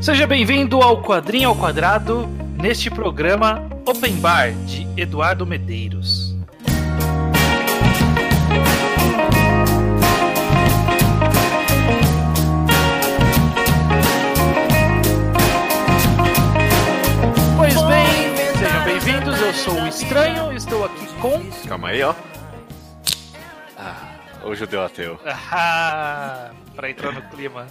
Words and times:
Seja 0.00 0.26
bem-vindo 0.26 0.80
ao 0.80 1.02
Quadrinho 1.02 1.48
ao 1.48 1.56
Quadrado, 1.56 2.26
neste 2.56 2.88
programa 2.88 3.68
Open 3.84 4.14
Bar 4.16 4.52
de 4.64 4.86
Eduardo 4.96 5.44
Medeiros. 5.44 6.36
Pois 17.56 17.74
bem, 17.82 18.36
sejam 18.56 18.84
bem-vindos. 18.84 19.40
Eu 19.40 19.52
sou 19.54 19.74
o 19.82 19.88
Estranho, 19.88 20.52
estou 20.52 20.84
aqui 20.84 21.06
com. 21.20 21.42
Calma 21.68 21.88
aí, 21.88 22.02
ó. 22.02 22.14
Ah, 23.76 24.14
o 24.44 24.54
judeu 24.54 24.84
ateu. 24.84 25.18
Ah, 25.50 26.50
pra 26.74 26.88
entrar 26.88 27.12
no 27.12 27.22
clima. 27.22 27.66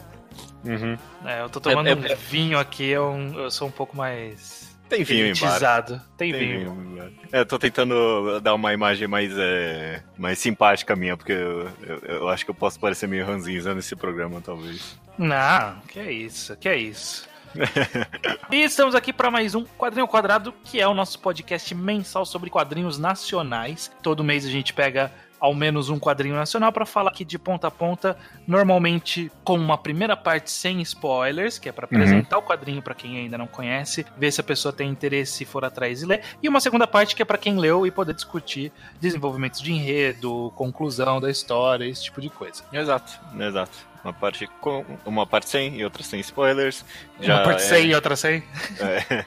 Uhum. 0.64 0.98
É, 1.26 1.42
eu 1.42 1.50
tô 1.50 1.60
tomando 1.60 1.88
É- 1.88 1.92
é- 1.92 1.96
um 1.96 2.18
vinho 2.18 2.58
aqui, 2.60 2.88
eu, 2.90 3.14
eu 3.36 3.52
sou 3.52 3.68
um 3.68 3.72
pouco 3.72 3.96
mais. 3.96 4.76
Tem 4.90 5.04
vinho 5.04 5.28
embaixo. 5.28 6.02
Tem, 6.18 6.32
Tem 6.32 6.40
vinho. 6.40 6.74
vinho. 6.74 7.14
É, 7.32 7.42
eu 7.42 7.46
tô 7.46 7.60
tentando 7.60 8.40
dar 8.40 8.54
uma 8.54 8.74
imagem 8.74 9.06
mais, 9.08 9.34
é, 9.38 10.02
mais 10.18 10.40
simpática 10.40 10.96
minha, 10.96 11.18
porque 11.18 11.34
eu, 11.34 11.70
eu, 11.84 11.98
eu 12.08 12.30
acho 12.30 12.46
que 12.46 12.52
eu 12.52 12.56
posso 12.56 12.80
parecer 12.80 13.06
meio 13.08 13.26
ranzinza 13.26 13.76
nesse 13.76 13.96
programa, 13.98 14.40
talvez. 14.42 14.98
Não, 15.18 15.80
que 15.90 16.00
é 16.00 16.10
isso, 16.12 16.56
que 16.56 16.70
é 16.70 16.78
isso. 16.78 17.28
e 18.52 18.64
estamos 18.64 18.96
aqui 18.96 19.12
para 19.12 19.32
mais 19.32 19.56
um 19.56 19.66
Quadrinho 19.66 20.04
ao 20.04 20.08
Quadrado, 20.08 20.54
que 20.64 20.80
é 20.80 20.88
o 20.88 20.94
nosso 20.94 21.20
podcast 21.20 21.74
mensal 21.76 22.26
sobre 22.26 22.50
quadrinhos 22.50 22.98
nacionais. 22.98 23.92
Todo 24.02 24.24
mês 24.24 24.46
a 24.46 24.50
gente 24.50 24.74
pega 24.74 25.12
ao 25.40 25.54
menos 25.54 25.90
um 25.90 26.00
quadrinho 26.00 26.36
nacional 26.36 26.72
para 26.72 26.86
falar 26.86 27.12
aqui 27.12 27.24
de 27.24 27.38
ponta 27.38 27.68
a 27.68 27.72
ponta, 27.72 28.18
normalmente 28.48 29.32
com 29.44 29.56
uma 29.56 29.78
primeira 29.78 30.16
parte 30.16 30.52
sem 30.52 30.82
spoilers, 30.82 31.60
que 31.60 31.70
é 31.70 31.72
para 31.72 31.86
apresentar 31.86 32.38
o 32.38 32.42
quadrinho 32.42 32.82
para 32.82 32.96
quem 32.96 33.18
ainda 33.18 33.38
não 33.38 33.48
conhece, 33.48 34.06
ver 34.18 34.32
se 34.32 34.42
a 34.42 34.44
pessoa 34.44 34.74
tem 34.74 34.90
interesse 34.90 35.44
e 35.44 35.46
for 35.46 35.64
atrás 35.64 36.02
e 36.02 36.06
ler, 36.06 36.24
e 36.42 36.50
uma 36.50 36.60
segunda 36.60 36.88
parte 36.88 37.16
que 37.16 37.22
é 37.22 37.26
para 37.26 37.38
quem 37.38 37.58
leu 37.58 37.86
e 37.86 37.92
poder 37.92 38.14
discutir 38.14 38.72
desenvolvimentos 39.00 39.62
de 39.62 39.72
enredo, 39.72 40.52
conclusão 40.56 41.20
da 41.22 41.30
história, 41.30 41.86
esse 41.86 42.04
tipo 42.04 42.22
de 42.22 42.30
coisa. 42.30 42.64
Exato, 42.72 43.20
exato. 43.40 43.97
Uma 44.08 44.14
parte 44.14 44.48
com 44.62 44.86
uma 45.06 45.28
parte 45.28 45.50
sem 45.50 45.76
e 45.76 45.84
outra 45.84 46.02
sem 46.02 46.22
spoilers. 46.22 46.86
uma 47.20 47.40
parte 47.44 47.62
é- 47.62 47.66
sem 47.66 47.88
e 47.88 47.94
outra 47.96 48.16
sem. 48.16 48.42
É. 48.80 49.26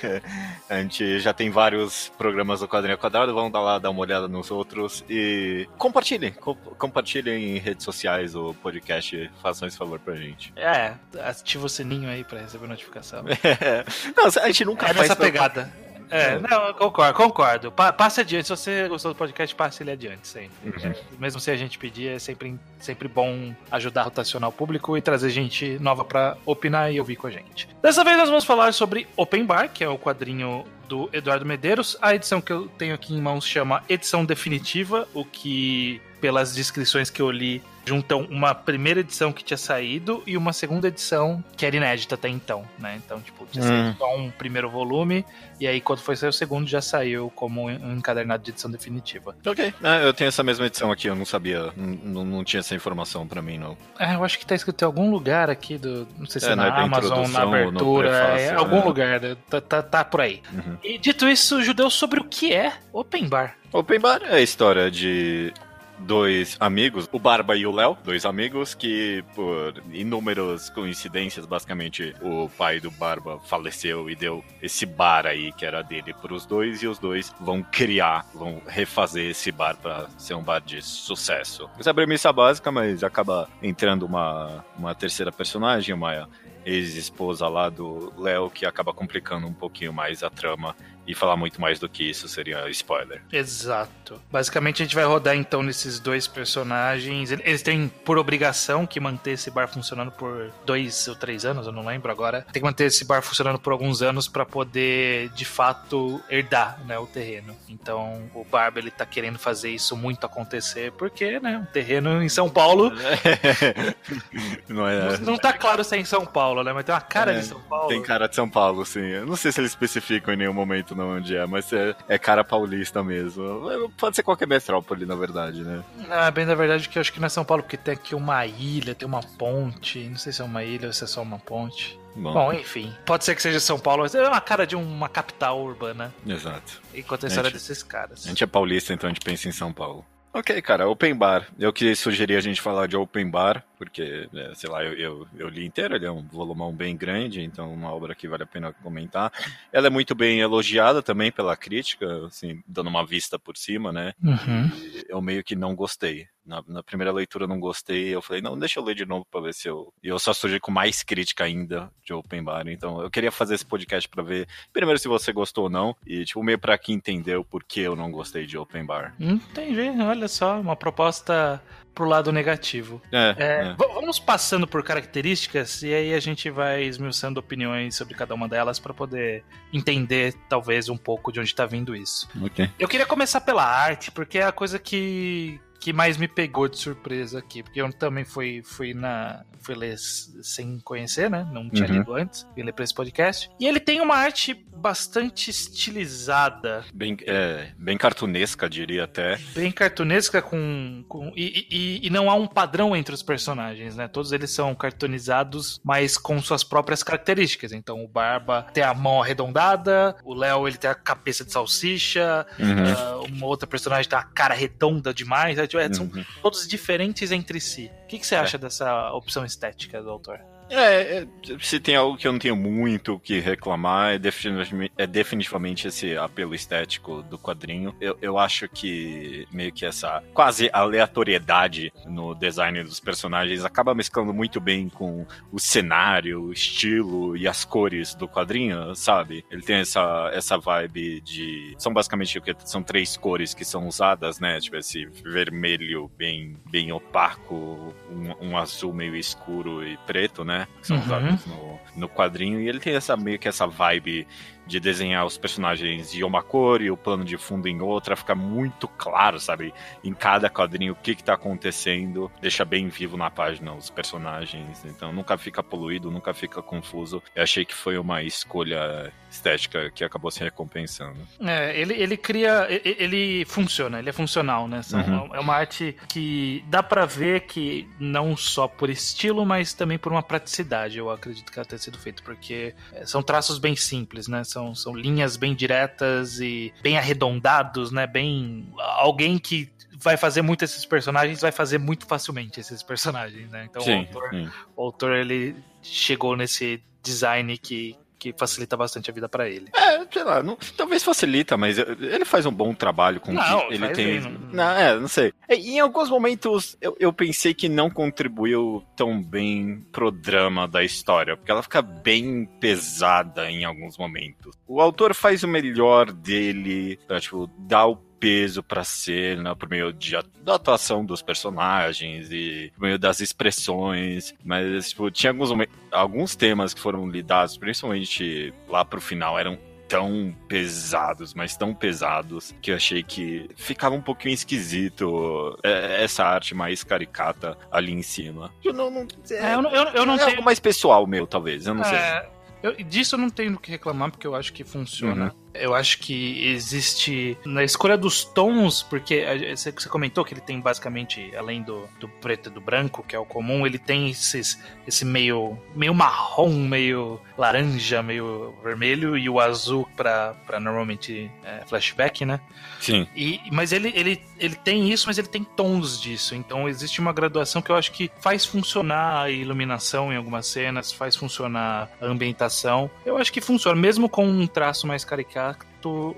A 0.70 0.80
gente 0.80 1.20
já 1.20 1.34
tem 1.34 1.50
vários 1.50 2.08
programas 2.16 2.60
do 2.60 2.66
Quadrinho 2.68 2.96
Quadrado, 2.96 3.34
vão 3.34 3.50
dar 3.50 3.60
lá 3.60 3.78
dar 3.78 3.90
uma 3.90 4.00
olhada 4.00 4.26
nos 4.26 4.50
outros 4.50 5.04
e 5.10 5.68
compartilhem, 5.76 6.32
co- 6.32 6.54
compartilhem 6.54 7.56
em 7.56 7.58
redes 7.58 7.84
sociais 7.84 8.34
o 8.34 8.54
podcast, 8.54 9.30
façam 9.42 9.68
esse 9.68 9.76
favor 9.76 9.98
pra 9.98 10.14
gente. 10.16 10.52
É, 10.56 10.94
ativa 11.22 11.66
o 11.66 11.68
sininho 11.68 12.08
aí 12.08 12.24
pra 12.24 12.40
receber 12.40 12.66
notificação. 12.66 13.24
Não, 14.16 14.24
a 14.42 14.46
gente 14.46 14.64
nunca 14.64 14.86
É 14.86 14.94
faz 14.94 15.00
nessa 15.02 15.16
pra- 15.16 15.26
pegada. 15.26 15.72
É, 15.93 15.93
É. 16.10 16.38
não, 16.38 16.68
eu 16.68 16.74
concordo, 16.74 17.14
concordo. 17.14 17.72
Pa 17.72 17.92
passe 17.92 18.20
adiante. 18.20 18.46
Se 18.46 18.50
você 18.50 18.88
gostou 18.88 19.12
do 19.12 19.16
podcast, 19.16 19.54
passe 19.54 19.82
ele 19.82 19.90
adiante 19.90 20.26
sempre. 20.26 20.52
Uhum. 20.64 20.90
É, 20.90 20.96
mesmo 21.18 21.40
se 21.40 21.50
a 21.50 21.56
gente 21.56 21.78
pedir, 21.78 22.08
é 22.08 22.18
sempre, 22.18 22.58
sempre 22.78 23.08
bom 23.08 23.54
ajudar 23.70 24.02
a 24.02 24.04
rotacionar 24.04 24.50
o 24.50 24.52
público 24.52 24.96
e 24.96 25.02
trazer 25.02 25.30
gente 25.30 25.78
nova 25.80 26.04
pra 26.04 26.36
opinar 26.44 26.92
e 26.92 26.98
ouvir 26.98 27.16
com 27.16 27.26
a 27.26 27.30
gente. 27.30 27.68
Dessa 27.82 28.04
vez 28.04 28.16
nós 28.16 28.28
vamos 28.28 28.44
falar 28.44 28.72
sobre 28.72 29.06
Open 29.16 29.44
Bar, 29.44 29.68
que 29.68 29.84
é 29.84 29.88
o 29.88 29.98
quadrinho 29.98 30.64
do 30.88 31.08
Eduardo 31.12 31.44
Medeiros. 31.44 31.96
A 32.00 32.14
edição 32.14 32.40
que 32.40 32.52
eu 32.52 32.68
tenho 32.78 32.94
aqui 32.94 33.14
em 33.14 33.20
mãos 33.20 33.46
chama 33.46 33.82
Edição 33.88 34.24
Definitiva, 34.24 35.08
o 35.14 35.24
que, 35.24 36.00
pelas 36.20 36.54
descrições 36.54 37.10
que 37.10 37.20
eu 37.20 37.30
li, 37.30 37.62
juntam 37.84 38.22
uma 38.30 38.54
primeira 38.54 39.00
edição 39.00 39.32
que 39.32 39.44
tinha 39.44 39.56
saído 39.58 40.22
e 40.26 40.36
uma 40.36 40.52
segunda 40.52 40.88
edição 40.88 41.42
que 41.56 41.66
era 41.66 41.76
inédita 41.76 42.14
até 42.14 42.28
então, 42.28 42.64
né? 42.78 43.00
Então, 43.04 43.20
tipo, 43.20 43.46
tinha 43.50 43.64
Hum. 43.64 43.68
saído 43.68 43.98
só 43.98 44.16
um 44.16 44.30
primeiro 44.30 44.70
volume 44.70 45.24
e 45.60 45.66
aí 45.66 45.80
quando 45.80 46.00
foi 46.00 46.16
sair 46.16 46.28
o 46.30 46.32
segundo 46.32 46.66
já 46.68 46.80
saiu 46.80 47.30
como 47.34 47.66
um 47.66 47.94
encadernado 47.96 48.42
de 48.42 48.50
edição 48.50 48.70
definitiva. 48.70 49.36
Ok. 49.46 49.72
Ah, 49.82 49.98
eu 49.98 50.12
tenho 50.14 50.28
essa 50.28 50.42
mesma 50.42 50.66
edição 50.66 50.90
aqui, 50.90 51.08
eu 51.08 51.14
não 51.16 51.24
sabia, 51.24 51.72
não, 51.76 52.24
não 52.24 52.44
tinha 52.44 52.60
essa 52.60 52.74
informação 52.74 53.26
pra 53.26 53.42
mim, 53.42 53.58
não. 53.58 53.76
É, 53.98 54.14
eu 54.14 54.24
acho 54.24 54.38
que 54.38 54.46
tá 54.46 54.54
escrito 54.54 54.82
em 54.82 54.86
algum 54.86 55.10
lugar 55.10 55.50
aqui 55.50 55.76
do. 55.78 56.06
Não 56.18 56.26
sei 56.26 56.40
se 56.40 56.48
É, 56.48 56.52
é, 56.52 56.56
na- 56.56 56.64
na 56.70 56.70
na 56.70 56.82
Amazon, 56.82 57.30
na 57.30 57.42
abertura, 57.42 58.08
prefácio, 58.08 58.46
é, 58.46 58.54
algum 58.54 58.84
lugar, 58.84 59.20
né? 59.20 59.36
tá, 59.50 59.60
tá, 59.60 59.82
tá 59.82 60.04
por 60.04 60.20
aí. 60.22 60.42
Uhum. 60.52 60.76
E 60.82 60.98
dito 60.98 61.28
isso, 61.28 61.62
judeu 61.62 61.90
sobre 61.90 62.20
o 62.20 62.24
que 62.24 62.52
é 62.52 62.72
Open 62.92 63.28
Bar. 63.28 63.56
Open 63.72 63.98
Bar 63.98 64.20
é 64.22 64.36
a 64.36 64.40
história 64.40 64.90
de 64.90 65.52
dois 65.98 66.56
amigos, 66.60 67.08
o 67.12 67.18
Barba 67.18 67.56
e 67.56 67.66
o 67.66 67.72
Léo, 67.72 67.96
dois 68.04 68.24
amigos 68.24 68.74
que, 68.74 69.24
por 69.34 69.74
inúmeras 69.92 70.70
coincidências, 70.70 71.46
basicamente 71.46 72.14
o 72.20 72.48
pai 72.48 72.80
do 72.80 72.90
Barba 72.90 73.38
faleceu 73.40 74.10
e 74.10 74.14
deu 74.14 74.44
esse 74.62 74.86
bar 74.86 75.26
aí 75.26 75.52
que 75.52 75.64
era 75.64 75.82
dele 75.82 76.14
para 76.14 76.34
os 76.34 76.46
dois 76.46 76.82
e 76.82 76.86
os 76.86 76.98
dois 76.98 77.32
vão 77.40 77.62
criar, 77.62 78.26
vão 78.34 78.60
refazer 78.66 79.30
esse 79.30 79.50
bar 79.50 79.76
para 79.76 80.08
ser 80.18 80.34
um 80.34 80.42
bar 80.42 80.60
de 80.60 80.82
sucesso. 80.82 81.68
Essa 81.78 81.90
é 81.90 81.92
a 81.92 81.94
premissa 81.94 82.32
básica, 82.32 82.70
mas 82.70 83.02
acaba 83.02 83.48
entrando 83.62 84.04
uma, 84.04 84.64
uma 84.78 84.94
terceira 84.94 85.32
personagem, 85.32 85.94
uma 85.94 86.28
ex-esposa 86.64 87.46
lá 87.48 87.68
do 87.68 88.12
Léo 88.16 88.50
que 88.50 88.64
acaba 88.64 88.92
complicando 88.92 89.46
um 89.46 89.52
pouquinho 89.52 89.92
mais 89.92 90.22
a 90.22 90.30
trama 90.30 90.74
e 91.06 91.14
falar 91.14 91.36
muito 91.36 91.60
mais 91.60 91.78
do 91.78 91.88
que 91.88 92.08
isso 92.08 92.26
seria 92.28 92.68
spoiler. 92.70 93.20
Exato. 93.32 94.20
Basicamente 94.30 94.82
a 94.82 94.84
gente 94.86 94.94
vai 94.94 95.04
rodar 95.04 95.34
então 95.36 95.62
nesses 95.62 95.98
dois 96.00 96.26
personagens. 96.26 97.30
Ele- 97.30 97.42
Eles 97.44 97.62
têm 97.62 97.88
por 98.04 98.18
obrigação 98.18 98.86
que 98.86 98.98
manter 99.00 99.32
esse 99.32 99.50
bar 99.50 99.68
funcionando 99.68 100.10
por 100.10 100.50
dois 100.64 101.06
ou 101.08 101.14
três 101.14 101.44
anos, 101.44 101.66
eu 101.66 101.72
não 101.72 101.84
lembro 101.84 102.10
agora. 102.10 102.42
Tem 102.52 102.60
que 102.62 102.66
manter 102.66 102.84
esse 102.86 103.04
bar 103.04 103.22
funcionando 103.22 103.58
por 103.58 103.72
alguns 103.72 104.02
anos 104.02 104.28
para 104.28 104.44
poder 104.46 105.28
de 105.30 105.44
fato 105.44 106.20
herdar 106.30 106.78
né, 106.86 106.98
o 106.98 107.06
terreno. 107.06 107.54
Então 107.68 108.30
o 108.34 108.44
Barba 108.44 108.78
ele 108.78 108.90
tá 108.90 109.04
querendo 109.04 109.38
fazer 109.38 109.70
isso 109.70 109.96
muito 109.96 110.24
acontecer 110.24 110.92
porque, 110.92 111.38
né, 111.40 111.58
um 111.58 111.64
terreno 111.66 112.22
em 112.22 112.28
São 112.28 112.48
Paulo. 112.48 112.90
não 114.68 114.86
é. 114.88 115.18
Não 115.18 115.36
tá 115.36 115.52
claro 115.52 115.84
se 115.84 115.94
é 115.96 115.98
em 115.98 116.04
São 116.04 116.24
Paulo, 116.26 116.62
né? 116.62 116.72
Mas 116.72 116.84
tem 116.84 116.94
uma 116.94 117.00
cara 117.00 117.32
É, 117.32 117.40
de 117.40 117.46
São 117.46 117.60
Paulo. 117.60 117.88
Tem 117.88 118.02
cara 118.02 118.26
de 118.28 118.34
São 118.34 118.48
Paulo, 118.48 118.84
sim. 118.84 119.00
Eu 119.00 119.26
não 119.26 119.36
sei 119.36 119.52
se 119.52 119.60
eles 119.60 119.70
especificam 119.72 120.34
em 120.34 120.36
nenhum 120.36 120.52
momento 120.52 120.93
não 120.94 121.16
onde 121.16 121.36
é, 121.36 121.46
mas 121.46 121.72
é, 121.72 121.94
é 122.08 122.18
cara 122.18 122.44
paulista 122.44 123.02
mesmo. 123.02 123.90
Pode 123.96 124.16
ser 124.16 124.22
qualquer 124.22 124.46
metrópole, 124.46 125.06
na 125.06 125.14
verdade, 125.14 125.62
né? 125.62 125.82
Ah, 126.10 126.30
bem 126.30 126.46
da 126.46 126.54
verdade 126.54 126.88
que 126.88 126.98
eu 126.98 127.00
acho 127.00 127.12
que 127.12 127.20
não 127.20 127.26
é 127.26 127.30
São 127.30 127.44
Paulo, 127.44 127.62
porque 127.62 127.76
tem 127.76 127.94
aqui 127.94 128.14
uma 128.14 128.44
ilha, 128.46 128.94
tem 128.94 129.06
uma 129.06 129.20
ponte. 129.22 130.00
Não 130.08 130.16
sei 130.16 130.32
se 130.32 130.40
é 130.40 130.44
uma 130.44 130.62
ilha 130.64 130.88
ou 130.88 130.92
se 130.92 131.04
é 131.04 131.06
só 131.06 131.22
uma 131.22 131.38
ponte. 131.38 131.98
Bom, 132.16 132.32
Bom, 132.32 132.52
enfim. 132.52 132.94
Pode 133.04 133.24
ser 133.24 133.34
que 133.34 133.42
seja 133.42 133.58
São 133.58 133.78
Paulo, 133.78 134.02
mas 134.02 134.14
é 134.14 134.26
uma 134.28 134.40
cara 134.40 134.66
de 134.66 134.76
uma 134.76 135.08
capital 135.08 135.60
urbana. 135.60 136.14
exato. 136.26 136.80
Enquanto 136.94 137.24
a 137.24 137.28
história 137.28 137.50
Gente, 137.50 137.58
desses 137.58 137.82
caras. 137.82 138.24
A 138.24 138.28
gente 138.28 138.44
é 138.44 138.46
paulista, 138.46 138.92
então 138.92 139.08
a 139.08 139.12
gente 139.12 139.24
pensa 139.24 139.48
em 139.48 139.52
São 139.52 139.72
Paulo. 139.72 140.04
Ok, 140.32 140.60
cara, 140.62 140.88
Open 140.88 141.14
Bar. 141.14 141.46
Eu 141.58 141.72
que 141.72 141.94
sugeri 141.94 142.34
a 142.36 142.40
gente 142.40 142.60
falar 142.60 142.88
de 142.88 142.96
Open 142.96 143.28
Bar, 143.30 143.62
porque, 143.84 144.28
né, 144.32 144.52
sei 144.54 144.70
lá, 144.70 144.82
eu, 144.82 144.94
eu, 144.94 145.28
eu 145.36 145.48
li 145.48 145.64
inteiro, 145.64 145.94
ele 145.94 146.06
é 146.06 146.10
um 146.10 146.22
volumão 146.26 146.72
bem 146.72 146.96
grande, 146.96 147.42
então 147.42 147.72
uma 147.72 147.92
obra 147.92 148.14
que 148.14 148.28
vale 148.28 148.42
a 148.42 148.46
pena 148.46 148.72
comentar. 148.72 149.32
Ela 149.72 149.86
é 149.86 149.90
muito 149.90 150.14
bem 150.14 150.40
elogiada 150.40 151.02
também 151.02 151.30
pela 151.30 151.56
crítica, 151.56 152.26
assim, 152.26 152.62
dando 152.66 152.88
uma 152.88 153.04
vista 153.04 153.38
por 153.38 153.56
cima, 153.56 153.92
né? 153.92 154.12
Uhum. 154.22 154.70
Eu 155.08 155.20
meio 155.20 155.44
que 155.44 155.54
não 155.54 155.74
gostei. 155.74 156.26
Na, 156.44 156.62
na 156.68 156.82
primeira 156.82 157.10
leitura 157.10 157.44
eu 157.44 157.48
não 157.48 157.58
gostei, 157.58 158.14
eu 158.14 158.20
falei, 158.20 158.42
não, 158.42 158.58
deixa 158.58 158.78
eu 158.78 158.84
ler 158.84 158.94
de 158.94 159.06
novo 159.06 159.26
pra 159.30 159.40
ver 159.40 159.54
se 159.54 159.66
eu. 159.66 159.92
E 160.02 160.08
eu 160.08 160.18
só 160.18 160.34
surgi 160.34 160.60
com 160.60 160.70
mais 160.70 161.02
crítica 161.02 161.44
ainda 161.44 161.90
de 162.04 162.12
Open 162.12 162.42
Bar. 162.44 162.68
Então 162.68 163.00
eu 163.00 163.10
queria 163.10 163.32
fazer 163.32 163.54
esse 163.54 163.64
podcast 163.64 164.06
pra 164.08 164.22
ver, 164.22 164.46
primeiro, 164.72 164.98
se 164.98 165.08
você 165.08 165.32
gostou 165.32 165.64
ou 165.64 165.70
não, 165.70 165.96
e, 166.06 166.24
tipo, 166.24 166.42
meio 166.42 166.58
pra 166.58 166.76
que 166.76 166.92
entender 166.92 167.36
o 167.36 167.44
porquê 167.44 167.80
eu 167.80 167.96
não 167.96 168.10
gostei 168.10 168.44
de 168.44 168.58
Open 168.58 168.84
Bar. 168.84 169.14
Entendi, 169.18 169.88
olha 170.02 170.28
só, 170.28 170.60
uma 170.60 170.76
proposta 170.76 171.62
pro 171.94 172.04
lado 172.04 172.32
negativo. 172.32 173.00
É, 173.12 173.34
É, 173.38 173.68
é. 173.68 173.73
Vamos 173.76 174.18
passando 174.18 174.66
por 174.66 174.82
características 174.82 175.82
e 175.82 175.92
aí 175.92 176.14
a 176.14 176.20
gente 176.20 176.50
vai 176.50 176.84
esmiuçando 176.84 177.40
opiniões 177.40 177.96
sobre 177.96 178.14
cada 178.14 178.34
uma 178.34 178.48
delas 178.48 178.78
pra 178.78 178.92
poder 178.94 179.44
entender, 179.72 180.34
talvez, 180.48 180.88
um 180.88 180.96
pouco 180.96 181.32
de 181.32 181.40
onde 181.40 181.54
tá 181.54 181.66
vindo 181.66 181.96
isso. 181.96 182.28
Ok. 182.42 182.70
Eu 182.78 182.88
queria 182.88 183.06
começar 183.06 183.40
pela 183.40 183.64
arte, 183.64 184.10
porque 184.10 184.38
é 184.38 184.44
a 184.44 184.52
coisa 184.52 184.78
que, 184.78 185.60
que 185.84 185.92
mais 185.92 186.16
me 186.16 186.26
pegou 186.26 186.66
de 186.66 186.78
surpresa 186.78 187.40
aqui. 187.40 187.62
Porque 187.62 187.78
eu 187.82 187.92
também 187.92 188.24
fui, 188.24 188.62
fui, 188.64 188.94
na, 188.94 189.44
fui 189.60 189.74
ler 189.74 189.98
sem 189.98 190.78
conhecer, 190.80 191.28
né? 191.28 191.46
Não 191.52 191.68
tinha 191.68 191.86
Uhum. 191.86 191.94
lido 191.98 192.14
antes. 192.14 192.46
Vim 192.56 192.62
ler 192.62 192.72
pra 192.72 192.84
esse 192.84 192.94
podcast. 192.94 193.50
E 193.60 193.66
ele 193.66 193.78
tem 193.78 194.00
uma 194.00 194.14
arte 194.16 194.54
bastante 194.54 195.50
estilizada. 195.50 196.84
Bem, 196.92 197.16
é, 197.26 197.68
bem 197.78 197.96
cartunesca, 197.96 198.68
diria 198.68 199.04
até. 199.04 199.36
Bem 199.54 199.70
cartunesca 199.70 200.40
com. 200.42 201.04
com 201.08 201.32
e, 201.36 201.66
e- 201.70 202.06
e 202.06 202.10
não 202.10 202.30
há 202.30 202.34
um 202.34 202.46
padrão 202.46 202.94
entre 202.96 203.14
os 203.14 203.22
personagens, 203.22 203.96
né? 203.96 204.08
Todos 204.08 204.32
eles 204.32 204.50
são 204.50 204.74
cartonizados, 204.74 205.80
mas 205.84 206.16
com 206.18 206.40
suas 206.40 206.64
próprias 206.64 207.02
características. 207.02 207.72
Então 207.72 208.02
o 208.02 208.08
Barba 208.08 208.66
tem 208.72 208.82
a 208.82 208.94
mão 208.94 209.22
arredondada, 209.22 210.16
o 210.24 210.34
Léo 210.34 210.66
ele 210.66 210.76
tem 210.78 210.90
a 210.90 210.94
cabeça 210.94 211.44
de 211.44 211.52
salsicha, 211.52 212.46
Uhum. 212.58 212.92
ah, 212.96 213.20
uma 213.30 213.46
outra 213.46 213.66
personagem 213.66 214.08
tem 214.08 214.18
a 214.18 214.22
cara 214.22 214.54
redonda 214.54 215.12
demais. 215.12 215.56
né? 215.56 215.66
São 215.96 216.06
Uhum. 216.06 216.24
todos 216.42 216.66
diferentes 216.68 217.30
entre 217.32 217.60
si. 217.60 217.90
O 218.04 218.06
que, 218.06 218.18
que 218.18 218.26
você 218.26 218.34
É. 218.34 218.38
acha 218.38 218.56
dessa 218.58 219.12
opção 219.12 219.44
estética 219.44 220.02
do 220.02 220.10
autor? 220.10 220.40
É, 220.76 221.18
é, 221.18 221.26
se 221.60 221.78
tem 221.78 221.94
algo 221.94 222.16
que 222.16 222.26
eu 222.26 222.32
não 222.32 222.38
tenho 222.38 222.56
muito 222.56 223.14
o 223.14 223.20
que 223.20 223.38
reclamar, 223.38 224.14
é 224.14 224.18
definitivamente, 224.18 224.92
é 224.98 225.06
definitivamente 225.06 225.86
esse 225.86 226.16
apelo 226.16 226.52
estético 226.52 227.22
do 227.22 227.38
quadrinho. 227.38 227.94
Eu, 228.00 228.18
eu 228.20 228.38
acho 228.38 228.68
que 228.68 229.46
meio 229.52 229.72
que 229.72 229.86
essa 229.86 230.20
quase 230.32 230.68
aleatoriedade 230.72 231.92
no 232.06 232.34
design 232.34 232.82
dos 232.82 232.98
personagens 232.98 233.64
acaba 233.64 233.94
mesclando 233.94 234.34
muito 234.34 234.60
bem 234.60 234.88
com 234.88 235.24
o 235.52 235.60
cenário, 235.60 236.42
o 236.42 236.52
estilo 236.52 237.36
e 237.36 237.46
as 237.46 237.64
cores 237.64 238.14
do 238.14 238.26
quadrinho, 238.26 238.96
sabe? 238.96 239.44
Ele 239.52 239.62
tem 239.62 239.76
essa, 239.76 240.30
essa 240.34 240.58
vibe 240.58 241.20
de. 241.20 241.74
São 241.78 241.92
basicamente 241.92 242.36
o 242.36 242.42
que 242.42 242.52
são 242.64 242.82
três 242.82 243.16
cores 243.16 243.54
que 243.54 243.64
são 243.64 243.86
usadas, 243.86 244.40
né? 244.40 244.58
Tipo 244.58 244.76
esse 244.76 245.06
vermelho 245.06 246.10
bem, 246.18 246.56
bem 246.68 246.90
opaco, 246.90 247.94
um, 248.10 248.48
um 248.48 248.58
azul 248.58 248.92
meio 248.92 249.14
escuro 249.14 249.86
e 249.86 249.96
preto, 249.98 250.44
né? 250.44 250.63
Que 250.80 250.86
são 250.86 250.96
uhum. 250.96 251.02
usados 251.02 251.46
no, 251.46 251.80
no 251.96 252.08
quadrinho. 252.08 252.60
E 252.60 252.68
ele 252.68 252.80
tem 252.80 252.94
essa 252.94 253.16
meio 253.16 253.38
que 253.38 253.48
essa 253.48 253.66
vibe 253.66 254.26
de 254.66 254.80
desenhar 254.80 255.24
os 255.26 255.36
personagens 255.36 256.10
de 256.10 256.24
uma 256.24 256.42
cor 256.42 256.80
e 256.80 256.90
o 256.90 256.96
plano 256.96 257.24
de 257.24 257.36
fundo 257.36 257.68
em 257.68 257.80
outra, 257.80 258.16
fica 258.16 258.34
muito 258.34 258.88
claro, 258.88 259.38
sabe? 259.38 259.72
Em 260.02 260.12
cada 260.14 260.48
quadrinho 260.48 260.92
o 260.92 260.96
que 260.96 261.14
que 261.14 261.24
tá 261.24 261.34
acontecendo, 261.34 262.30
deixa 262.40 262.64
bem 262.64 262.88
vivo 262.88 263.16
na 263.16 263.30
página 263.30 263.74
os 263.74 263.90
personagens, 263.90 264.84
então 264.84 265.12
nunca 265.12 265.36
fica 265.36 265.62
poluído, 265.62 266.10
nunca 266.10 266.32
fica 266.32 266.62
confuso. 266.62 267.22
Eu 267.34 267.42
achei 267.42 267.64
que 267.64 267.74
foi 267.74 267.98
uma 267.98 268.22
escolha 268.22 269.12
estética 269.30 269.90
que 269.90 270.04
acabou 270.04 270.30
se 270.30 270.40
recompensando. 270.40 271.18
É, 271.40 271.78
ele, 271.78 271.94
ele 271.94 272.16
cria, 272.16 272.66
ele 272.84 273.44
funciona, 273.46 273.98
ele 273.98 274.08
é 274.08 274.12
funcional, 274.12 274.68
né? 274.68 274.82
São, 274.82 275.00
uhum. 275.00 275.34
É 275.34 275.40
uma 275.40 275.54
arte 275.54 275.96
que 276.08 276.64
dá 276.68 276.82
para 276.82 277.04
ver 277.04 277.40
que 277.42 277.88
não 277.98 278.36
só 278.36 278.68
por 278.68 278.88
estilo, 278.88 279.44
mas 279.44 279.72
também 279.72 279.98
por 279.98 280.12
uma 280.12 280.22
praticidade, 280.22 280.98
eu 280.98 281.10
acredito 281.10 281.50
que 281.50 281.58
ela 281.58 281.66
tenha 281.66 281.78
sido 281.78 281.98
feita, 281.98 282.22
porque 282.22 282.74
é, 282.92 283.04
são 283.04 283.22
traços 283.22 283.58
bem 283.58 283.74
simples, 283.74 284.28
né? 284.28 284.44
São, 284.54 284.74
são 284.74 284.94
linhas 284.94 285.36
bem 285.36 285.52
diretas 285.52 286.40
e 286.40 286.72
bem 286.80 286.96
arredondados, 286.96 287.90
né? 287.90 288.06
Bem. 288.06 288.72
Alguém 288.78 289.36
que 289.36 289.68
vai 289.96 290.16
fazer 290.16 290.42
muito 290.42 290.64
esses 290.64 290.84
personagens 290.86 291.40
vai 291.40 291.50
fazer 291.50 291.78
muito 291.78 292.06
facilmente 292.06 292.60
esses 292.60 292.82
personagens, 292.82 293.50
né? 293.50 293.66
Então 293.68 293.82
sim, 293.82 293.96
o, 293.96 293.98
autor, 293.98 294.30
sim. 294.30 294.50
o 294.76 294.82
autor 294.82 295.12
ele 295.16 295.56
chegou 295.82 296.36
nesse 296.36 296.80
design 297.02 297.58
que, 297.58 297.96
que 298.32 298.38
facilita 298.38 298.76
bastante 298.76 299.10
a 299.10 299.14
vida 299.14 299.28
para 299.28 299.48
ele. 299.48 299.68
É, 299.74 300.06
sei 300.10 300.24
lá, 300.24 300.42
não, 300.42 300.56
talvez 300.76 301.02
facilita, 301.02 301.56
mas 301.56 301.76
ele 301.76 302.24
faz 302.24 302.46
um 302.46 302.52
bom 302.52 302.72
trabalho 302.72 303.20
com 303.20 303.32
não, 303.32 303.68
que 303.68 303.74
ele 303.74 303.88
tem. 303.88 304.20
Bem, 304.20 304.20
não... 304.20 304.52
não... 304.52 304.70
é, 304.70 304.98
não 304.98 305.08
sei. 305.08 305.32
É, 305.46 305.54
em 305.54 305.78
alguns 305.78 306.08
momentos 306.08 306.76
eu, 306.80 306.96
eu 306.98 307.12
pensei 307.12 307.52
que 307.52 307.68
não 307.68 307.90
contribuiu 307.90 308.82
tão 308.96 309.22
bem 309.22 309.84
pro 309.92 310.10
drama 310.10 310.66
da 310.66 310.82
história, 310.82 311.36
porque 311.36 311.50
ela 311.50 311.62
fica 311.62 311.82
bem 311.82 312.46
pesada 312.58 313.50
em 313.50 313.64
alguns 313.64 313.98
momentos. 313.98 314.56
O 314.66 314.80
autor 314.80 315.14
faz 315.14 315.42
o 315.42 315.48
melhor 315.48 316.10
dele 316.10 316.98
tipo, 317.20 317.50
dar 317.58 317.86
o 317.86 317.96
peso 318.24 318.62
pra 318.62 318.82
cena 318.84 319.54
por 319.54 319.68
meio 319.68 319.92
de, 319.92 320.16
da 320.42 320.54
atuação 320.54 321.04
dos 321.04 321.20
personagens 321.20 322.32
e 322.32 322.72
por 322.74 322.84
meio 322.84 322.98
das 322.98 323.20
expressões. 323.20 324.34
Mas, 324.42 324.88
tipo, 324.88 325.10
tinha 325.10 325.30
alguns, 325.30 325.50
alguns 325.92 326.34
temas 326.34 326.72
que 326.72 326.80
foram 326.80 327.06
lidados, 327.06 327.58
principalmente 327.58 328.54
lá 328.66 328.82
pro 328.82 328.98
final, 328.98 329.38
eram 329.38 329.58
tão 329.86 330.34
pesados, 330.48 331.34
mas 331.34 331.54
tão 331.54 331.74
pesados, 331.74 332.54
que 332.62 332.70
eu 332.70 332.76
achei 332.76 333.02
que 333.02 333.46
ficava 333.56 333.94
um 333.94 334.00
pouquinho 334.00 334.32
esquisito 334.32 335.58
é, 335.62 336.02
essa 336.02 336.24
arte 336.24 336.54
mais 336.54 336.82
caricata 336.82 337.58
ali 337.70 337.92
em 337.92 338.00
cima. 338.00 338.50
Eu 338.64 338.72
não, 338.72 338.90
não, 338.90 339.06
é, 339.30 339.54
eu, 339.54 339.62
eu, 339.64 339.84
eu 339.92 340.06
não 340.06 340.14
é 340.14 340.22
algo 340.22 340.42
mais 340.42 340.58
pessoal 340.58 341.06
meu, 341.06 341.26
talvez, 341.26 341.66
eu 341.66 341.74
não 341.74 341.84
sei. 341.84 341.98
É, 341.98 342.30
eu, 342.62 342.72
disso 342.84 343.16
eu 343.16 343.18
não 343.18 343.28
tenho 343.28 343.52
o 343.52 343.58
que 343.58 343.70
reclamar, 343.70 344.10
porque 344.10 344.26
eu 344.26 344.34
acho 344.34 344.50
que 344.50 344.64
funciona. 344.64 345.26
Uhum. 345.26 345.43
Eu 345.54 345.74
acho 345.74 345.98
que 345.98 346.44
existe 346.48 347.38
na 347.44 347.62
escolha 347.62 347.96
dos 347.96 348.24
tons, 348.24 348.82
porque 348.82 349.24
você 349.54 349.88
comentou 349.88 350.24
que 350.24 350.34
ele 350.34 350.40
tem 350.40 350.60
basicamente, 350.60 351.34
além 351.36 351.62
do, 351.62 351.88
do 352.00 352.08
preto 352.08 352.48
e 352.48 352.52
do 352.52 352.60
branco, 352.60 353.04
que 353.06 353.14
é 353.14 353.18
o 353.18 353.24
comum, 353.24 353.64
ele 353.64 353.78
tem 353.78 354.10
esses, 354.10 354.58
esse 354.86 355.04
meio, 355.04 355.56
meio 355.74 355.94
marrom, 355.94 356.50
meio 356.50 357.20
laranja, 357.38 358.02
meio 358.02 358.54
vermelho 358.62 359.16
e 359.16 359.28
o 359.28 359.38
azul 359.38 359.88
para 359.96 360.34
normalmente 360.60 361.30
é, 361.44 361.62
flashback, 361.66 362.24
né? 362.24 362.40
Sim. 362.80 363.06
E, 363.14 363.40
mas 363.52 363.72
ele, 363.72 363.92
ele, 363.94 364.20
ele 364.38 364.56
tem 364.56 364.90
isso, 364.90 365.06
mas 365.06 365.18
ele 365.18 365.28
tem 365.28 365.44
tons 365.44 366.00
disso. 366.00 366.34
Então 366.34 366.68
existe 366.68 367.00
uma 367.00 367.12
graduação 367.12 367.62
que 367.62 367.70
eu 367.70 367.76
acho 367.76 367.92
que 367.92 368.10
faz 368.20 368.44
funcionar 368.44 369.22
a 369.22 369.30
iluminação 369.30 370.12
em 370.12 370.16
algumas 370.16 370.46
cenas, 370.46 370.90
faz 370.90 371.14
funcionar 371.14 371.90
a 372.00 372.06
ambientação. 372.06 372.90
Eu 373.06 373.16
acho 373.16 373.32
que 373.32 373.40
funciona, 373.40 373.80
mesmo 373.80 374.08
com 374.08 374.26
um 374.26 374.46
traço 374.46 374.86
mais 374.86 375.04
caricato 375.04 375.43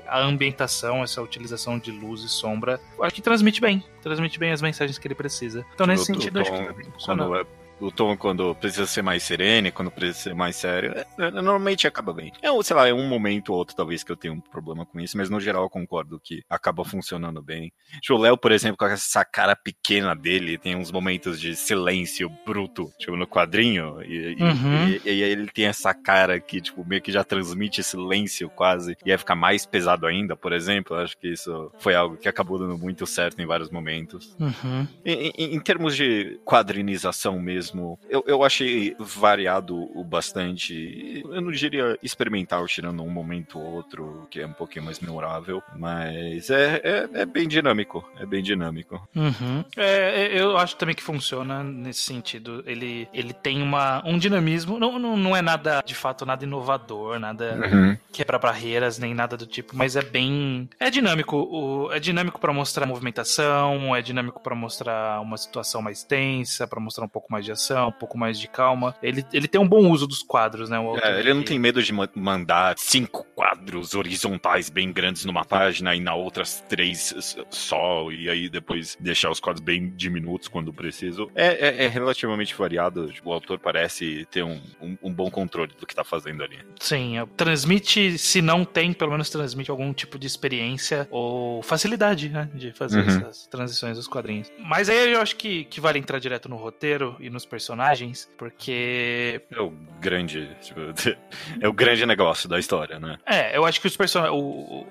a 0.06 0.20
ambientação, 0.20 1.02
essa 1.02 1.20
utilização 1.20 1.78
de 1.78 1.90
luz 1.90 2.22
e 2.22 2.28
sombra, 2.28 2.80
acho 3.00 3.14
que 3.14 3.22
transmite 3.22 3.60
bem, 3.60 3.82
transmite 4.02 4.38
bem 4.38 4.52
as 4.52 4.62
mensagens 4.62 4.98
que 4.98 5.06
ele 5.06 5.14
precisa. 5.14 5.66
Então, 5.74 5.86
nesse 5.86 6.04
sentido, 6.04 6.40
acho 6.40 6.52
que 6.52 7.04
quando 7.04 7.34
é 7.34 7.44
o 7.80 7.90
tom 7.90 8.16
quando 8.16 8.54
precisa 8.54 8.86
ser 8.86 9.02
mais 9.02 9.22
sereno, 9.22 9.70
quando 9.72 9.90
precisa 9.90 10.18
ser 10.18 10.34
mais 10.34 10.56
sério, 10.56 10.92
é, 10.96 11.06
é, 11.18 11.30
normalmente 11.30 11.86
acaba 11.86 12.12
bem. 12.12 12.32
É, 12.42 12.48
sei 12.62 12.76
lá, 12.76 12.88
é 12.88 12.94
um 12.94 13.08
momento 13.08 13.50
ou 13.50 13.58
outro 13.58 13.76
talvez 13.76 14.02
que 14.02 14.12
eu 14.12 14.16
tenha 14.16 14.32
um 14.32 14.40
problema 14.40 14.86
com 14.86 15.00
isso, 15.00 15.16
mas 15.16 15.30
no 15.30 15.40
geral 15.40 15.64
eu 15.64 15.70
concordo 15.70 16.20
que 16.22 16.42
acaba 16.48 16.84
funcionando 16.84 17.42
bem. 17.42 17.72
Tipo, 18.00 18.14
o 18.14 18.18
Léo, 18.18 18.36
por 18.36 18.52
exemplo, 18.52 18.76
com 18.76 18.86
essa 18.86 19.24
cara 19.24 19.54
pequena 19.56 20.14
dele, 20.14 20.58
tem 20.58 20.76
uns 20.76 20.90
momentos 20.90 21.40
de 21.40 21.54
silêncio 21.54 22.30
bruto, 22.44 22.90
tipo, 22.98 23.16
no 23.16 23.26
quadrinho, 23.26 24.02
e, 24.02 24.36
uhum. 24.40 24.88
e, 24.88 25.02
e, 25.04 25.10
e 25.10 25.22
ele 25.22 25.48
tem 25.48 25.66
essa 25.66 25.92
cara 25.94 26.40
que, 26.40 26.60
tipo, 26.60 26.84
meio 26.86 27.02
que 27.02 27.12
já 27.12 27.24
transmite 27.24 27.82
silêncio 27.82 28.48
quase, 28.50 28.96
e 29.04 29.12
aí 29.12 29.18
fica 29.18 29.34
mais 29.34 29.66
pesado 29.66 30.06
ainda, 30.06 30.36
por 30.36 30.52
exemplo. 30.52 30.96
Eu 30.96 31.00
acho 31.00 31.16
que 31.18 31.28
isso 31.28 31.70
foi 31.78 31.94
algo 31.94 32.16
que 32.16 32.28
acabou 32.28 32.58
dando 32.58 32.78
muito 32.78 33.06
certo 33.06 33.40
em 33.40 33.46
vários 33.46 33.70
momentos. 33.70 34.36
Uhum. 34.38 34.86
Em, 35.04 35.60
termos 35.60 35.96
de 35.96 36.38
quadrinização 36.44 37.38
mesmo, 37.40 37.65
mesmo. 37.66 37.98
Eu, 38.08 38.24
eu 38.26 38.44
achei 38.44 38.94
variado 38.98 39.76
o 39.98 40.04
bastante. 40.04 41.22
Eu 41.24 41.40
não 41.40 41.50
diria 41.50 41.98
experimental, 42.02 42.66
tirando 42.66 43.02
um 43.02 43.10
momento 43.10 43.58
ou 43.58 43.64
outro, 43.64 44.26
que 44.30 44.40
é 44.40 44.46
um 44.46 44.52
pouquinho 44.52 44.84
mais 44.84 45.00
memorável, 45.00 45.62
mas 45.76 46.50
é, 46.50 46.80
é, 46.82 47.08
é 47.20 47.26
bem 47.26 47.48
dinâmico. 47.48 48.08
É 48.18 48.26
bem 48.26 48.42
dinâmico. 48.42 49.06
Uhum. 49.14 49.64
É, 49.76 50.26
é 50.26 50.40
eu 50.40 50.56
acho 50.56 50.76
também 50.76 50.94
que 50.94 51.02
funciona 51.02 51.62
nesse 51.62 52.00
sentido. 52.00 52.62
Ele, 52.66 53.08
ele 53.12 53.32
tem 53.32 53.62
uma, 53.62 54.02
um 54.06 54.18
dinamismo, 54.18 54.78
não, 54.78 54.98
não, 54.98 55.16
não 55.16 55.36
é 55.36 55.42
nada, 55.42 55.82
de 55.84 55.94
fato, 55.94 56.24
nada 56.26 56.44
inovador, 56.44 57.18
nada 57.18 57.58
uhum. 57.72 57.96
quebra 58.12 58.38
barreiras, 58.38 58.98
nem 58.98 59.14
nada 59.14 59.36
do 59.36 59.46
tipo, 59.46 59.76
mas 59.76 59.96
é 59.96 60.02
bem. 60.02 60.68
É 60.78 60.90
dinâmico. 60.90 61.36
O, 61.36 61.92
é 61.92 61.98
dinâmico 61.98 62.40
para 62.40 62.52
mostrar 62.52 62.86
movimentação, 62.86 63.94
é 63.94 64.02
dinâmico 64.02 64.40
para 64.40 64.54
mostrar 64.54 65.20
uma 65.20 65.36
situação 65.36 65.82
mais 65.82 66.02
tensa, 66.02 66.66
para 66.66 66.80
mostrar 66.80 67.04
um 67.04 67.08
pouco 67.08 67.30
mais 67.30 67.44
de 67.44 67.52
ação, 67.56 67.88
um 67.88 67.92
pouco 67.92 68.16
mais 68.16 68.38
de 68.38 68.48
calma. 68.48 68.94
Ele, 69.02 69.24
ele 69.32 69.48
tem 69.48 69.60
um 69.60 69.68
bom 69.68 69.90
uso 69.90 70.06
dos 70.06 70.22
quadros, 70.22 70.70
né? 70.70 70.78
É, 71.02 71.18
ele 71.18 71.34
não 71.34 71.42
tem 71.42 71.58
medo 71.58 71.82
de 71.82 71.92
mandar 72.14 72.74
cinco 72.78 73.24
quadros 73.34 73.94
horizontais 73.94 74.70
bem 74.70 74.92
grandes 74.92 75.24
numa 75.24 75.44
página 75.44 75.94
e 75.94 76.00
na 76.00 76.14
outras 76.14 76.62
três 76.68 77.36
só, 77.50 78.10
e 78.10 78.28
aí 78.28 78.48
depois 78.48 78.96
deixar 79.00 79.30
os 79.30 79.40
quadros 79.40 79.64
bem 79.64 79.90
diminutos 79.90 80.48
quando 80.48 80.72
preciso. 80.72 81.30
É, 81.34 81.68
é, 81.68 81.84
é 81.84 81.88
relativamente 81.88 82.54
variado. 82.54 83.12
Tipo, 83.12 83.30
o 83.30 83.32
autor 83.32 83.58
parece 83.58 84.26
ter 84.30 84.42
um, 84.42 84.60
um, 84.80 84.98
um, 85.02 85.12
bom 85.12 85.30
controle 85.30 85.72
do 85.78 85.86
que 85.86 85.94
tá 85.94 86.04
fazendo 86.04 86.42
ali. 86.42 86.58
Sim, 86.78 87.18
é, 87.18 87.26
transmite, 87.36 88.18
se 88.18 88.42
não 88.42 88.64
tem, 88.64 88.92
pelo 88.92 89.12
menos 89.12 89.30
transmite 89.30 89.70
algum 89.70 89.92
tipo 89.92 90.18
de 90.18 90.26
experiência 90.26 91.08
ou 91.10 91.62
facilidade, 91.62 92.28
né? 92.28 92.48
De 92.54 92.72
fazer 92.72 93.00
uhum. 93.00 93.06
essas 93.06 93.46
transições 93.46 93.96
dos 93.96 94.06
quadrinhos. 94.06 94.50
Mas 94.58 94.88
aí 94.88 95.12
eu 95.12 95.20
acho 95.20 95.36
que, 95.36 95.64
que 95.64 95.80
vale 95.80 95.98
entrar 95.98 96.18
direto 96.18 96.48
no 96.48 96.56
roteiro 96.56 97.16
e 97.18 97.30
nos 97.30 97.45
personagens, 97.46 98.28
porque. 98.36 99.40
É 99.50 99.60
o 99.60 99.70
grande. 100.00 100.48
Tipo, 100.60 100.80
é 101.60 101.68
o 101.68 101.72
grande 101.72 102.04
negócio 102.04 102.48
da 102.48 102.58
história, 102.58 102.98
né? 102.98 103.18
É, 103.24 103.56
eu 103.56 103.64
acho 103.64 103.80
que 103.80 103.86
os 103.86 103.96
personagens. 103.96 104.36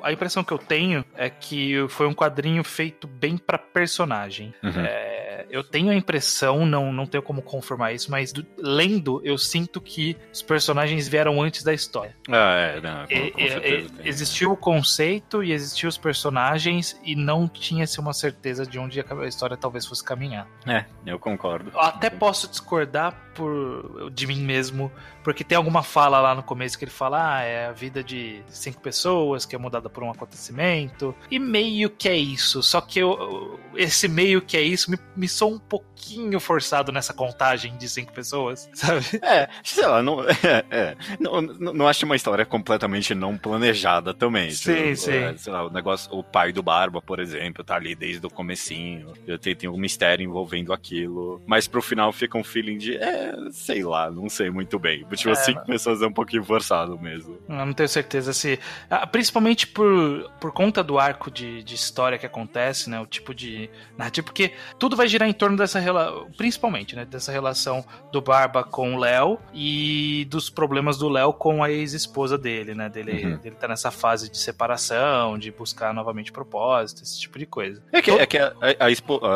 A 0.01 0.11
impressão 0.11 0.43
que 0.43 0.51
eu 0.51 0.57
tenho 0.57 1.05
é 1.15 1.29
que 1.29 1.85
foi 1.89 2.07
um 2.07 2.13
quadrinho 2.13 2.63
feito 2.63 3.07
bem 3.07 3.37
para 3.37 3.57
personagem. 3.57 4.53
Uhum. 4.63 4.81
É, 4.81 5.14
eu 5.49 5.63
tenho 5.63 5.89
a 5.89 5.95
impressão, 5.95 6.65
não, 6.65 6.91
não 6.91 7.05
tenho 7.05 7.23
como 7.23 7.41
confirmar 7.41 7.93
isso, 7.93 8.09
mas 8.11 8.31
do, 8.31 8.45
lendo, 8.57 9.21
eu 9.23 9.37
sinto 9.37 9.79
que 9.81 10.17
os 10.33 10.41
personagens 10.41 11.07
vieram 11.07 11.41
antes 11.41 11.63
da 11.63 11.73
história. 11.73 12.15
Ah, 12.29 12.55
é, 12.55 12.81
não, 12.81 13.07
com, 13.07 13.13
e, 13.13 13.31
com 13.31 13.39
certeza, 13.39 13.93
e, 14.03 14.07
existiu 14.09 14.51
o 14.51 14.57
conceito 14.57 15.43
e 15.43 15.51
existiu 15.51 15.89
os 15.89 15.97
personagens 15.97 16.99
e 17.03 17.15
não 17.15 17.47
tinha-se 17.47 17.99
uma 17.99 18.13
certeza 18.13 18.65
de 18.65 18.79
onde 18.79 18.99
a 18.99 19.27
história 19.27 19.57
talvez 19.57 19.85
fosse 19.85 20.03
caminhar. 20.03 20.47
É, 20.65 20.85
eu 21.05 21.19
concordo. 21.19 21.71
Eu 21.73 21.81
até 21.81 22.09
posso 22.09 22.47
discordar 22.47 23.24
por, 23.35 24.09
de 24.11 24.25
mim 24.25 24.41
mesmo, 24.41 24.91
porque 25.23 25.43
tem 25.43 25.55
alguma 25.55 25.83
fala 25.83 26.19
lá 26.19 26.33
no 26.33 26.41
começo 26.41 26.77
que 26.77 26.85
ele 26.85 26.91
fala: 26.91 27.37
ah, 27.37 27.41
é 27.41 27.67
a 27.67 27.71
vida 27.71 28.03
de 28.03 28.41
cinco 28.47 28.79
pessoas 28.79 29.45
que 29.45 29.55
é 29.55 29.59
mudada 29.59 29.89
por 29.89 30.03
um 30.03 30.09
acontecimento. 30.09 31.13
E 31.29 31.37
meio 31.37 31.89
que 31.89 32.07
é 32.07 32.15
isso. 32.15 32.63
Só 32.63 32.79
que 32.79 32.99
eu, 32.99 33.59
esse 33.75 34.07
meio 34.07 34.41
que 34.41 34.55
é 34.55 34.61
isso 34.61 34.89
me, 34.89 34.97
me, 35.15 35.27
sou 35.27 35.51
um 35.51 35.59
pouquinho 35.59 36.39
forçado 36.39 36.91
nessa 36.91 37.13
contagem 37.13 37.75
de 37.77 37.89
cinco 37.89 38.13
pessoas, 38.13 38.69
sabe? 38.73 39.03
É, 39.21 39.49
sei 39.63 39.85
lá, 39.85 40.01
não, 40.01 40.21
é, 40.29 40.65
é, 40.69 40.95
não, 41.19 41.41
não 41.41 41.87
acho 41.87 42.05
uma 42.05 42.15
história 42.15 42.45
completamente 42.45 43.13
não 43.13 43.37
planejada 43.37 44.13
também. 44.13 44.51
Sim, 44.51 44.73
tipo, 44.75 44.95
sim. 44.95 45.37
Sei 45.37 45.51
lá, 45.51 45.65
o 45.65 45.69
negócio, 45.69 46.13
o 46.13 46.23
pai 46.23 46.53
do 46.53 46.63
Barba, 46.63 47.01
por 47.01 47.19
exemplo, 47.19 47.63
tá 47.63 47.75
ali 47.75 47.95
desde 47.95 48.25
o 48.25 48.29
comecinho. 48.29 49.11
Tem, 49.41 49.55
tem 49.55 49.69
um 49.69 49.77
mistério 49.77 50.23
envolvendo 50.23 50.71
aquilo. 50.71 51.41
Mas 51.47 51.67
pro 51.67 51.81
final 51.81 52.11
fica 52.13 52.37
um 52.37 52.43
feeling 52.43 52.77
de, 52.77 52.95
é, 52.95 53.24
sei 53.51 53.83
lá, 53.83 54.09
não 54.09 54.29
sei 54.29 54.49
muito 54.49 54.77
bem. 54.79 55.05
Tipo, 55.13 55.29
é, 55.29 55.35
cinco 55.35 55.65
pessoas 55.65 56.01
é 56.01 56.07
um 56.07 56.11
pouquinho 56.13 56.43
forçado 56.43 56.97
mesmo. 56.99 57.37
Eu 57.47 57.65
não 57.65 57.73
tenho 57.73 57.89
certeza 57.89 58.33
se. 58.33 58.59
Ah, 58.89 59.05
principalmente 59.05 59.67
por, 59.67 60.29
por 60.39 60.51
conta 60.51 60.83
do 60.83 60.99
arco 60.99 61.29
de, 61.31 61.63
de 61.63 61.75
história 61.75 62.17
que 62.17 62.25
acontece, 62.25 62.89
né? 62.89 62.99
O 62.99 63.05
tipo 63.05 63.33
de 63.33 63.69
narrativa, 63.97 64.25
porque 64.25 64.53
tudo 64.79 64.95
vai 64.95 65.07
girar 65.07 65.27
em 65.27 65.33
torno 65.33 65.57
dessa 65.57 65.79
relação, 65.79 66.29
principalmente, 66.37 66.95
né? 66.95 67.05
Dessa 67.05 67.31
relação 67.31 67.85
do 68.11 68.21
Barba 68.21 68.63
com 68.63 68.95
o 68.95 68.99
Léo 68.99 69.39
e 69.53 70.25
dos 70.29 70.49
problemas 70.49 70.97
do 70.97 71.09
Léo 71.09 71.33
com 71.33 71.63
a 71.63 71.71
ex-esposa 71.71 72.37
dele, 72.37 72.73
né? 72.73 72.89
Dele, 72.89 73.25
uhum. 73.25 73.37
dele 73.37 73.55
tá 73.55 73.67
nessa 73.67 73.91
fase 73.91 74.29
de 74.29 74.37
separação, 74.37 75.37
de 75.37 75.51
buscar 75.51 75.93
novamente 75.93 76.31
propósito, 76.31 77.03
esse 77.03 77.19
tipo 77.19 77.37
de 77.39 77.45
coisa. 77.45 77.81
É 77.91 78.01
que, 78.01 78.11
é 78.11 78.25
que 78.25 78.37
a, 78.37 78.53
a, 78.79 78.85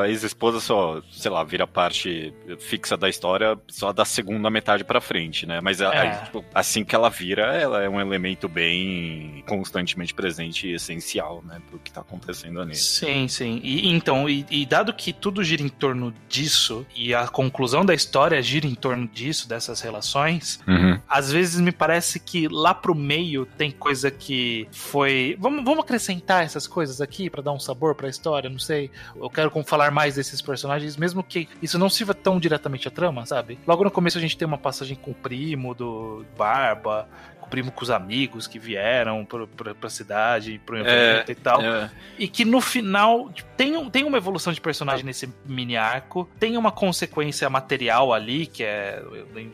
a 0.02 0.10
ex-esposa 0.10 0.60
só, 0.60 1.02
sei 1.12 1.32
lá, 1.32 1.44
vira 1.44 1.66
parte 1.68 2.34
fixa 2.60 2.98
da 2.98 3.10
história 3.10 3.58
só 3.80 3.94
da 3.94 4.04
segunda 4.04 4.50
metade 4.50 4.84
pra 4.84 5.00
frente, 5.00 5.46
né? 5.46 5.62
Mas 5.62 5.82
a, 5.82 5.94
é. 5.94 6.18
tipo, 6.26 6.44
assim 6.54 6.84
que 6.84 6.94
ela 6.94 7.10
vira, 7.10 7.56
ela 7.56 7.82
é 7.82 7.88
um 7.88 8.00
elemento 8.00 8.50
bem 8.50 9.42
constantemente 9.48 10.14
presente 10.14 10.68
e 10.68 10.74
essencial, 10.74 11.42
né? 11.48 11.62
Pro 11.70 11.80
que 11.80 11.90
tá 11.90 12.02
acontecendo 12.02 12.60
ali. 12.60 12.76
Sim, 12.76 13.30
sim. 13.30 13.62
E 13.64 13.88
então, 13.88 14.30
e, 14.30 14.46
e 14.50 14.66
dado 14.66 14.94
que 14.94 15.14
tudo 15.14 15.42
gira 15.44 15.62
em 15.62 15.70
torno 15.70 16.14
disso, 16.28 16.86
e 16.94 17.16
a 17.16 17.28
conclusão 17.28 17.86
da 17.86 17.94
história 17.94 18.42
gira 18.42 18.68
em 18.68 18.76
torno 18.76 19.08
disso, 19.08 19.48
dessas 19.48 19.80
relações, 19.80 20.60
uhum. 20.68 21.00
às 21.08 21.32
vezes 21.32 21.62
me 21.62 21.72
parece 21.72 22.20
que 22.20 22.50
lá 22.50 22.74
pro 22.74 22.94
meio 22.94 23.46
tem 23.46 23.72
coisa 23.72 24.12
que 24.12 24.68
foi. 24.74 25.38
Vamos, 25.40 25.64
vamos 25.64 25.86
acrescentar 25.86 26.44
essas 26.44 26.68
coisas 26.68 27.00
aqui 27.00 27.30
para 27.30 27.42
dar 27.42 27.54
um 27.54 27.60
sabor 27.60 27.96
pra 27.96 28.10
história, 28.10 28.50
não 28.50 28.60
sei. 28.60 28.92
Eu 29.16 29.30
quero 29.30 29.50
falar 29.64 29.90
mais 29.90 30.16
desses 30.16 30.42
personagens, 30.42 30.98
mesmo 30.98 31.24
que 31.24 31.48
isso 31.62 31.80
não 31.80 31.90
sirva 31.90 32.14
tão 32.14 32.40
diretamente 32.40 32.88
à 32.90 32.92
trama, 32.92 33.26
sabe? 33.26 33.58
Logo 33.70 33.84
no 33.84 33.92
começo 33.92 34.18
a 34.18 34.22
gente 34.22 34.36
tem 34.36 34.48
uma 34.48 34.58
passagem 34.58 34.98
com 34.98 35.12
o 35.12 35.14
primo 35.14 35.76
do 35.76 36.26
Barba, 36.36 37.08
primo 37.50 37.72
com 37.72 37.84
os 37.84 37.90
amigos 37.90 38.48
que 38.48 38.60
vieram 38.60 39.26
pra, 39.26 39.48
pra, 39.48 39.76
pra 39.76 39.90
cidade, 39.90 40.62
pro 40.66 40.78
evento 40.78 41.30
é, 41.30 41.32
e 41.32 41.36
tal. 41.36 41.62
É. 41.62 41.90
E 42.18 42.28
que 42.28 42.46
no 42.46 42.62
final 42.62 43.32
tem, 43.58 43.90
tem 43.90 44.04
uma 44.04 44.18
evolução 44.18 44.54
de 44.54 44.62
personagem 44.62 45.06
nesse 45.06 45.30
mini 45.46 45.76
arco, 45.76 46.30
tem 46.40 46.56
uma 46.58 46.72
consequência 46.72 47.50
material 47.50 48.14
ali, 48.14 48.46
que 48.46 48.64
é 48.64 49.04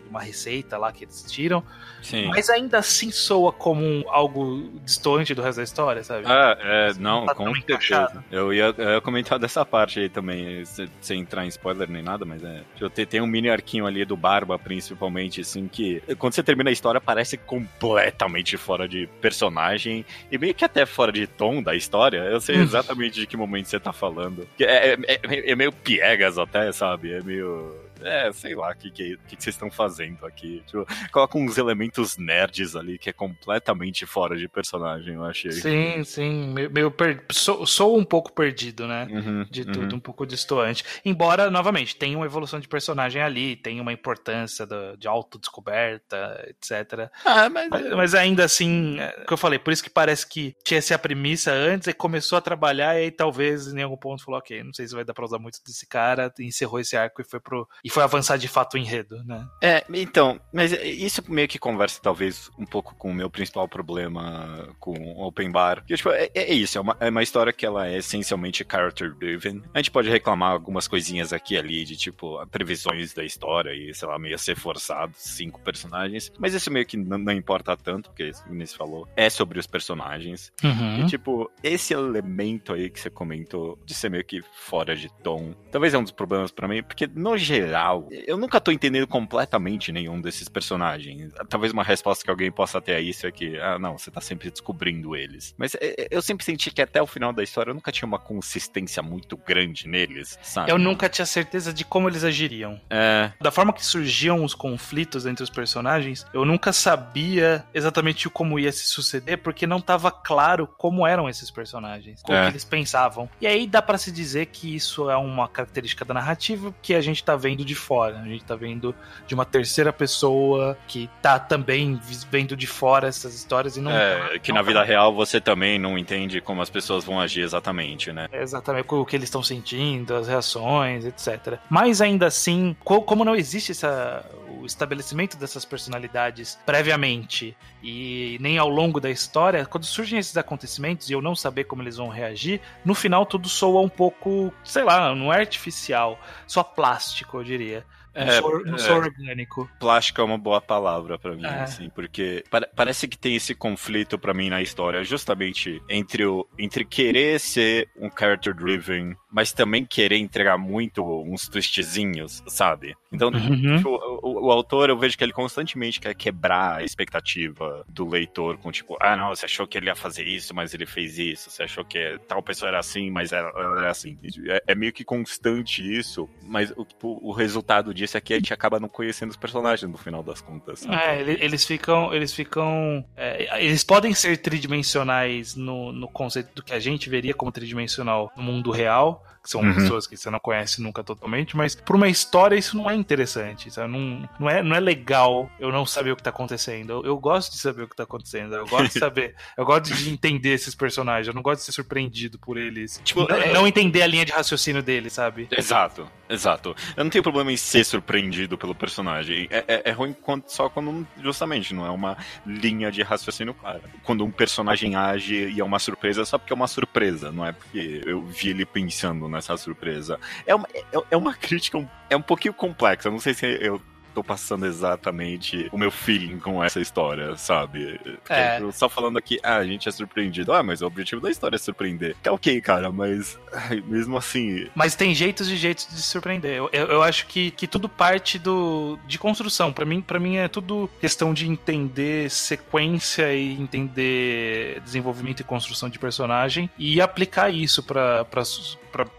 uma 0.09 0.21
receita 0.21 0.77
lá 0.77 0.91
que 0.91 1.05
eles 1.05 1.23
tiram. 1.27 1.63
Sim. 2.01 2.27
Mas 2.27 2.49
ainda 2.49 2.79
assim 2.79 3.11
soa 3.11 3.51
como 3.51 3.81
um, 3.81 4.03
algo 4.09 4.71
distante 4.83 5.33
do 5.33 5.41
resto 5.41 5.57
da 5.57 5.63
história, 5.63 6.03
sabe? 6.03 6.25
Ah, 6.27 6.57
é, 6.59 6.93
não, 6.99 7.25
tá 7.25 7.33
com 7.33 7.53
certeza. 7.55 8.23
Eu 8.31 8.53
ia, 8.53 8.73
eu 8.77 8.89
ia 8.95 9.01
comentar 9.01 9.39
dessa 9.39 9.65
parte 9.65 9.99
aí 9.99 10.09
também, 10.09 10.63
sem 11.01 11.21
entrar 11.21 11.45
em 11.45 11.47
spoiler 11.47 11.89
nem 11.89 12.03
nada, 12.03 12.25
mas 12.25 12.43
é. 12.43 12.63
Tem 13.05 13.21
um 13.21 13.27
mini 13.27 13.49
arquinho 13.49 13.85
ali 13.85 14.05
do 14.05 14.17
Barba, 14.17 14.59
principalmente, 14.59 15.41
assim, 15.41 15.67
que 15.67 16.01
quando 16.19 16.33
você 16.33 16.43
termina 16.43 16.69
a 16.69 16.73
história 16.73 16.99
parece 16.99 17.37
completamente 17.37 17.84
completamente 17.85 18.57
fora 18.57 18.87
de 18.87 19.07
personagem 19.21 20.05
e 20.31 20.37
meio 20.37 20.53
que 20.53 20.65
até 20.65 20.85
fora 20.85 21.11
de 21.11 21.27
tom 21.27 21.61
da 21.61 21.75
história. 21.75 22.19
Eu 22.19 22.41
sei 22.41 22.57
hum. 22.57 22.63
exatamente 22.63 23.19
de 23.19 23.27
que 23.27 23.37
momento 23.37 23.67
você 23.67 23.79
tá 23.79 23.93
falando. 23.93 24.47
É, 24.59 24.93
é, 24.93 24.97
é, 25.07 25.51
é 25.51 25.55
meio 25.55 25.71
piegas 25.71 26.37
até, 26.37 26.71
sabe? 26.71 27.13
É 27.13 27.21
meio 27.21 27.84
é, 28.01 28.31
sei 28.31 28.55
lá, 28.55 28.71
o 28.71 28.75
que, 28.75 28.91
que, 28.91 29.17
que, 29.27 29.35
vocês 29.41 29.55
estão 29.55 29.71
fazendo 29.71 30.25
aqui? 30.25 30.63
Tipo, 30.65 30.85
coloca 31.11 31.37
uns 31.37 31.57
elementos 31.57 32.17
nerds 32.17 32.75
ali 32.75 32.97
que 32.97 33.09
é 33.09 33.13
completamente 33.13 34.05
fora 34.05 34.35
de 34.35 34.47
personagem, 34.47 35.15
eu 35.15 35.23
achei. 35.23 35.51
Sim, 35.51 36.03
sim. 36.03 36.53
Meio, 36.71 36.91
per... 36.91 37.23
sou, 37.31 37.65
sou, 37.65 37.97
um 37.97 38.03
pouco 38.03 38.31
perdido, 38.33 38.87
né? 38.87 39.07
Uhum, 39.09 39.45
de 39.49 39.65
tudo, 39.65 39.91
uhum. 39.91 39.97
um 39.97 39.99
pouco 39.99 40.25
distoante. 40.25 40.83
Embora, 41.03 41.49
novamente, 41.49 41.95
tem 41.95 42.15
uma 42.15 42.25
evolução 42.25 42.59
de 42.59 42.67
personagem 42.67 43.21
ali, 43.21 43.55
tem 43.55 43.79
uma 43.79 43.93
importância 43.93 44.65
do, 44.65 44.97
de 44.97 45.07
autodescoberta, 45.07 46.45
etc. 46.49 47.09
Ah, 47.23 47.49
mas... 47.49 47.69
mas... 47.69 47.89
mas 47.91 48.15
ainda 48.15 48.43
assim, 48.43 48.99
é 48.99 49.21
o 49.23 49.25
que 49.25 49.33
eu 49.33 49.37
falei, 49.37 49.59
por 49.59 49.71
isso 49.71 49.83
que 49.83 49.89
parece 49.89 50.27
que 50.27 50.55
tinha 50.63 50.77
essa 50.77 50.97
premissa 50.99 51.51
antes 51.51 51.87
e 51.87 51.93
começou 51.93 52.37
a 52.37 52.41
trabalhar 52.41 52.95
e 52.95 53.05
aí 53.05 53.11
talvez 53.11 53.67
em 53.73 53.81
algum 53.81 53.97
ponto 53.97 54.23
falou, 54.23 54.39
ok, 54.39 54.63
não 54.63 54.73
sei 54.73 54.87
se 54.87 54.95
vai 54.95 55.03
dar 55.03 55.13
pra 55.13 55.25
usar 55.25 55.39
muito 55.39 55.59
desse 55.65 55.87
cara, 55.87 56.33
encerrou 56.39 56.79
esse 56.79 56.95
arco 56.95 57.21
e 57.21 57.25
foi 57.25 57.39
pro 57.39 57.67
e 57.85 57.89
foi 57.89 58.01
avançar 58.01 58.37
de 58.37 58.47
fato 58.47 58.73
o 58.73 58.77
enredo, 58.79 59.23
né? 59.25 59.47
É, 59.61 59.85
então, 59.93 60.41
mas 60.51 60.71
isso 60.71 61.23
meio 61.31 61.47
que 61.47 61.59
conversa 61.59 61.99
talvez 62.01 62.49
um 62.57 62.65
pouco 62.65 62.95
com 62.95 63.11
o 63.11 63.13
meu 63.13 63.29
principal 63.29 63.67
problema 63.67 64.75
com 64.79 64.91
o 64.91 65.27
Open 65.27 65.51
Bar. 65.51 65.85
Que, 65.85 65.95
tipo, 65.95 66.09
é, 66.09 66.31
é, 66.33 66.51
isso, 66.51 66.79
é 66.79 66.81
uma, 66.81 66.97
é 66.99 67.11
uma 67.11 67.21
história 67.21 67.53
que 67.53 67.63
ela 67.63 67.87
é 67.87 67.97
essencialmente 67.97 68.65
character 68.67 69.13
driven. 69.13 69.61
A 69.71 69.77
gente 69.77 69.91
pode 69.91 70.09
reclamar 70.09 70.51
algumas 70.51 70.87
coisinhas 70.87 71.31
aqui 71.31 71.53
e 71.53 71.57
ali 71.59 71.85
de 71.85 71.95
tipo 71.95 72.43
previsões 72.47 73.13
da 73.13 73.23
história 73.23 73.71
e, 73.71 73.93
sei 73.93 74.07
lá, 74.07 74.17
meio 74.17 74.39
ser 74.39 74.55
forçado, 74.55 75.13
cinco 75.15 75.61
personagens. 75.61 76.31
Mas 76.39 76.55
isso 76.55 76.71
meio 76.71 76.87
que 76.87 76.97
não, 76.97 77.19
não 77.19 77.33
importa 77.33 77.77
tanto, 77.77 78.09
porque, 78.09 78.31
como 78.47 78.65
você 78.65 78.75
falou, 78.75 79.07
é 79.15 79.29
sobre 79.29 79.59
os 79.59 79.67
personagens. 79.67 80.51
Uhum. 80.63 81.01
E, 81.01 81.05
tipo, 81.05 81.51
esse 81.61 81.93
elemento 81.93 82.73
aí 82.73 82.89
que 82.89 82.99
você 82.99 83.11
comentou 83.11 83.77
de 83.85 83.93
ser 83.93 84.09
meio 84.09 84.25
que 84.25 84.41
fora 84.41 84.95
de 84.95 85.07
tom, 85.21 85.53
talvez 85.71 85.93
é 85.93 85.99
um 85.99 86.03
dos 86.03 86.11
problemas 86.11 86.51
para 86.51 86.67
mim, 86.67 86.81
porque 86.81 87.05
no 87.05 87.37
geral 87.37 87.74
geral, 87.75 88.07
eu 88.09 88.37
nunca 88.37 88.61
tô 88.61 88.71
entendendo 88.71 89.05
completamente 89.05 89.91
nenhum 89.91 90.21
desses 90.21 90.47
personagens. 90.47 91.33
Talvez 91.49 91.73
uma 91.73 91.83
resposta 91.83 92.23
que 92.23 92.29
alguém 92.29 92.51
possa 92.51 92.79
ter 92.79 92.95
a 92.95 93.01
isso 93.01 93.27
é 93.27 93.31
que, 93.31 93.59
ah, 93.59 93.77
não, 93.77 93.97
você 93.97 94.09
tá 94.09 94.21
sempre 94.21 94.49
descobrindo 94.49 95.15
eles. 95.15 95.53
Mas 95.57 95.75
é, 95.75 95.95
é, 95.97 96.07
eu 96.09 96.21
sempre 96.21 96.45
senti 96.45 96.71
que 96.71 96.81
até 96.81 97.01
o 97.01 97.07
final 97.07 97.33
da 97.33 97.43
história 97.43 97.71
eu 97.71 97.75
nunca 97.75 97.91
tinha 97.91 98.07
uma 98.07 98.17
consistência 98.19 99.03
muito 99.03 99.35
grande 99.35 99.87
neles, 99.87 100.39
sabe? 100.41 100.71
Eu 100.71 100.77
nunca 100.77 101.09
tinha 101.09 101.25
certeza 101.25 101.73
de 101.73 101.83
como 101.83 102.07
eles 102.07 102.23
agiriam. 102.23 102.79
É. 102.89 103.31
Da 103.41 103.51
forma 103.51 103.73
que 103.73 103.85
surgiam 103.85 104.43
os 104.43 104.53
conflitos 104.53 105.25
entre 105.25 105.43
os 105.43 105.49
personagens, 105.49 106.25
eu 106.33 106.45
nunca 106.45 106.71
sabia 106.71 107.65
exatamente 107.73 108.29
como 108.29 108.57
ia 108.57 108.71
se 108.71 108.85
suceder, 108.85 109.39
porque 109.39 109.67
não 109.67 109.81
tava 109.81 110.09
claro 110.11 110.67
como 110.77 111.05
eram 111.05 111.29
esses 111.29 111.51
personagens, 111.51 112.21
como 112.21 112.37
é. 112.37 112.47
eles 112.47 112.63
pensavam. 112.63 113.29
E 113.41 113.47
aí 113.47 113.67
dá 113.67 113.81
para 113.81 113.97
se 113.97 114.11
dizer 114.11 114.47
que 114.47 114.75
isso 114.75 115.09
é 115.09 115.17
uma 115.17 115.47
característica 115.47 116.05
da 116.05 116.13
narrativa 116.13 116.73
que 116.81 116.93
a 116.93 117.01
gente 117.01 117.23
tá 117.23 117.35
vendo 117.35 117.64
de 117.65 117.75
fora. 117.75 118.19
A 118.19 118.23
gente 118.23 118.43
tá 118.43 118.55
vendo 118.55 118.95
de 119.27 119.33
uma 119.33 119.45
terceira 119.45 119.91
pessoa 119.91 120.77
que 120.87 121.09
tá 121.21 121.39
também 121.39 121.99
vendo 122.29 122.55
de 122.55 122.67
fora 122.67 123.07
essas 123.07 123.33
histórias 123.33 123.77
e 123.77 123.81
não. 123.81 123.91
É, 123.91 124.39
que 124.39 124.51
não, 124.51 124.57
na 124.57 124.61
vida 124.61 124.83
real 124.83 125.13
você 125.13 125.41
também 125.41 125.77
não 125.79 125.97
entende 125.97 126.39
como 126.39 126.61
as 126.61 126.69
pessoas 126.69 127.03
vão 127.03 127.19
agir 127.19 127.41
exatamente, 127.41 128.11
né? 128.11 128.27
É 128.31 128.41
exatamente 128.41 128.87
o 128.93 129.05
que 129.05 129.15
eles 129.15 129.27
estão 129.27 129.43
sentindo, 129.43 130.15
as 130.15 130.27
reações, 130.27 131.05
etc. 131.05 131.59
Mas 131.69 132.01
ainda 132.01 132.27
assim, 132.27 132.75
como 132.83 133.25
não 133.25 133.35
existe 133.35 133.71
essa, 133.71 134.23
o 134.59 134.65
estabelecimento 134.65 135.37
dessas 135.37 135.65
personalidades 135.65 136.57
previamente 136.65 137.55
e 137.83 138.37
nem 138.41 138.57
ao 138.57 138.69
longo 138.69 138.99
da 138.99 139.09
história, 139.09 139.65
quando 139.65 139.85
surgem 139.85 140.17
esses 140.17 140.35
acontecimentos 140.35 141.09
e 141.09 141.13
eu 141.13 141.21
não 141.21 141.35
saber 141.35 141.65
como 141.65 141.81
eles 141.81 141.97
vão 141.97 142.09
reagir, 142.09 142.59
no 142.83 142.95
final 142.95 143.25
tudo 143.25 143.47
soa 143.47 143.81
um 143.81 143.89
pouco, 143.89 144.53
sei 144.63 144.83
lá, 144.83 145.13
não 145.13 145.31
é 145.31 145.39
artificial, 145.39 146.19
só 146.47 146.63
plástico, 146.63 147.37
eu 147.37 147.43
diria. 147.57 147.85
É, 148.15 148.41
não 148.41 148.77
sou, 148.77 148.95
é, 148.95 148.99
orgânico. 148.99 149.69
Plástico 149.79 150.21
é 150.21 150.23
uma 150.23 150.37
boa 150.37 150.61
palavra 150.61 151.19
para 151.19 151.35
mim, 151.35 151.45
é. 151.45 151.63
assim, 151.63 151.89
porque 151.89 152.43
pa 152.49 152.65
parece 152.75 153.07
que 153.07 153.17
tem 153.17 153.35
esse 153.35 153.53
conflito 153.53 154.17
para 154.17 154.33
mim 154.33 154.49
na 154.49 154.61
história, 154.61 155.03
justamente 155.03 155.81
entre 155.89 156.25
o 156.25 156.47
entre 156.57 156.85
querer 156.85 157.39
ser 157.39 157.89
um 157.97 158.09
character 158.09 158.53
driven, 158.53 159.15
mas 159.31 159.51
também 159.51 159.85
querer 159.85 160.17
entregar 160.17 160.57
muito 160.57 161.03
uns 161.03 161.49
twistzinhos, 161.49 162.41
sabe? 162.47 162.95
Então, 163.11 163.29
uhum. 163.29 163.77
tipo, 163.77 163.89
o, 164.21 164.45
o, 164.45 164.51
autor, 164.51 164.89
eu 164.89 164.97
vejo 164.97 165.17
que 165.17 165.23
ele 165.23 165.33
constantemente 165.33 165.99
quer 165.99 166.13
quebrar 166.13 166.77
a 166.77 166.83
expectativa 166.83 167.85
do 167.87 168.07
leitor 168.07 168.57
com 168.57 168.71
tipo, 168.71 168.97
ah, 169.01 169.15
não, 169.15 169.29
você 169.29 169.45
achou 169.45 169.67
que 169.67 169.77
ele 169.77 169.87
ia 169.87 169.95
fazer 169.95 170.25
isso, 170.25 170.53
mas 170.53 170.73
ele 170.73 170.85
fez 170.85 171.17
isso, 171.17 171.49
você 171.49 171.63
achou 171.63 171.83
que 171.83 172.19
tal 172.27 172.41
pessoa 172.41 172.69
era 172.69 172.79
assim, 172.79 173.09
mas 173.09 173.31
ela 173.31 173.49
era 173.77 173.91
assim. 173.91 174.17
É, 174.47 174.63
é 174.67 174.75
meio 174.75 174.93
que 174.93 175.03
constante 175.03 175.81
isso, 175.81 176.29
mas 176.43 176.71
o, 176.71 176.85
tipo, 176.85 177.19
o 177.21 177.31
resultado 177.31 177.93
disso 177.93 178.04
disse 178.05 178.17
aqui, 178.17 178.33
a 178.33 178.37
gente 178.37 178.53
acaba 178.53 178.79
não 178.79 178.87
conhecendo 178.87 179.31
os 179.31 179.37
personagens 179.37 179.89
no 179.89 179.97
final 179.97 180.23
das 180.23 180.41
contas. 180.41 180.85
É, 180.85 181.21
eles 181.21 181.65
ficam. 181.65 182.13
Eles 182.13 182.33
ficam. 182.33 183.03
É, 183.15 183.63
eles 183.63 183.83
podem 183.83 184.13
ser 184.13 184.37
tridimensionais 184.37 185.55
no, 185.55 185.91
no 185.91 186.07
conceito 186.07 186.53
do 186.55 186.63
que 186.63 186.73
a 186.73 186.79
gente 186.79 187.09
veria 187.09 187.33
como 187.33 187.51
tridimensional 187.51 188.31
no 188.35 188.43
mundo 188.43 188.71
real 188.71 189.23
que 189.45 189.51
são 189.51 189.61
uhum. 189.61 189.75
pessoas 189.75 190.07
que 190.07 190.17
você 190.17 190.27
não 190.31 190.39
conhece 190.39 190.81
nunca 190.81 191.03
totalmente, 191.03 191.55
mas 191.55 191.75
por 191.75 191.95
uma 191.95 192.07
história 192.07 192.55
isso 192.55 192.75
não 192.75 192.89
é 192.89 192.95
interessante, 192.95 193.69
sabe? 193.69 193.93
Não, 193.93 194.27
não 194.39 194.49
é, 194.49 194.63
não 194.63 194.75
é 194.75 194.79
legal 194.79 195.49
eu 195.59 195.71
não 195.71 195.85
saber 195.85 196.11
o 196.11 196.15
que 196.15 196.23
tá 196.23 196.31
acontecendo. 196.31 196.89
Eu, 196.89 197.05
eu 197.05 197.17
gosto 197.19 197.51
de 197.51 197.59
saber 197.59 197.83
o 197.83 197.87
que 197.87 197.95
tá 197.95 198.03
acontecendo. 198.03 198.55
Eu 198.55 198.65
gosto 198.65 198.93
de 198.93 198.97
saber. 198.99 199.35
eu 199.55 199.63
gosto 199.63 199.93
de 199.93 200.09
entender 200.09 200.49
esses 200.49 200.73
personagens. 200.73 201.27
Eu 201.27 201.33
não 201.33 201.43
gosto 201.43 201.59
de 201.59 201.65
ser 201.65 201.73
surpreendido 201.73 202.39
por 202.39 202.57
eles. 202.57 202.99
Tipo, 203.03 203.27
não, 203.29 203.35
é... 203.35 203.53
não 203.53 203.67
entender 203.67 204.01
a 204.01 204.07
linha 204.07 204.25
de 204.25 204.31
raciocínio 204.31 204.81
deles, 204.81 205.13
sabe? 205.13 205.47
Exato, 205.51 206.09
exato. 206.27 206.75
Eu 206.97 207.03
não 207.03 207.11
tenho 207.11 207.23
problema 207.23 207.51
em 207.51 207.57
ser 207.57 207.83
surpreendido 207.83 208.57
pelo 208.57 208.73
personagem. 208.73 209.47
É, 209.51 209.63
é, 209.67 209.81
é 209.85 209.91
ruim 209.91 210.11
quando, 210.19 210.45
só 210.47 210.69
quando, 210.69 211.05
justamente, 211.21 211.71
não 211.71 211.85
é 211.85 211.91
uma 211.91 212.17
linha 212.47 212.91
de 212.91 213.03
raciocínio 213.03 213.53
clara. 213.53 213.81
Quando 214.03 214.25
um 214.25 214.31
personagem 214.31 214.95
age 214.95 215.49
e 215.49 215.59
é 215.59 215.63
uma 215.63 215.77
surpresa 215.77 216.25
só 216.25 216.39
porque 216.39 216.51
é 216.51 216.55
uma 216.55 216.67
surpresa, 216.67 217.31
não 217.31 217.45
é 217.45 217.51
porque 217.51 218.01
eu 218.05 218.25
vi 218.25 218.49
ele 218.49 218.65
pensando 218.65 219.29
nessa 219.35 219.55
surpresa. 219.57 220.19
É 220.45 220.55
uma, 220.55 220.67
é, 220.73 220.83
é 221.11 221.17
uma 221.17 221.33
crítica, 221.33 221.87
é 222.09 222.15
um 222.15 222.21
pouquinho 222.21 222.53
complexa. 222.53 223.09
Não 223.09 223.19
sei 223.19 223.33
se 223.33 223.45
eu 223.45 223.81
tô 224.15 224.23
passando 224.23 224.65
exatamente 224.65 225.67
o 225.73 225.77
meu 225.77 225.91
feeling 225.91 226.39
com 226.39 226.63
essa 226.63 226.79
história, 226.79 227.35
sabe? 227.35 227.99
É. 228.29 228.61
Eu 228.61 228.71
só 228.71 228.87
falando 228.87 229.17
aqui, 229.17 229.37
ah, 229.43 229.57
a 229.57 229.65
gente 229.65 229.89
é 229.89 229.91
surpreendido. 229.91 230.53
Ah, 230.53 230.63
mas 230.63 230.81
o 230.81 230.87
objetivo 230.87 231.21
da 231.21 231.29
história 231.29 231.57
é 231.57 231.59
surpreender. 231.59 232.15
Que 232.23 232.29
é 232.29 232.31
ok, 232.31 232.61
cara, 232.61 232.91
mas 232.91 233.37
ai, 233.51 233.83
mesmo 233.85 234.15
assim. 234.15 234.67
Mas 234.73 234.95
tem 234.95 235.13
jeitos 235.13 235.49
e 235.49 235.57
jeitos 235.57 235.87
de 235.89 236.01
surpreender. 236.01 236.55
Eu, 236.55 236.69
eu, 236.71 236.87
eu 236.87 237.03
acho 237.03 237.27
que, 237.27 237.51
que 237.51 237.67
tudo 237.67 237.89
parte 237.89 238.39
do 238.39 238.97
de 239.05 239.19
construção. 239.19 239.73
para 239.73 239.85
mim, 239.85 240.01
para 240.01 240.19
mim 240.19 240.37
é 240.37 240.47
tudo 240.47 240.89
questão 241.01 241.33
de 241.33 241.47
entender 241.47 242.29
sequência 242.31 243.33
e 243.33 243.51
entender 243.53 244.79
desenvolvimento 244.81 245.41
e 245.41 245.43
construção 245.43 245.89
de 245.89 245.99
personagem 245.99 246.69
e 246.77 247.01
aplicar 247.01 247.49
isso 247.49 247.83
para 247.83 248.25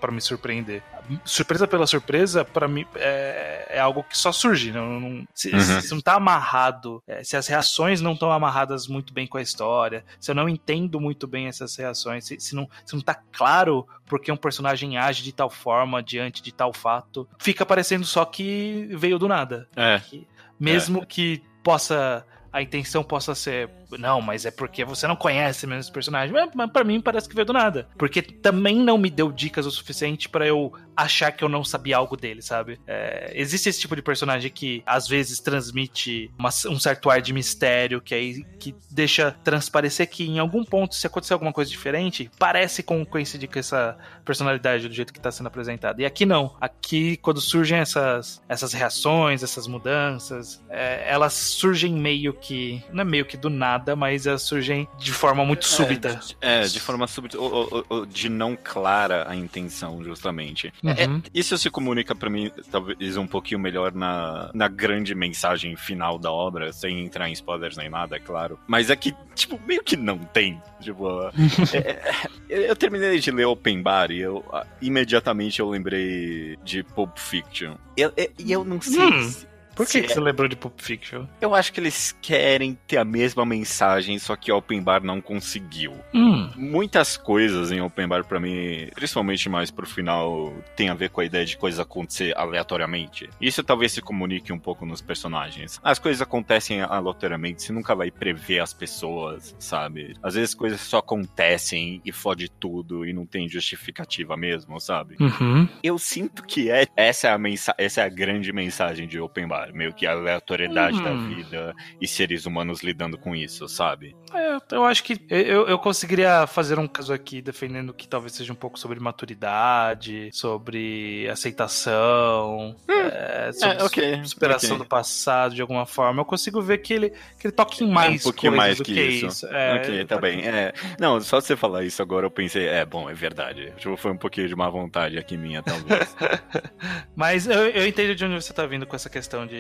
para 0.00 0.11
me 0.11 0.23
surpreender 0.23 0.83
surpresa 1.25 1.66
pela 1.66 1.86
surpresa, 1.86 2.44
para 2.44 2.66
mim, 2.68 2.86
é, 2.94 3.66
é, 3.70 3.80
algo 3.80 4.02
que 4.02 4.16
só 4.16 4.32
surge. 4.32 4.72
Não, 4.72 5.00
não 5.00 5.28
se, 5.34 5.54
uhum. 5.54 5.80
se, 5.80 5.92
não 5.92 6.00
tá 6.00 6.14
amarrado, 6.14 7.02
é, 7.06 7.22
se 7.22 7.36
as 7.36 7.46
reações 7.46 8.00
não 8.00 8.12
estão 8.12 8.30
amarradas 8.32 8.86
muito 8.86 9.12
bem 9.12 9.26
com 9.26 9.38
a 9.38 9.42
história, 9.42 10.04
se 10.20 10.30
eu 10.30 10.34
não 10.34 10.48
entendo 10.48 11.00
muito 11.00 11.26
bem 11.26 11.46
essas 11.46 11.75
reações, 11.76 12.25
se, 12.25 12.40
se, 12.40 12.54
não, 12.54 12.68
se 12.84 12.94
não 12.94 13.00
tá 13.00 13.14
claro 13.32 13.86
porque 14.06 14.30
um 14.30 14.36
personagem 14.36 14.96
age 14.96 15.22
de 15.22 15.32
tal 15.32 15.50
forma 15.50 16.02
diante 16.02 16.42
de 16.42 16.52
tal 16.52 16.72
fato, 16.72 17.28
fica 17.38 17.66
parecendo 17.66 18.04
só 18.04 18.25
que 18.25 18.88
veio 18.92 19.18
do 19.18 19.28
nada. 19.28 19.68
É. 19.75 20.00
Que, 20.00 20.26
mesmo 20.58 21.02
é. 21.02 21.06
que 21.06 21.42
possa 21.62 22.25
a 22.53 22.62
intenção 22.62 23.03
possa 23.03 23.35
ser, 23.35 23.71
não, 23.99 24.21
mas 24.21 24.45
é 24.45 24.50
porque 24.50 24.85
você 24.85 25.07
não 25.07 25.17
conhece 25.17 25.67
menos 25.67 25.91
personagem. 25.91 26.35
Mas, 26.55 26.71
para 26.71 26.85
mim 26.85 27.00
parece 27.00 27.29
que 27.29 27.35
veio 27.35 27.47
do 27.47 27.53
nada. 27.53 27.88
Porque 27.99 28.23
também 28.23 28.76
não 28.76 28.99
me 28.99 29.11
deu 29.11 29.31
dicas 29.31 29.67
o 29.67 29.71
suficiente 29.71 30.29
para 30.29 30.47
eu 30.47 30.73
achar 30.97 31.31
que 31.31 31.45
eu 31.45 31.49
não 31.49 31.62
sabia 31.62 31.97
algo 31.97 32.17
dele, 32.17 32.41
sabe? 32.41 32.81
É, 32.87 33.33
existe 33.35 33.69
esse 33.69 33.81
tipo 33.81 33.95
de 33.95 34.03
personagem 34.03 34.50
que 34.50 34.83
às 34.87 35.07
vezes 35.07 35.41
transmite 35.41 36.31
uma, 36.38 36.49
um 36.69 36.79
certo 36.79 37.11
ar 37.11 37.21
de 37.21 37.33
mistério, 37.33 38.00
que 38.00 38.15
aí 38.15 38.45
que 38.59 38.75
deixa 38.91 39.31
transparecer 39.45 40.09
que 40.09 40.26
em 40.26 40.38
algum 40.38 40.65
ponto, 40.65 40.95
se 40.95 41.07
acontecer 41.07 41.35
alguma 41.35 41.53
coisa 41.53 41.71
diferente, 41.71 42.31
parece 42.38 42.83
com 42.83 43.05
coincidir 43.05 43.49
com 43.49 43.59
essa 43.59 43.97
personalidade 44.25 44.88
do 44.88 44.95
jeito 44.95 45.12
que 45.12 45.19
está 45.19 45.31
sendo 45.31 45.47
apresentada. 45.49 46.00
E 46.00 46.07
aqui 46.07 46.25
não. 46.25 46.57
Aqui, 46.61 47.17
quando 47.19 47.41
surgem 47.41 47.79
essas, 47.79 48.43
essas 48.49 48.73
reações, 48.73 49.43
essas 49.43 49.67
mudanças, 49.67 50.62
é, 50.71 51.05
elas 51.07 51.35
surgem 51.35 51.93
meio 51.93 52.33
que. 52.37 52.83
Não 52.93 53.02
é 53.02 53.05
meio 53.05 53.25
que 53.25 53.37
do 53.37 53.50
nada, 53.50 53.97
mas 53.97 54.26
elas 54.26 54.43
surgem 54.43 54.88
de 54.99 55.12
forma 55.12 55.45
muito 55.45 55.66
é, 55.66 55.69
súbita. 55.69 56.21
É, 56.40 56.61
de 56.62 56.81
forma 56.81 57.07
súbita, 57.07 57.38
ou, 57.38 57.69
ou, 57.71 57.87
ou 57.88 58.07
de 58.07 58.28
não 58.28 58.57
clara 58.57 59.28
a 59.28 59.35
intenção, 59.35 60.02
justamente. 60.02 60.73
É, 60.85 61.07
uhum. 61.07 61.23
É, 61.25 61.31
isso 61.35 61.57
se 61.59 61.71
comunica 61.71 62.14
para 62.14 62.31
mim, 62.31 62.50
talvez, 62.71 63.16
um 63.16 63.26
pouquinho 63.26 63.61
melhor 63.61 63.93
na, 63.93 64.50
na 64.55 64.69
grande 64.69 65.14
mensagem 65.14 65.76
final 65.76 66.19
da 66.19 66.31
obra, 66.31 66.73
sem 66.73 67.05
entrar 67.05 67.28
em 67.28 67.33
spoilers 67.33 67.76
nem 67.76 67.88
nada, 67.88 68.16
é 68.16 68.21
claro. 68.21 68.59
Mas 68.66 68.90
é 68.90 68.97
que, 68.97 69.14
tipo, 69.35 69.61
meio 69.66 69.83
que 69.83 69.97
não 69.97 70.19
tem. 70.19 70.61
Tipo, 70.81 71.23
é, 71.73 72.25
é, 72.49 72.71
eu 72.71 72.76
terminei 72.76 73.19
de 73.19 73.31
ler 73.31 73.47
Open 73.47 73.83
Bar 73.83 74.11
e 74.11 74.21
eu 74.21 74.45
imediatamente 74.81 75.61
eu 75.61 75.69
lembrei 75.69 76.59
de 76.64 76.83
Pulp 76.83 77.19
Fiction. 77.19 77.76
E 77.97 78.02
eu, 78.02 78.12
eu, 78.16 78.31
eu, 78.47 78.64
não 78.64 78.81
sei. 78.81 79.02
Hum. 79.02 79.23
Se, 79.23 79.47
por 79.76 79.87
que, 79.87 80.00
que 80.00 80.09
você 80.09 80.18
lembrou 80.18 80.49
de 80.49 80.56
Pulp 80.56 80.80
Fiction? 80.80 81.26
Eu 81.38 81.54
acho 81.54 81.71
que 81.71 81.78
eles 81.78 82.16
querem 82.23 82.78
ter 82.86 82.97
a 82.97 83.04
mesma 83.04 83.45
mensagem, 83.45 84.19
só 84.19 84.34
que 84.34 84.50
Open 84.50 84.82
Bar 84.82 85.04
não 85.04 85.21
conseguiu. 85.21 85.93
Hum. 86.15 86.50
Muitas 86.56 87.19
coisas 87.19 87.71
em 87.71 87.82
Open 87.82 88.08
Bar, 88.08 88.25
pra 88.25 88.41
mim, 88.41 88.89
principalmente 88.95 89.50
mais 89.50 89.71
pro 89.71 89.86
final, 89.86 90.50
tem 90.75 90.89
a 90.89 90.95
ver 90.95 91.10
com 91.10 91.21
a 91.21 91.26
ideia 91.26 91.45
de 91.45 91.58
coisas 91.58 91.78
acontecer 91.78 92.32
aleatoriamente. 92.39 93.28
Isso 93.39 93.62
talvez 93.62 93.93
se 93.93 94.00
comunique 94.00 94.50
um 94.50 94.58
pouco 94.58 94.86
nos 94.86 95.02
personagens. 95.02 95.78
As 95.84 95.99
coisas 95.99 96.23
acontecem 96.23 96.80
aleatoriamente, 96.80 97.62
você 97.62 97.73
nunca 97.73 97.95
vai 97.95 98.10
prever 98.10 98.60
as 98.60 98.73
pessoas, 98.73 99.54
sabe? 99.58 100.15
Às 100.23 100.36
vezes 100.36 100.54
coisas 100.54 100.80
só 100.80 100.99
acontecem 100.99 102.00
e 102.02 102.10
fode 102.12 102.49
tudo 102.49 103.04
e 103.04 103.12
não 103.12 103.26
tem 103.26 103.47
justificativa 103.47 104.39
mesmo, 104.39 104.80
sabe? 104.80 105.17
Uhum. 105.21 105.69
Eu 105.82 105.99
sinto 105.99 106.43
que 106.43 106.71
é, 106.71 106.86
essa, 106.97 107.28
é 107.28 107.30
a 107.30 107.39
essa 107.76 108.00
é 108.00 108.04
a 108.04 108.08
grande 108.08 108.50
mensagem 108.54 109.06
de 109.06 109.21
Open 109.21 109.47
Bar 109.47 109.66
meio 109.73 109.93
que 109.93 110.07
a 110.07 110.13
aleatoriedade 110.13 110.99
uhum. 110.99 111.05
da 111.05 111.35
vida 111.35 111.75
e 112.00 112.07
seres 112.07 112.47
humanos 112.47 112.83
lidando 112.83 113.19
com 113.19 113.35
isso, 113.35 113.69
sabe? 113.69 114.17
É, 114.35 114.59
eu 114.75 114.85
acho 114.85 115.02
que 115.02 115.21
eu, 115.29 115.67
eu 115.67 115.79
conseguiria 115.79 116.47
fazer 116.47 116.79
um 116.79 116.87
caso 116.87 117.13
aqui 117.13 117.41
defendendo 117.41 117.93
que 117.93 118.09
talvez 118.09 118.33
seja 118.33 118.52
um 118.52 118.57
pouco 118.57 118.79
sobre 118.79 118.99
maturidade, 119.00 120.31
sobre 120.33 121.29
aceitação, 121.31 122.76
hum, 122.89 122.93
é, 122.93 123.50
sobre 123.52 123.79
é, 123.79 123.85
okay, 123.85 124.25
superação 124.25 124.76
okay. 124.76 124.85
do 124.85 124.89
passado 124.89 125.55
de 125.55 125.63
alguma 125.63 125.87
forma. 125.87 126.21
Eu 126.21 126.25
consigo 126.25 126.61
ver 126.61 126.79
que 126.79 126.93
ele, 126.93 127.11
que 127.39 127.47
ele 127.47 127.52
toca 127.52 127.83
em 127.83 127.91
mais 127.91 128.25
é 128.25 128.29
um 128.29 128.33
pouquinho 128.33 128.57
mais 128.57 128.81
que, 128.81 128.95
que, 128.95 129.02
isso. 129.02 129.26
isso. 129.26 129.47
É, 129.47 129.75
ok, 129.76 130.05
tá 130.05 130.19
bem. 130.19 130.47
É, 130.47 130.73
não, 130.99 131.21
só 131.21 131.41
você 131.41 131.57
falar 131.57 131.85
isso 131.85 132.02
agora 132.02 132.26
eu 132.26 132.31
pensei, 132.31 132.67
é, 132.67 132.85
bom, 132.85 133.09
é 133.09 133.15
verdade. 133.15 133.73
Tipo, 133.76 133.97
foi 133.97 134.13
um 134.13 134.17
pouquinho 134.17 134.49
de 134.49 134.55
má 134.55 134.69
vontade 134.69 135.19
aqui 135.19 135.37
minha, 135.37 135.63
talvez. 135.63 136.17
Mas 137.15 137.47
eu, 137.47 137.69
eu 137.69 137.87
entendo 137.87 138.15
de 138.15 138.25
onde 138.25 138.35
você 138.35 138.52
tá 138.52 138.67
vindo 138.67 138.87
com 138.87 138.97
essa 138.97 139.09
questão 139.09 139.47
de 139.47 139.55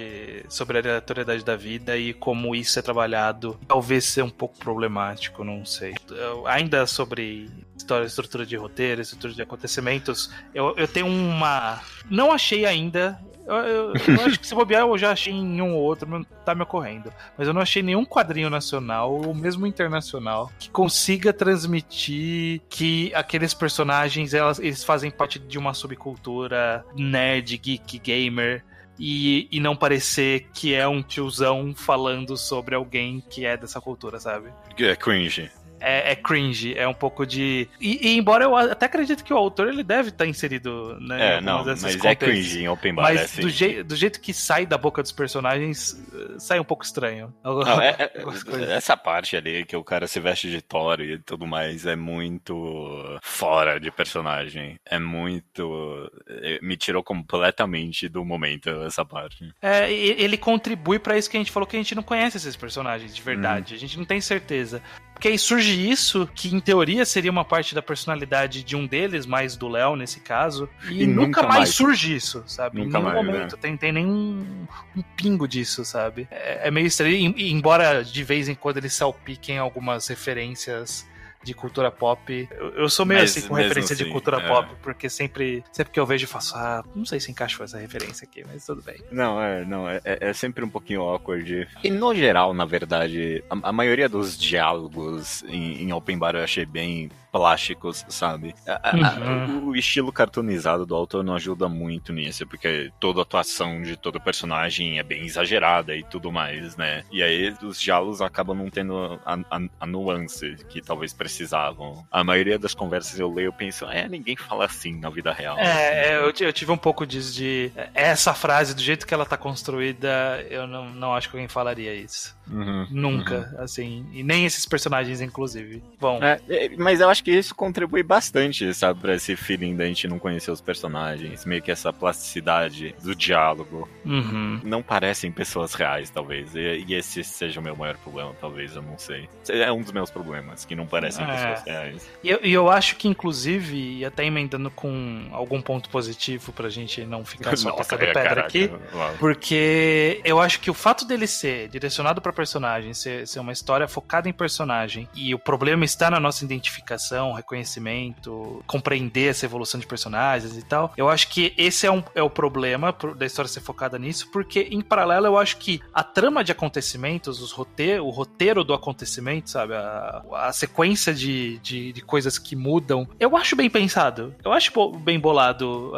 sobre 0.48 0.78
a 0.78 0.80
aleatoriedade 0.80 1.44
da 1.44 1.56
vida 1.56 1.96
e 1.96 2.12
como 2.12 2.54
isso 2.54 2.78
é 2.78 2.82
trabalhado. 2.82 3.58
Talvez 3.66 4.04
ser 4.04 4.22
um 4.22 4.30
pouco 4.30 4.58
problemático, 4.58 5.44
não 5.44 5.64
sei. 5.64 5.94
Eu, 6.10 6.46
ainda 6.46 6.86
sobre 6.86 7.50
história, 7.76 8.06
estrutura 8.06 8.46
de 8.46 8.56
roteiro, 8.56 9.00
estrutura 9.00 9.32
de 9.32 9.42
acontecimentos, 9.42 10.30
eu, 10.54 10.74
eu 10.76 10.88
tenho 10.88 11.06
uma. 11.06 11.80
Não 12.10 12.32
achei 12.32 12.64
ainda. 12.64 13.18
Eu, 13.46 13.54
eu, 13.54 13.92
eu 13.94 14.26
acho 14.26 14.40
que 14.40 14.46
se 14.46 14.54
bobear 14.54 14.82
eu 14.82 14.98
já 14.98 15.12
achei 15.12 15.32
em 15.32 15.62
um 15.62 15.74
ou 15.74 15.82
outro, 15.82 16.26
tá 16.44 16.52
me 16.52 16.62
ocorrendo. 16.62 17.12
Mas 17.38 17.46
eu 17.46 17.54
não 17.54 17.60
achei 17.60 17.80
nenhum 17.80 18.04
quadrinho 18.04 18.50
nacional, 18.50 19.14
ou 19.14 19.32
mesmo 19.32 19.66
internacional, 19.66 20.50
que 20.58 20.68
consiga 20.68 21.32
transmitir 21.32 22.60
que 22.68 23.14
aqueles 23.14 23.54
personagens 23.54 24.34
elas, 24.34 24.58
eles 24.58 24.82
fazem 24.82 25.12
parte 25.12 25.38
de 25.38 25.58
uma 25.58 25.74
subcultura 25.74 26.84
nerd, 26.96 27.56
geek, 27.56 28.00
gamer 28.00 28.64
e, 28.98 29.48
e 29.50 29.60
não 29.60 29.76
parecer 29.76 30.48
que 30.54 30.74
é 30.74 30.86
um 30.86 31.02
tiozão 31.02 31.74
falando 31.74 32.36
sobre 32.36 32.74
alguém 32.74 33.22
que 33.30 33.44
é 33.44 33.56
dessa 33.56 33.80
cultura, 33.80 34.18
sabe? 34.18 34.50
É 34.78 34.96
cringe 34.96 35.50
é, 35.80 36.12
é, 36.12 36.16
cringe, 36.16 36.76
é 36.76 36.86
um 36.86 36.94
pouco 36.94 37.26
de. 37.26 37.68
E, 37.80 38.08
e, 38.08 38.16
embora 38.16 38.44
eu 38.44 38.56
até 38.56 38.86
acredite 38.86 39.22
que 39.22 39.32
o 39.32 39.36
autor 39.36 39.68
ele 39.68 39.82
deve 39.82 40.08
estar 40.08 40.26
inserido, 40.26 40.98
né? 41.00 41.36
É, 41.36 41.40
não, 41.40 41.64
mas 41.64 41.84
é 41.84 41.96
contextos, 41.96 42.04
é 42.04 42.14
cringe 42.14 42.62
em 42.62 42.68
open 42.68 42.94
bar. 42.94 43.02
Mas 43.02 43.20
é 43.20 43.24
assim. 43.24 43.40
do, 43.42 43.50
je 43.50 43.82
do, 43.82 43.96
jeito 43.96 44.20
que 44.20 44.32
sai 44.32 44.66
da 44.66 44.78
boca 44.78 45.02
dos 45.02 45.12
personagens, 45.12 46.02
sai 46.38 46.58
um 46.58 46.64
pouco 46.64 46.84
estranho. 46.84 47.32
Não, 47.44 47.80
é, 47.80 47.96
é 47.98 48.72
essa 48.74 48.96
parte 48.96 49.36
ali 49.36 49.64
que 49.64 49.76
o 49.76 49.84
cara 49.84 50.06
se 50.06 50.20
veste 50.20 50.50
de 50.50 50.60
Thor 50.62 51.00
e 51.00 51.18
tudo 51.18 51.46
mais 51.46 51.86
é 51.86 51.96
muito 51.96 53.18
fora 53.22 53.78
de 53.78 53.90
personagem. 53.90 54.78
É 54.84 54.98
muito. 54.98 56.10
É, 56.28 56.58
me 56.62 56.76
tirou 56.76 57.02
completamente 57.02 58.08
do 58.08 58.24
momento 58.24 58.70
essa 58.82 59.04
parte. 59.04 59.52
É, 59.60 59.92
ele 59.92 60.36
contribui 60.36 60.98
para 60.98 61.18
isso 61.18 61.30
que 61.30 61.36
a 61.36 61.40
gente 61.40 61.52
falou 61.52 61.66
que 61.66 61.76
a 61.76 61.80
gente 61.80 61.94
não 61.94 62.02
conhece 62.02 62.36
esses 62.36 62.56
personagens 62.56 63.14
de 63.14 63.22
verdade. 63.22 63.74
Hum. 63.74 63.76
A 63.76 63.80
gente 63.80 63.98
não 63.98 64.04
tem 64.04 64.20
certeza. 64.20 64.82
Porque 65.16 65.28
aí 65.28 65.38
surge 65.38 65.90
isso, 65.90 66.28
que 66.34 66.54
em 66.54 66.60
teoria 66.60 67.02
seria 67.06 67.30
uma 67.30 67.44
parte 67.44 67.74
da 67.74 67.80
personalidade 67.80 68.62
de 68.62 68.76
um 68.76 68.86
deles, 68.86 69.24
mais 69.24 69.56
do 69.56 69.66
Léo 69.66 69.96
nesse 69.96 70.20
caso, 70.20 70.68
e, 70.90 71.04
e 71.04 71.06
nunca, 71.06 71.26
nunca 71.26 71.42
mais, 71.44 71.54
mais, 71.54 71.70
surge 71.70 72.14
isso, 72.14 72.44
sabe? 72.46 72.84
Nunca 72.84 72.98
em 72.98 73.02
nenhum 73.02 73.14
mais, 73.14 73.26
momento 73.26 73.56
né? 73.56 73.58
tem, 73.58 73.76
tem 73.78 73.92
nenhum 73.92 74.66
um 74.94 75.02
pingo 75.16 75.48
disso, 75.48 75.86
sabe? 75.86 76.28
É, 76.30 76.68
é 76.68 76.70
meio 76.70 76.86
estranho, 76.86 77.34
e, 77.34 77.50
embora 77.50 78.04
de 78.04 78.22
vez 78.22 78.46
em 78.46 78.54
quando 78.54 78.76
eles 78.76 78.92
salpiquem 78.92 79.56
algumas 79.56 80.06
referências 80.06 81.06
de 81.46 81.54
cultura 81.54 81.90
pop. 81.90 82.48
Eu, 82.50 82.70
eu 82.70 82.88
sou 82.88 83.06
meio 83.06 83.20
Mas 83.20 83.36
assim 83.36 83.46
com 83.48 83.54
referência 83.54 83.94
de 83.94 84.02
assim, 84.02 84.12
cultura 84.12 84.38
é. 84.38 84.48
pop, 84.48 84.68
porque 84.82 85.08
sempre, 85.08 85.62
sempre 85.72 85.92
que 85.92 86.00
eu 86.00 86.04
vejo 86.04 86.24
eu 86.24 86.28
faço, 86.28 86.56
ah, 86.56 86.84
não 86.94 87.04
sei 87.04 87.20
se 87.20 87.30
encaixou 87.30 87.64
essa 87.64 87.78
referência 87.78 88.26
aqui, 88.26 88.44
mas 88.46 88.66
tudo 88.66 88.82
bem. 88.82 88.96
Não, 89.10 89.40
é, 89.40 89.64
não, 89.64 89.88
é, 89.88 90.00
é 90.04 90.32
sempre 90.32 90.64
um 90.64 90.68
pouquinho 90.68 91.02
awkward. 91.02 91.68
E 91.84 91.90
no 91.90 92.14
geral, 92.14 92.52
na 92.52 92.64
verdade, 92.64 93.44
a, 93.48 93.68
a 93.68 93.72
maioria 93.72 94.08
dos 94.08 94.36
diálogos 94.36 95.42
em, 95.44 95.82
em 95.84 95.92
Open 95.92 96.18
Bar 96.18 96.34
eu 96.34 96.42
achei 96.42 96.66
bem 96.66 97.10
plásticos, 97.30 98.04
sabe? 98.08 98.54
Uhum. 98.94 99.68
o, 99.68 99.76
estilo 99.76 100.10
cartoonizado 100.10 100.86
do 100.86 100.94
autor 100.94 101.22
não 101.22 101.34
ajuda 101.34 101.68
muito 101.68 102.10
nisso, 102.12 102.46
porque 102.46 102.90
toda 102.98 103.20
a 103.20 103.22
atuação 103.22 103.82
de 103.82 103.94
todo 103.96 104.18
personagem 104.20 104.98
é 104.98 105.02
bem 105.02 105.24
exagerada 105.26 105.94
e 105.94 106.02
tudo 106.02 106.32
mais, 106.32 106.76
né? 106.76 107.04
E 107.12 107.22
aí 107.22 107.54
os 107.62 107.78
diálogos 107.78 108.22
acabam 108.22 108.56
não 108.56 108.70
tendo 108.70 109.20
a, 109.24 109.34
a- 109.50 109.68
a 109.80 109.86
nuance 109.86 110.56
que 110.70 110.80
talvez 110.80 111.12
precisavam. 111.36 112.06
A 112.10 112.24
maioria 112.24 112.58
das 112.58 112.74
conversas 112.74 113.18
eu 113.20 113.32
leio 113.32 113.50
e 113.50 113.52
penso, 113.52 113.84
é, 113.86 114.08
ninguém 114.08 114.36
fala 114.36 114.64
assim 114.64 114.98
na 114.98 115.10
vida 115.10 115.32
real. 115.32 115.58
É, 115.58 116.08
é, 116.08 116.16
eu, 116.16 116.32
eu 116.40 116.52
tive 116.52 116.72
um 116.72 116.76
pouco 116.76 117.06
disso 117.06 117.34
de. 117.34 117.70
Essa 117.94 118.32
frase, 118.32 118.74
do 118.74 118.80
jeito 118.80 119.06
que 119.06 119.12
ela 119.12 119.26
tá 119.26 119.36
construída, 119.36 120.44
eu 120.48 120.66
não, 120.66 120.88
não 120.90 121.14
acho 121.14 121.28
que 121.28 121.36
alguém 121.36 121.48
falaria 121.48 121.94
isso. 121.94 122.34
Uhum, 122.50 122.86
Nunca, 122.90 123.54
assim. 123.58 124.06
E 124.12 124.22
nem 124.22 124.46
esses 124.46 124.64
personagens, 124.64 125.20
inclusive. 125.20 125.82
Bom, 126.00 126.20
É, 126.22 126.40
é, 126.48 126.68
mas 126.76 127.00
eu 127.00 127.08
acho 127.10 127.22
que 127.22 127.30
isso 127.30 127.54
contribui 127.54 128.02
bastante, 128.02 128.72
sabe, 128.72 129.00
pra 129.00 129.14
esse 129.14 129.34
feeling 129.36 129.76
da 129.76 129.84
gente 129.84 130.06
não 130.06 130.18
conhecer 130.18 130.50
os 130.50 130.60
personagens, 130.60 131.44
meio 131.44 131.60
que 131.60 131.70
essa 131.70 131.92
plasticidade 131.92 132.94
do 133.02 133.14
diálogo. 133.14 133.88
uhum. 134.04 134.60
Não 134.64 134.82
parecem 134.82 135.30
pessoas 135.32 135.74
reais, 135.74 136.08
talvez. 136.10 136.54
E, 136.54 136.84
e 136.86 136.94
esse 136.94 137.22
seja 137.24 137.60
o 137.60 137.62
meu 137.62 137.76
maior 137.76 137.96
problema, 137.96 138.32
talvez, 138.40 138.76
eu 138.76 138.82
não 138.82 138.96
sei. 138.96 139.28
É 139.48 139.70
um 139.72 139.82
dos 139.82 139.92
meus 139.92 140.10
problemas, 140.10 140.64
que 140.64 140.74
não 140.76 140.86
parecem 140.86 141.25
É. 141.34 141.62
reais. 141.64 142.08
E 142.22 142.30
eu, 142.30 142.40
e 142.42 142.52
eu 142.52 142.70
acho 142.70 142.96
que, 142.96 143.08
inclusive, 143.08 143.98
e 143.98 144.04
até 144.04 144.24
emendando 144.24 144.70
com 144.70 145.28
algum 145.32 145.60
ponto 145.60 145.88
positivo 145.90 146.52
pra 146.52 146.68
gente 146.68 147.04
não 147.04 147.24
ficar 147.24 147.56
só 147.56 147.70
Nossa, 147.70 147.94
é, 147.94 147.98
pedra 147.98 148.12
caraca, 148.22 148.46
aqui. 148.46 148.70
Porque 149.18 150.20
eu 150.24 150.40
acho 150.40 150.60
que 150.60 150.70
o 150.70 150.74
fato 150.74 151.04
dele 151.04 151.26
ser 151.26 151.68
direcionado 151.68 152.20
para 152.20 152.32
personagem, 152.32 152.94
ser, 152.94 153.26
ser 153.26 153.40
uma 153.40 153.52
história 153.52 153.86
focada 153.86 154.28
em 154.28 154.32
personagem, 154.32 155.08
e 155.14 155.34
o 155.34 155.38
problema 155.38 155.84
está 155.84 156.10
na 156.10 156.18
nossa 156.20 156.44
identificação, 156.44 157.32
reconhecimento, 157.32 158.62
compreender 158.66 159.30
essa 159.30 159.44
evolução 159.44 159.78
de 159.78 159.86
personagens 159.86 160.56
e 160.56 160.62
tal, 160.62 160.92
eu 160.96 161.08
acho 161.08 161.28
que 161.28 161.52
esse 161.56 161.86
é, 161.86 161.90
um, 161.90 162.02
é 162.14 162.22
o 162.22 162.30
problema 162.30 162.92
pro- 162.92 163.14
da 163.14 163.26
história 163.26 163.48
ser 163.48 163.60
focada 163.60 163.98
nisso, 163.98 164.30
porque 164.32 164.68
em 164.70 164.80
paralelo 164.80 165.26
eu 165.26 165.38
acho 165.38 165.58
que 165.58 165.80
a 165.92 166.02
trama 166.02 166.42
de 166.42 166.52
acontecimentos, 166.52 167.40
os 167.40 167.52
rote 167.52 167.76
o 168.00 168.08
roteiro 168.10 168.64
do 168.64 168.72
acontecimento, 168.72 169.50
sabe, 169.50 169.74
a, 169.74 170.22
a 170.32 170.52
sequência 170.52 171.12
de, 171.18 171.58
de, 171.58 171.92
de 171.92 172.00
coisas 172.02 172.38
que 172.38 172.54
mudam, 172.54 173.08
eu 173.18 173.36
acho 173.36 173.56
bem 173.56 173.68
pensado, 173.70 174.34
eu 174.44 174.52
acho 174.52 174.72
bem 174.98 175.18
bolado 175.18 175.92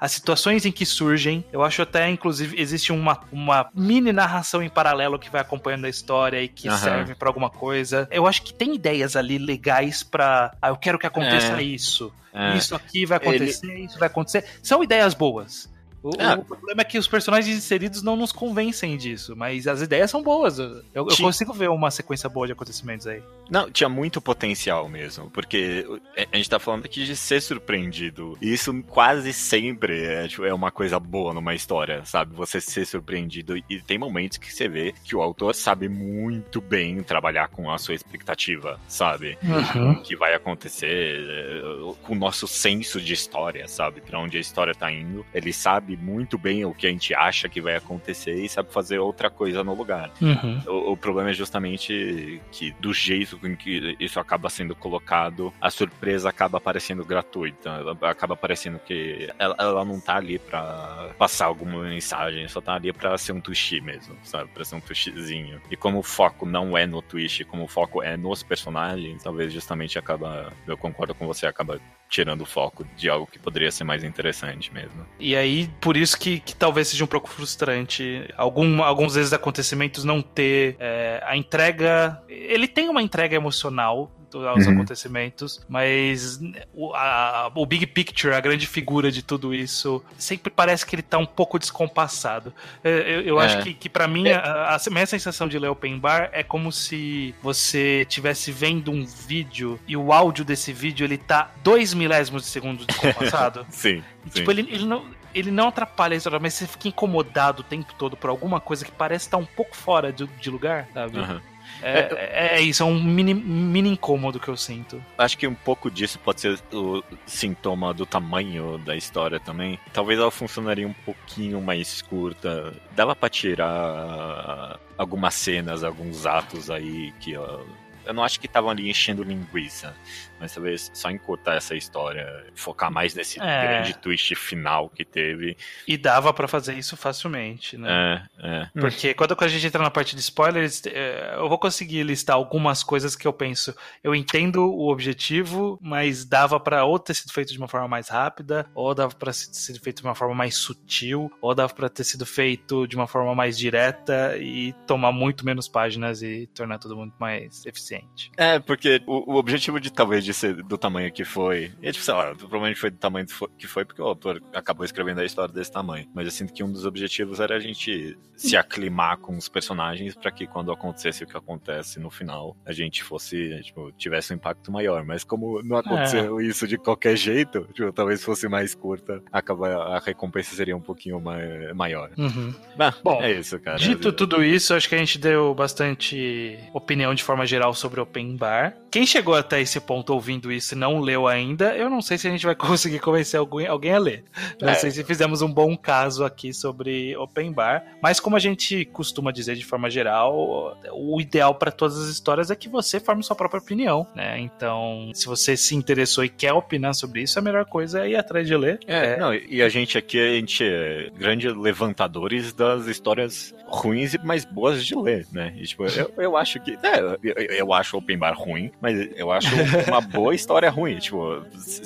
as 0.00 0.12
situações 0.12 0.64
em 0.64 0.72
que 0.72 0.86
surgem, 0.86 1.44
eu 1.52 1.62
acho 1.62 1.82
até, 1.82 2.08
inclusive, 2.08 2.60
existe 2.60 2.92
uma, 2.92 3.20
uma 3.30 3.68
mini 3.74 4.12
narração 4.12 4.62
em 4.62 4.68
paralelo 4.68 5.18
que 5.18 5.30
vai 5.30 5.40
acompanhando 5.40 5.84
a 5.84 5.88
história 5.88 6.42
e 6.42 6.48
que 6.48 6.68
Aham. 6.68 6.78
serve 6.78 7.14
pra 7.14 7.28
alguma 7.28 7.50
coisa. 7.50 8.08
Eu 8.10 8.26
acho 8.26 8.42
que 8.42 8.52
tem 8.54 8.74
ideias 8.74 9.16
ali 9.16 9.38
legais 9.38 10.02
pra. 10.02 10.52
Ah, 10.60 10.68
eu 10.68 10.76
quero 10.76 10.98
que 10.98 11.06
aconteça 11.06 11.60
É. 11.60 11.62
isso. 11.62 12.12
É. 12.32 12.56
Isso 12.56 12.74
aqui 12.74 13.04
vai 13.04 13.16
acontecer, 13.18 13.74
isso 13.80 13.98
vai 13.98 14.06
acontecer. 14.06 14.44
São 14.62 14.82
ideias 14.84 15.14
boas. 15.14 15.68
O, 16.02 16.10
Ah. 16.18 16.34
o 16.38 16.44
problema 16.44 16.80
é 16.82 16.84
que 16.84 16.98
os 16.98 17.06
personagens 17.06 17.56
inseridos 17.56 18.02
não 18.02 18.16
nos 18.16 18.32
convencem 18.32 18.96
disso, 18.96 19.34
mas 19.36 19.66
as 19.66 19.82
ideias 19.82 20.10
são 20.10 20.22
boas. 20.22 20.58
Eu, 20.58 20.82
eu 20.94 21.06
consigo 21.18 21.52
ver 21.52 21.68
uma 21.68 21.90
sequência 21.90 22.28
boa 22.28 22.46
de 22.46 22.52
acontecimentos 22.52 23.06
aí. 23.06 23.22
Não, 23.50 23.70
tinha 23.70 23.88
muito 23.88 24.20
potencial 24.20 24.88
mesmo, 24.88 25.28
porque 25.30 25.84
a 26.16 26.36
gente 26.36 26.48
tá 26.48 26.58
falando 26.58 26.84
aqui 26.86 27.04
de 27.04 27.16
ser 27.16 27.40
surpreendido. 27.42 28.38
E 28.40 28.52
isso 28.52 28.72
quase 28.84 29.32
sempre 29.32 30.04
é, 30.04 30.28
tipo, 30.28 30.44
é 30.44 30.54
uma 30.54 30.70
coisa 30.70 30.98
boa 30.98 31.34
numa 31.34 31.54
história, 31.54 32.04
sabe? 32.04 32.34
Você 32.34 32.60
ser 32.60 32.86
surpreendido. 32.86 33.56
E 33.68 33.80
tem 33.82 33.98
momentos 33.98 34.38
que 34.38 34.52
você 34.52 34.68
vê 34.68 34.94
que 35.04 35.14
o 35.16 35.20
autor 35.22 35.54
sabe 35.54 35.88
muito 35.88 36.60
bem 36.60 37.02
trabalhar 37.02 37.48
com 37.48 37.70
a 37.70 37.76
sua 37.78 37.94
expectativa, 37.94 38.78
sabe? 38.88 39.36
Uhum. 39.42 39.92
O 39.92 40.02
que 40.02 40.16
vai 40.16 40.34
acontecer, 40.34 41.20
é, 41.28 41.60
com 42.02 42.12
o 42.14 42.18
nosso 42.18 42.46
senso 42.46 43.00
de 43.00 43.12
história, 43.12 43.66
sabe? 43.68 44.00
Pra 44.00 44.18
onde 44.18 44.36
a 44.36 44.40
história 44.40 44.74
tá 44.74 44.90
indo. 44.90 45.26
Ele 45.34 45.52
sabe 45.52 45.89
muito 45.96 46.38
bem 46.38 46.64
o 46.64 46.74
que 46.74 46.86
a 46.86 46.90
gente 46.90 47.14
acha 47.14 47.48
que 47.48 47.60
vai 47.60 47.76
acontecer 47.76 48.34
e 48.34 48.48
sabe 48.48 48.72
fazer 48.72 48.98
outra 48.98 49.30
coisa 49.30 49.62
no 49.64 49.74
lugar. 49.74 50.10
Uhum. 50.20 50.62
O, 50.66 50.92
o 50.92 50.96
problema 50.96 51.30
é 51.30 51.32
justamente 51.32 52.40
que, 52.52 52.72
do 52.80 52.92
jeito 52.92 53.38
com 53.38 53.56
que 53.56 53.96
isso 53.98 54.18
acaba 54.20 54.48
sendo 54.50 54.74
colocado, 54.74 55.52
a 55.60 55.70
surpresa 55.70 56.28
acaba 56.28 56.60
parecendo 56.60 57.04
gratuita. 57.04 57.70
Ela 57.70 57.96
acaba 58.02 58.36
parecendo 58.36 58.78
que 58.78 59.28
ela, 59.38 59.56
ela 59.58 59.84
não 59.84 60.00
tá 60.00 60.16
ali 60.16 60.38
pra 60.38 61.10
passar 61.18 61.46
alguma 61.46 61.82
mensagem, 61.82 62.48
só 62.48 62.60
tá 62.60 62.74
ali 62.74 62.92
pra 62.92 63.16
ser 63.18 63.32
um 63.32 63.40
twist 63.40 63.80
mesmo, 63.80 64.16
sabe? 64.22 64.50
Pra 64.50 64.64
ser 64.64 64.76
um 64.76 64.80
twistzinho. 64.80 65.60
E 65.70 65.76
como 65.76 65.98
o 65.98 66.02
foco 66.02 66.46
não 66.46 66.76
é 66.76 66.86
no 66.86 67.02
twist, 67.02 67.44
como 67.44 67.64
o 67.64 67.68
foco 67.68 68.02
é 68.02 68.16
nos 68.16 68.42
personagens, 68.42 69.22
talvez 69.22 69.52
justamente 69.52 69.98
acaba. 69.98 70.52
Eu 70.66 70.76
concordo 70.76 71.14
com 71.14 71.26
você, 71.26 71.46
acaba 71.46 71.80
tirando 72.10 72.42
o 72.42 72.46
foco 72.46 72.84
de 72.96 73.08
algo 73.08 73.26
que 73.26 73.38
poderia 73.38 73.70
ser 73.70 73.84
mais 73.84 74.02
interessante 74.02 74.74
mesmo. 74.74 75.06
E 75.18 75.36
aí, 75.36 75.70
por 75.80 75.96
isso 75.96 76.18
que, 76.18 76.40
que 76.40 76.54
talvez 76.54 76.88
seja 76.88 77.04
um 77.04 77.06
pouco 77.06 77.30
frustrante 77.30 78.28
algum, 78.36 78.82
alguns 78.82 79.14
desses 79.14 79.32
acontecimentos 79.32 80.04
não 80.04 80.20
ter 80.20 80.76
é, 80.80 81.22
a 81.24 81.36
entrega. 81.36 82.20
Ele 82.28 82.66
tem 82.66 82.88
uma 82.88 83.00
entrega 83.00 83.36
emocional 83.36 84.10
aos 84.38 84.66
Uhum. 84.66 84.72
acontecimentos, 84.74 85.60
mas 85.68 86.40
o, 86.72 86.94
a- 86.94 87.50
o 87.54 87.66
big 87.66 87.86
picture, 87.86 88.34
a 88.34 88.40
grande 88.40 88.66
figura 88.66 89.10
de 89.10 89.22
tudo 89.22 89.54
isso, 89.54 90.02
sempre 90.18 90.50
parece 90.50 90.84
que 90.86 90.94
ele 90.94 91.02
tá 91.02 91.18
um 91.18 91.26
pouco 91.26 91.58
descompassado. 91.58 92.52
É, 92.84 92.90
Eu, 93.16 93.20
eu 93.22 93.40
É. 93.40 93.44
acho 93.46 93.62
que, 93.62 93.74
que 93.74 93.88
para 93.88 94.06
mim, 94.06 94.28
a, 94.30 94.76
a 94.76 94.90
minha 94.90 95.06
sensação 95.06 95.48
de 95.48 95.58
ler 95.58 95.68
Open 95.68 95.98
Bar 95.98 96.30
é 96.32 96.42
como 96.42 96.70
se 96.70 97.34
você 97.42 98.02
estivesse 98.02 98.52
vendo 98.52 98.90
um 98.90 99.04
vídeo 99.04 99.78
e 99.86 99.96
o 99.96 100.12
áudio 100.12 100.44
desse 100.44 100.72
vídeo 100.72 101.04
ele 101.04 101.18
tá 101.18 101.50
dois 101.62 101.92
milésimos 101.94 102.42
de 102.42 102.48
segundo 102.48 102.84
descompassado. 102.86 103.66
Sim. 103.70 104.02
E, 104.26 104.30
sim. 104.30 104.30
tipo, 104.34 104.50
ele, 104.50 104.62
ele 104.70 104.84
não. 104.84 105.04
Ele 105.32 105.52
não 105.52 105.68
atrapalha 105.68 106.14
a 106.14 106.16
história, 106.16 106.40
mas 106.40 106.54
você 106.54 106.66
fica 106.66 106.88
incomodado 106.88 107.60
o 107.60 107.64
tempo 107.64 107.94
todo 107.96 108.16
por 108.16 108.28
alguma 108.28 108.60
coisa 108.60 108.84
que 108.84 108.90
parece 108.90 109.26
estar 109.26 109.36
um 109.36 109.46
pouco 109.46 109.76
fora 109.76 110.12
de, 110.12 110.26
de 110.26 110.50
lugar, 110.50 110.88
sabe? 110.92 111.18
Aham. 111.20 111.40
É, 111.82 111.98
é- 112.14 112.56
é 112.56 112.60
isso, 112.60 112.82
é 112.82 112.86
um 112.86 113.02
mini, 113.02 113.32
mini 113.34 113.90
incômodo 113.90 114.38
que 114.40 114.48
eu 114.48 114.56
sinto. 114.56 115.02
Acho 115.16 115.36
que 115.38 115.46
um 115.46 115.54
pouco 115.54 115.90
disso 115.90 116.18
pode 116.18 116.40
ser 116.40 116.58
o 116.72 117.02
sintoma 117.26 117.92
do 117.94 118.04
tamanho 118.06 118.78
da 118.78 118.96
história 118.96 119.40
também. 119.40 119.78
Talvez 119.92 120.18
ela 120.18 120.30
funcionaria 120.30 120.86
um 120.86 120.92
pouquinho 120.92 121.60
mais 121.60 122.02
curta. 122.02 122.72
Dava 122.92 123.14
pra 123.16 123.28
tirar 123.28 124.78
algumas 124.96 125.34
cenas, 125.34 125.82
alguns 125.84 126.26
atos 126.26 126.70
aí 126.70 127.12
que 127.20 127.32
eu 127.32 127.66
não 128.14 128.24
acho 128.24 128.40
que 128.40 128.46
estavam 128.46 128.70
ali 128.70 128.88
enchendo 128.90 129.22
linguiça, 129.22 129.94
mas 130.40 130.54
talvez 130.54 130.90
só 130.94 131.10
encurtar 131.10 131.54
essa 131.56 131.74
história, 131.74 132.46
focar 132.54 132.90
mais 132.90 133.14
nesse 133.14 133.40
É. 133.40 133.62
grande 133.62 133.96
twist 133.98 134.34
final 134.34 134.88
que 134.88 135.04
teve. 135.04 135.56
E 135.86 135.96
dava 135.96 136.32
pra 136.32 136.48
fazer 136.48 136.74
isso 136.74 136.96
facilmente, 136.96 137.76
né? 137.76 138.26
É, 138.38 138.48
é. 138.62 138.70
Porque 138.80 139.14
quando 139.14 139.36
a 139.38 139.48
gente 139.48 139.66
entra 139.66 139.82
na 139.82 139.90
parte 139.90 140.14
de 140.14 140.20
spoilers, 140.20 140.82
é, 140.86 141.34
eu 141.36 141.48
vou 141.48 141.58
conseguir 141.58 142.02
listar 142.02 142.36
algumas 142.36 142.82
coisas 142.82 143.14
que 143.14 143.26
eu 143.26 143.32
penso. 143.32 143.74
Eu 144.02 144.14
entendo 144.14 144.64
o 144.64 144.90
objetivo, 144.90 145.78
mas 145.80 146.24
dava 146.24 146.58
pra 146.58 146.84
ou 146.84 146.98
ter 146.98 147.14
sido 147.14 147.32
feito 147.32 147.52
de 147.52 147.58
uma 147.58 147.68
forma 147.68 147.86
mais 147.88 148.08
rápida, 148.08 148.66
ou 148.74 148.94
dava 148.94 149.14
pra 149.14 149.32
ser 149.32 149.52
sido 149.52 149.80
feito 149.80 150.00
de 150.02 150.08
uma 150.08 150.14
forma 150.14 150.34
mais 150.34 150.54
sutil, 150.56 151.30
ou 151.40 151.54
dava 151.54 151.72
pra 151.74 151.88
ter 151.88 152.04
sido 152.04 152.24
feito 152.24 152.86
de 152.86 152.96
uma 152.96 153.06
forma 153.06 153.34
mais 153.34 153.58
direta 153.58 154.36
e 154.38 154.72
tomar 154.86 155.12
muito 155.12 155.44
menos 155.44 155.68
páginas 155.68 156.22
e 156.22 156.46
tornar 156.54 156.78
tudo 156.78 156.96
muito 156.96 157.14
mais 157.18 157.64
eficiente. 157.66 158.30
É, 158.36 158.58
porque 158.58 159.02
o, 159.06 159.34
o 159.34 159.36
objetivo 159.36 159.80
de 159.80 159.92
talvez 159.92 160.24
de 160.24 160.29
ser 160.32 160.54
do 160.62 160.76
tamanho 160.78 161.12
que 161.12 161.24
foi. 161.24 161.72
E, 161.82 161.92
tipo, 161.92 162.04
sei 162.04 162.14
lá, 162.14 162.34
provavelmente 162.34 162.78
foi 162.78 162.90
do 162.90 162.96
tamanho 162.98 163.26
que 163.26 163.32
foi- 163.32 163.48
que 163.58 163.66
foi 163.66 163.84
porque 163.84 164.00
o 164.02 164.04
autor 164.06 164.42
acabou 164.54 164.84
escrevendo 164.84 165.20
a 165.20 165.24
história 165.24 165.52
desse 165.52 165.70
tamanho. 165.72 166.06
Mas 166.14 166.24
eu 166.26 166.30
sinto 166.30 166.52
que 166.52 166.62
um 166.64 166.70
dos 166.72 166.84
objetivos 166.86 167.40
era 167.40 167.56
a 167.56 167.60
gente 167.60 168.16
se 168.36 168.56
aclimar 168.56 169.16
com 169.18 169.36
os 169.36 169.48
personagens 169.48 170.14
pra 170.14 170.30
que 170.30 170.46
quando 170.46 170.72
acontecesse 170.72 171.24
o 171.24 171.26
que 171.26 171.36
acontece 171.36 171.98
no 172.00 172.10
final, 172.10 172.56
a 172.64 172.72
gente 172.72 173.02
fosse, 173.02 173.60
tipo, 173.62 173.92
tivesse 173.92 174.32
um 174.32 174.36
impacto 174.36 174.70
maior. 174.72 175.04
Mas 175.04 175.24
como 175.24 175.62
não 175.62 175.76
aconteceu 175.76 176.40
isso 176.40 176.66
de 176.66 176.76
qualquer 176.78 177.16
jeito, 177.16 177.68
tipo, 177.72 177.92
talvez 177.92 178.22
fosse 178.24 178.48
mais 178.48 178.74
curta, 178.74 179.22
acaba, 179.32 179.68
a 179.96 179.98
recompensa 179.98 180.54
seria 180.54 180.76
um 180.76 180.80
pouquinho 180.80 181.20
mai- 181.20 181.72
maior. 181.74 182.10
Uhum. 182.16 182.54
Bah, 182.76 182.94
Bom, 183.02 183.20
é 183.22 183.32
isso, 183.32 183.58
cara. 183.60 183.78
Dito 183.78 184.12
tudo 184.12 184.42
isso, 184.42 184.74
acho 184.74 184.88
que 184.88 184.94
a 184.94 184.98
gente 184.98 185.18
deu 185.18 185.54
bastante 185.54 186.58
opinião 186.72 187.14
de 187.14 187.22
forma 187.22 187.44
geral 187.46 187.74
sobre 187.74 188.00
Open 188.00 188.36
Bar. 188.36 188.76
Quem 188.90 189.06
chegou 189.06 189.34
até 189.34 189.60
esse 189.60 189.78
ponto 189.80 190.12
ouvindo 190.12 190.50
isso 190.50 190.74
e 190.74 190.78
não 190.78 190.98
leu 190.98 191.26
ainda, 191.28 191.76
eu 191.76 191.88
não 191.88 192.02
sei 192.02 192.18
se 192.18 192.26
a 192.26 192.30
gente 192.30 192.44
vai 192.44 192.54
conseguir 192.56 192.98
convencer 192.98 193.38
alguém, 193.38 193.66
alguém 193.66 193.92
a 193.92 193.98
ler. 193.98 194.24
Não 194.60 194.70
é. 194.70 194.74
sei 194.74 194.90
se 194.90 195.04
fizemos 195.04 195.42
um 195.42 195.52
bom 195.52 195.76
caso 195.76 196.24
aqui 196.24 196.52
sobre 196.52 197.16
Open 197.16 197.52
Bar, 197.52 197.84
mas 198.02 198.18
como 198.18 198.36
a 198.36 198.38
gente 198.38 198.84
costuma 198.86 199.30
dizer 199.30 199.56
de 199.56 199.64
forma 199.64 199.88
geral, 199.88 200.76
o 200.92 201.20
ideal 201.20 201.54
para 201.54 201.70
todas 201.70 201.98
as 201.98 202.08
histórias 202.08 202.50
é 202.50 202.56
que 202.56 202.68
você 202.68 202.98
forme 202.98 203.22
sua 203.22 203.36
própria 203.36 203.60
opinião, 203.60 204.06
né? 204.14 204.38
Então, 204.38 205.10
se 205.14 205.26
você 205.26 205.56
se 205.56 205.74
interessou 205.74 206.24
e 206.24 206.28
quer 206.28 206.52
opinar 206.52 206.94
sobre 206.94 207.22
isso, 207.22 207.38
a 207.38 207.42
melhor 207.42 207.64
coisa 207.64 208.04
é 208.04 208.10
ir 208.10 208.16
atrás 208.16 208.46
de 208.46 208.56
ler. 208.56 208.80
É, 208.86 209.12
é... 209.12 209.16
não, 209.16 209.34
e 209.34 209.62
a 209.62 209.68
gente 209.68 209.96
aqui, 209.96 210.18
a 210.18 210.34
gente 210.34 210.64
é 210.64 211.10
grande 211.16 211.48
levantadores 211.48 212.52
das 212.52 212.86
histórias 212.86 213.54
ruins 213.66 214.14
e 214.14 214.18
mais 214.18 214.44
boas 214.44 214.84
de 214.84 214.94
ler, 214.96 215.26
né? 215.32 215.54
E, 215.56 215.64
tipo, 215.64 215.84
eu, 215.86 216.12
eu 216.16 216.36
acho 216.36 216.60
que. 216.60 216.72
É, 216.82 217.00
eu, 217.22 217.34
eu 217.34 217.72
acho 217.72 217.96
Open 217.96 218.18
Bar 218.18 218.34
ruim, 218.36 218.70
mas 218.80 219.10
eu 219.16 219.30
acho 219.30 219.48
uma 219.88 220.00
boa 220.00 220.34
história 220.34 220.70
ruim. 220.70 220.98
Tipo, 220.98 221.44
se, 221.58 221.82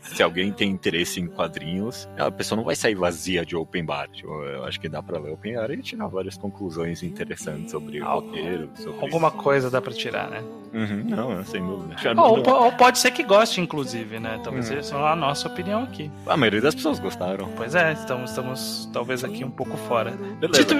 se, 0.00 0.22
alguém 0.22 0.50
tem 0.52 0.70
interesse 0.70 1.20
em 1.20 1.26
quadrinhos, 1.26 2.08
a 2.18 2.30
pessoa 2.30 2.56
não 2.56 2.64
vai 2.64 2.74
sair 2.74 2.94
vazia 2.94 3.44
de 3.44 3.54
Open 3.54 3.84
Bar. 3.84 4.08
Tipo, 4.08 4.32
eu 4.44 4.64
acho 4.64 4.80
que 4.80 4.88
dá 4.88 5.02
pra 5.02 5.18
ler 5.18 5.32
Open 5.32 5.54
Bar 5.54 5.70
e 5.70 5.82
tirar 5.82 6.06
várias 6.08 6.36
conclusões 6.36 7.02
interessantes 7.02 7.70
sobre 7.70 8.00
o 8.00 8.04
roteiro. 8.04 8.70
Sobre 8.74 9.00
Alguma 9.02 9.28
isso. 9.28 9.36
coisa 9.36 9.70
dá 9.70 9.80
pra 9.80 9.92
tirar, 9.92 10.30
né? 10.30 10.42
Uhum, 10.72 11.04
não, 11.04 11.44
sem 11.44 11.64
dúvida. 11.64 11.96
Ou, 12.16 12.64
ou, 12.64 12.72
pode 12.72 12.98
ser 12.98 13.10
que 13.10 13.22
goste, 13.22 13.60
inclusive, 13.60 14.18
né? 14.18 14.40
Talvez 14.42 14.70
uhum. 14.70 14.82
seja 14.82 14.96
a 14.96 15.14
nossa 15.14 15.46
opinião 15.46 15.82
aqui. 15.82 16.10
A 16.26 16.36
maioria 16.36 16.62
das 16.62 16.74
pessoas 16.74 16.98
gostaram. 16.98 17.50
Pois 17.54 17.74
é, 17.74 17.92
estamos, 17.92 18.30
estamos 18.30 18.88
talvez 18.90 19.22
aqui 19.22 19.44
um 19.44 19.50
pouco 19.50 19.76
fora. 19.76 20.12
Beleza, 20.40 20.64
dito, 20.64 20.74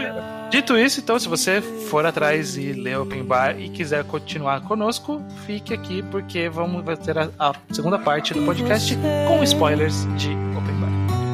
dito 0.51 0.79
isso, 0.79 1.01
então, 1.01 1.18
se 1.18 1.29
você 1.29 1.61
for 1.61 2.07
atrás 2.07 2.57
e 2.57 2.72
ler 2.72 2.98
Open 2.98 3.22
Bar 3.22 3.61
e 3.61 3.68
quiser 3.68 4.03
continuar 4.05 4.62
conosco, 4.62 5.02
fique 5.47 5.73
aqui 5.75 6.03
porque 6.03 6.49
vamos 6.49 6.83
ter 7.01 7.19
a, 7.19 7.29
a 7.38 7.53
segunda 7.71 7.99
parte 7.99 8.33
do 8.35 8.43
podcast 8.45 8.97
com 9.29 9.43
spoilers 9.43 10.07
de 10.17 10.29
Open 10.57 10.75
Bar. 10.81 10.91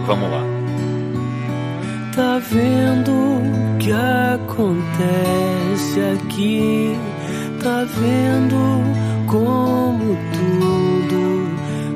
Vamos 0.07 0.31
lá. 0.31 0.43
Tá 2.15 2.39
vendo 2.39 3.11
o 3.13 3.79
que 3.79 3.93
acontece 3.93 4.81
aqui? 6.15 6.97
Tá 7.63 7.85
vendo 7.85 8.57
como 9.27 10.17
tudo 10.33 11.49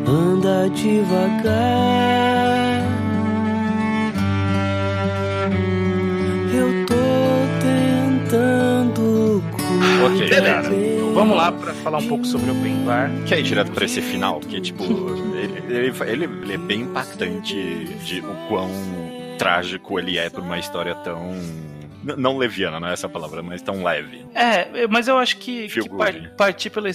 anda 0.09 0.69
devagar? 0.71 2.72
Ok, 10.05 10.29
beleza. 10.29 10.71
Vamos 11.15 11.37
lá 11.37 11.53
para 11.53 11.75
falar 11.75 11.99
um 11.99 12.09
pouco 12.09 12.25
sobre 12.25 12.51
o 12.51 12.59
Open 12.59 12.85
Bar. 12.85 13.11
Quer 13.27 13.41
ir 13.41 13.43
direto 13.43 13.71
para 13.71 13.85
esse 13.85 14.01
final? 14.01 14.41
Porque, 14.41 14.61
tipo, 14.61 14.83
ele, 15.37 15.75
ele, 15.75 15.93
ele, 16.07 16.25
ele 16.25 16.53
é 16.55 16.59
bem 16.59 16.81
impactante 16.83 17.55
de 18.05 18.21
o 18.21 18.49
quão 18.49 18.71
trágico 19.39 19.99
ele 19.99 20.19
é 20.19 20.31
por 20.31 20.41
uma 20.41 20.59
história 20.59 20.95
tão 20.95 21.33
não 22.03 22.37
leviana, 22.37 22.81
não 22.81 22.89
é 22.89 22.93
essa 22.93 23.09
palavra, 23.09 23.43
mas 23.43 23.63
tão 23.63 23.83
leve. 23.83 24.27
É, 24.35 24.87
mas 24.89 25.07
eu 25.09 25.19
acho 25.19 25.39
que, 25.39 25.69
que 25.69 25.89
partir 26.37 26.71
pelo 26.71 26.89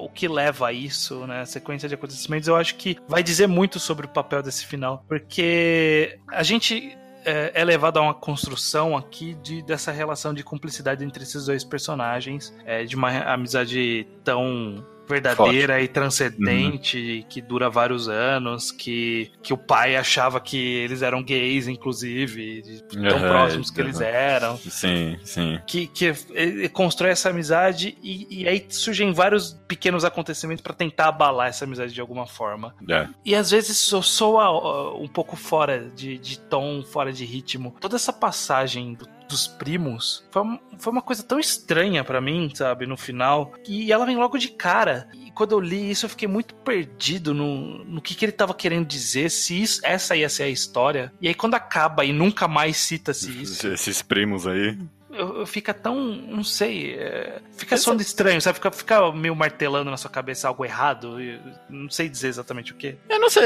o 0.00 0.08
que 0.08 0.28
leva 0.28 0.68
a 0.68 0.72
isso, 0.72 1.26
né, 1.26 1.40
a 1.40 1.46
sequência 1.46 1.88
de 1.88 1.94
acontecimentos, 1.94 2.46
eu 2.46 2.56
acho 2.56 2.74
que 2.76 2.98
vai 3.08 3.22
dizer 3.22 3.46
muito 3.46 3.80
sobre 3.80 4.06
o 4.06 4.08
papel 4.08 4.42
desse 4.42 4.66
final, 4.66 5.04
porque 5.08 6.18
a 6.30 6.42
gente 6.42 6.96
é, 7.24 7.52
é 7.54 7.64
levado 7.64 7.98
a 7.98 8.02
uma 8.02 8.14
construção 8.14 8.96
aqui 8.96 9.34
de, 9.34 9.62
dessa 9.62 9.90
relação 9.90 10.32
de 10.34 10.42
cumplicidade 10.42 11.04
entre 11.04 11.22
esses 11.22 11.46
dois 11.46 11.64
personagens, 11.64 12.54
é, 12.64 12.84
de 12.84 12.94
uma 12.96 13.10
amizade 13.32 14.06
tão 14.22 14.84
verdadeira 15.08 15.80
e 15.80 15.88
transcendente, 15.88 17.22
uhum. 17.22 17.28
que 17.28 17.40
dura 17.40 17.68
vários 17.70 18.08
anos, 18.08 18.70
que, 18.70 19.30
que 19.42 19.52
o 19.52 19.58
pai 19.58 19.96
achava 19.96 20.40
que 20.40 20.56
eles 20.56 21.02
eram 21.02 21.22
gays, 21.22 21.68
inclusive, 21.68 22.62
tão 22.90 23.02
uhum, 23.02 23.20
próximos 23.20 23.70
que 23.70 23.80
uhum. 23.80 23.86
eles 23.86 24.00
eram. 24.00 24.56
Sim, 24.56 25.16
sim. 25.22 25.60
Que, 25.66 25.86
que 25.86 26.68
constrói 26.70 27.10
essa 27.10 27.30
amizade 27.30 27.96
e, 28.02 28.42
e 28.42 28.48
aí 28.48 28.66
surgem 28.68 29.12
vários 29.12 29.52
pequenos 29.68 30.04
acontecimentos 30.04 30.62
para 30.62 30.74
tentar 30.74 31.08
abalar 31.08 31.48
essa 31.48 31.64
amizade 31.64 31.92
de 31.92 32.00
alguma 32.00 32.26
forma. 32.26 32.74
É. 32.88 33.08
E 33.24 33.34
às 33.34 33.50
vezes 33.50 33.76
soa 33.78 34.94
um 34.96 35.08
pouco 35.08 35.36
fora 35.36 35.90
de, 35.94 36.18
de 36.18 36.38
tom, 36.38 36.82
fora 36.82 37.12
de 37.12 37.24
ritmo. 37.24 37.74
Toda 37.80 37.96
essa 37.96 38.12
passagem 38.12 38.94
do 38.94 39.06
dos 39.34 39.48
primos 39.48 40.24
foi, 40.30 40.42
foi 40.78 40.92
uma 40.92 41.02
coisa 41.02 41.22
tão 41.22 41.40
estranha 41.40 42.04
para 42.04 42.20
mim, 42.20 42.50
sabe, 42.54 42.86
no 42.86 42.96
final. 42.96 43.52
E 43.66 43.92
ela 43.92 44.06
vem 44.06 44.16
logo 44.16 44.38
de 44.38 44.48
cara. 44.48 45.08
E 45.12 45.30
quando 45.32 45.52
eu 45.52 45.60
li 45.60 45.90
isso, 45.90 46.06
eu 46.06 46.10
fiquei 46.10 46.28
muito 46.28 46.54
perdido 46.54 47.34
no, 47.34 47.84
no 47.84 48.00
que, 48.00 48.14
que 48.14 48.24
ele 48.24 48.32
tava 48.32 48.54
querendo 48.54 48.86
dizer, 48.86 49.30
se 49.30 49.60
isso, 49.60 49.80
essa 49.84 50.16
ia 50.16 50.28
ser 50.28 50.44
a 50.44 50.48
história. 50.48 51.12
E 51.20 51.26
aí 51.26 51.34
quando 51.34 51.54
acaba 51.54 52.04
e 52.04 52.12
nunca 52.12 52.46
mais 52.46 52.76
cita-se 52.76 53.30
isso. 53.42 53.66
Esses 53.66 54.02
primos 54.02 54.46
aí 54.46 54.78
eu, 55.14 55.46
fica 55.46 55.72
tão. 55.72 55.96
Não 55.96 56.44
sei. 56.44 56.94
É, 56.94 57.40
fica 57.56 57.76
soando 57.76 58.02
estranho, 58.02 58.40
sabe? 58.40 58.56
Fica, 58.56 58.70
fica 58.70 59.12
meio 59.12 59.34
martelando 59.34 59.90
na 59.90 59.96
sua 59.96 60.10
cabeça 60.10 60.48
algo 60.48 60.64
errado. 60.64 61.16
não 61.68 61.90
sei 61.90 62.08
dizer 62.08 62.28
exatamente 62.28 62.72
o 62.72 62.76
que. 62.76 62.96
Eu 63.08 63.20
não 63.20 63.30
sei. 63.30 63.44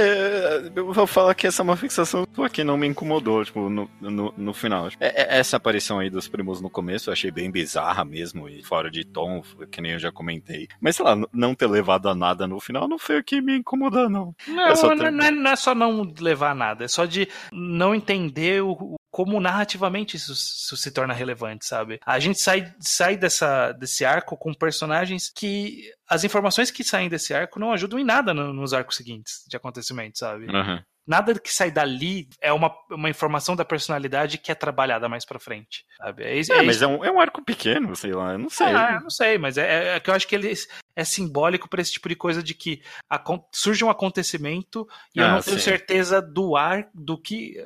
Eu 0.75 0.93
vou 0.93 1.07
falar 1.07 1.35
que 1.35 1.47
essa 1.47 1.63
é 1.63 1.65
uma 1.65 1.77
fixação 1.77 2.27
que 2.53 2.65
não 2.65 2.77
me 2.77 2.87
incomodou, 2.87 3.45
tipo, 3.45 3.69
no, 3.69 3.91
no, 4.01 4.35
no 4.37 4.55
final. 4.55 4.89
É, 5.01 5.23
é, 5.23 5.39
essa 5.39 5.57
aparição 5.57 5.99
aí 5.99 6.11
dos 6.11 6.29
primos 6.29 6.61
no 6.61 6.71
começo 6.71 7.09
eu 7.09 7.13
achei 7.13 7.31
bem 7.31 7.51
bizarra 7.51 8.05
mesmo 8.05 8.49
e 8.49 8.63
fora 8.63 8.91
de 8.91 9.05
tom, 9.05 9.43
que 9.71 9.81
nem 9.81 9.93
eu 9.93 9.99
já 9.99 10.13
comentei. 10.13 10.69
Mas 10.81 10.97
sei 10.97 11.05
lá, 11.05 11.17
não 11.33 11.55
ter 11.55 11.67
levado 11.67 12.09
a 12.09 12.15
nada 12.15 12.47
no 12.47 12.61
final 12.61 12.89
não 12.89 12.99
foi 12.99 13.19
o 13.19 13.25
que 13.25 13.41
me 13.41 13.57
incomodou, 13.57 14.09
não. 14.09 14.35
Não, 14.47 14.75
não, 14.75 14.95
não, 14.95 15.27
é, 15.27 15.31
não, 15.31 15.51
é, 15.51 15.57
só 15.57 15.75
não 15.75 16.13
levar 16.21 16.51
a 16.51 16.55
nada, 16.55 16.85
é 16.85 16.89
só 16.89 17.05
de 17.05 17.29
não 17.53 17.95
entender 17.95 18.63
o, 18.63 18.97
como 19.11 19.41
narrativamente 19.41 20.17
isso, 20.17 20.33
isso, 20.33 20.77
se 20.77 20.91
torna 20.91 21.15
relevante, 21.15 21.67
sabe? 21.67 21.99
A 22.05 22.19
gente 22.19 22.41
sai, 22.41 22.73
sai 22.81 23.17
dessa, 23.17 23.73
desse 23.73 24.05
arco 24.05 24.37
com 24.37 24.53
personagens 24.53 25.31
que 25.31 25.91
as 26.09 26.25
informações 26.25 26.71
que 26.71 26.85
saem 26.85 27.09
desse 27.09 27.33
arco 27.33 27.59
não 27.59 27.73
ajudam 27.73 27.99
em 27.99 28.05
nada 28.05 28.35
no, 28.35 28.53
nos 28.53 28.73
arcos 28.73 28.97
seguintes 28.97 29.45
de 29.49 29.57
acontecimentos, 29.57 30.19
sabe? 30.19 30.47
Uhum 30.47 30.83
nada 31.09 31.39
que 31.41 31.53
sai 31.53 31.71
dali 31.71 32.29
é 32.39 32.53
uma, 32.53 32.71
uma 32.91 33.09
informação 33.09 33.57
da 33.57 33.65
personalidade 33.65 34.37
que 34.37 34.53
é 34.53 34.55
trabalhada 34.55 35.09
mais 35.09 35.25
pra 35.25 35.39
frente. 35.39 35.87
Sabe? 35.97 36.23
É, 36.23 36.39
é, 36.39 36.41
é 36.41 36.63
mas 36.63 36.83
é 36.83 36.87
um, 36.87 37.03
é 37.03 37.11
um 37.11 37.19
arco 37.19 37.43
pequeno, 37.43 37.97
sei 37.97 38.13
lá, 38.13 38.33
eu 38.33 38.39
não 38.39 38.51
sei. 38.51 38.67
Ah, 38.67 38.97
eu 38.97 39.01
não 39.01 39.11
sei, 39.11 39.39
mas 39.39 39.57
é, 39.57 39.63
é, 39.63 39.97
é 39.97 40.01
que 40.01 40.11
eu 40.11 40.15
acho 40.15 40.29
que 40.29 40.35
ele 40.35 40.53
é 40.95 41.05
simbólico 41.05 41.69
para 41.69 41.81
esse 41.81 41.93
tipo 41.93 42.09
de 42.11 42.15
coisa 42.15 42.43
de 42.43 42.53
que 42.53 42.83
a, 43.09 43.23
surge 43.51 43.83
um 43.83 43.91
acontecimento 43.91 44.87
e 45.15 45.21
ah, 45.21 45.25
eu 45.25 45.29
não 45.31 45.43
tenho 45.43 45.59
certeza 45.59 46.21
do 46.21 46.57
ar, 46.57 46.89
do 46.93 47.17
que. 47.17 47.57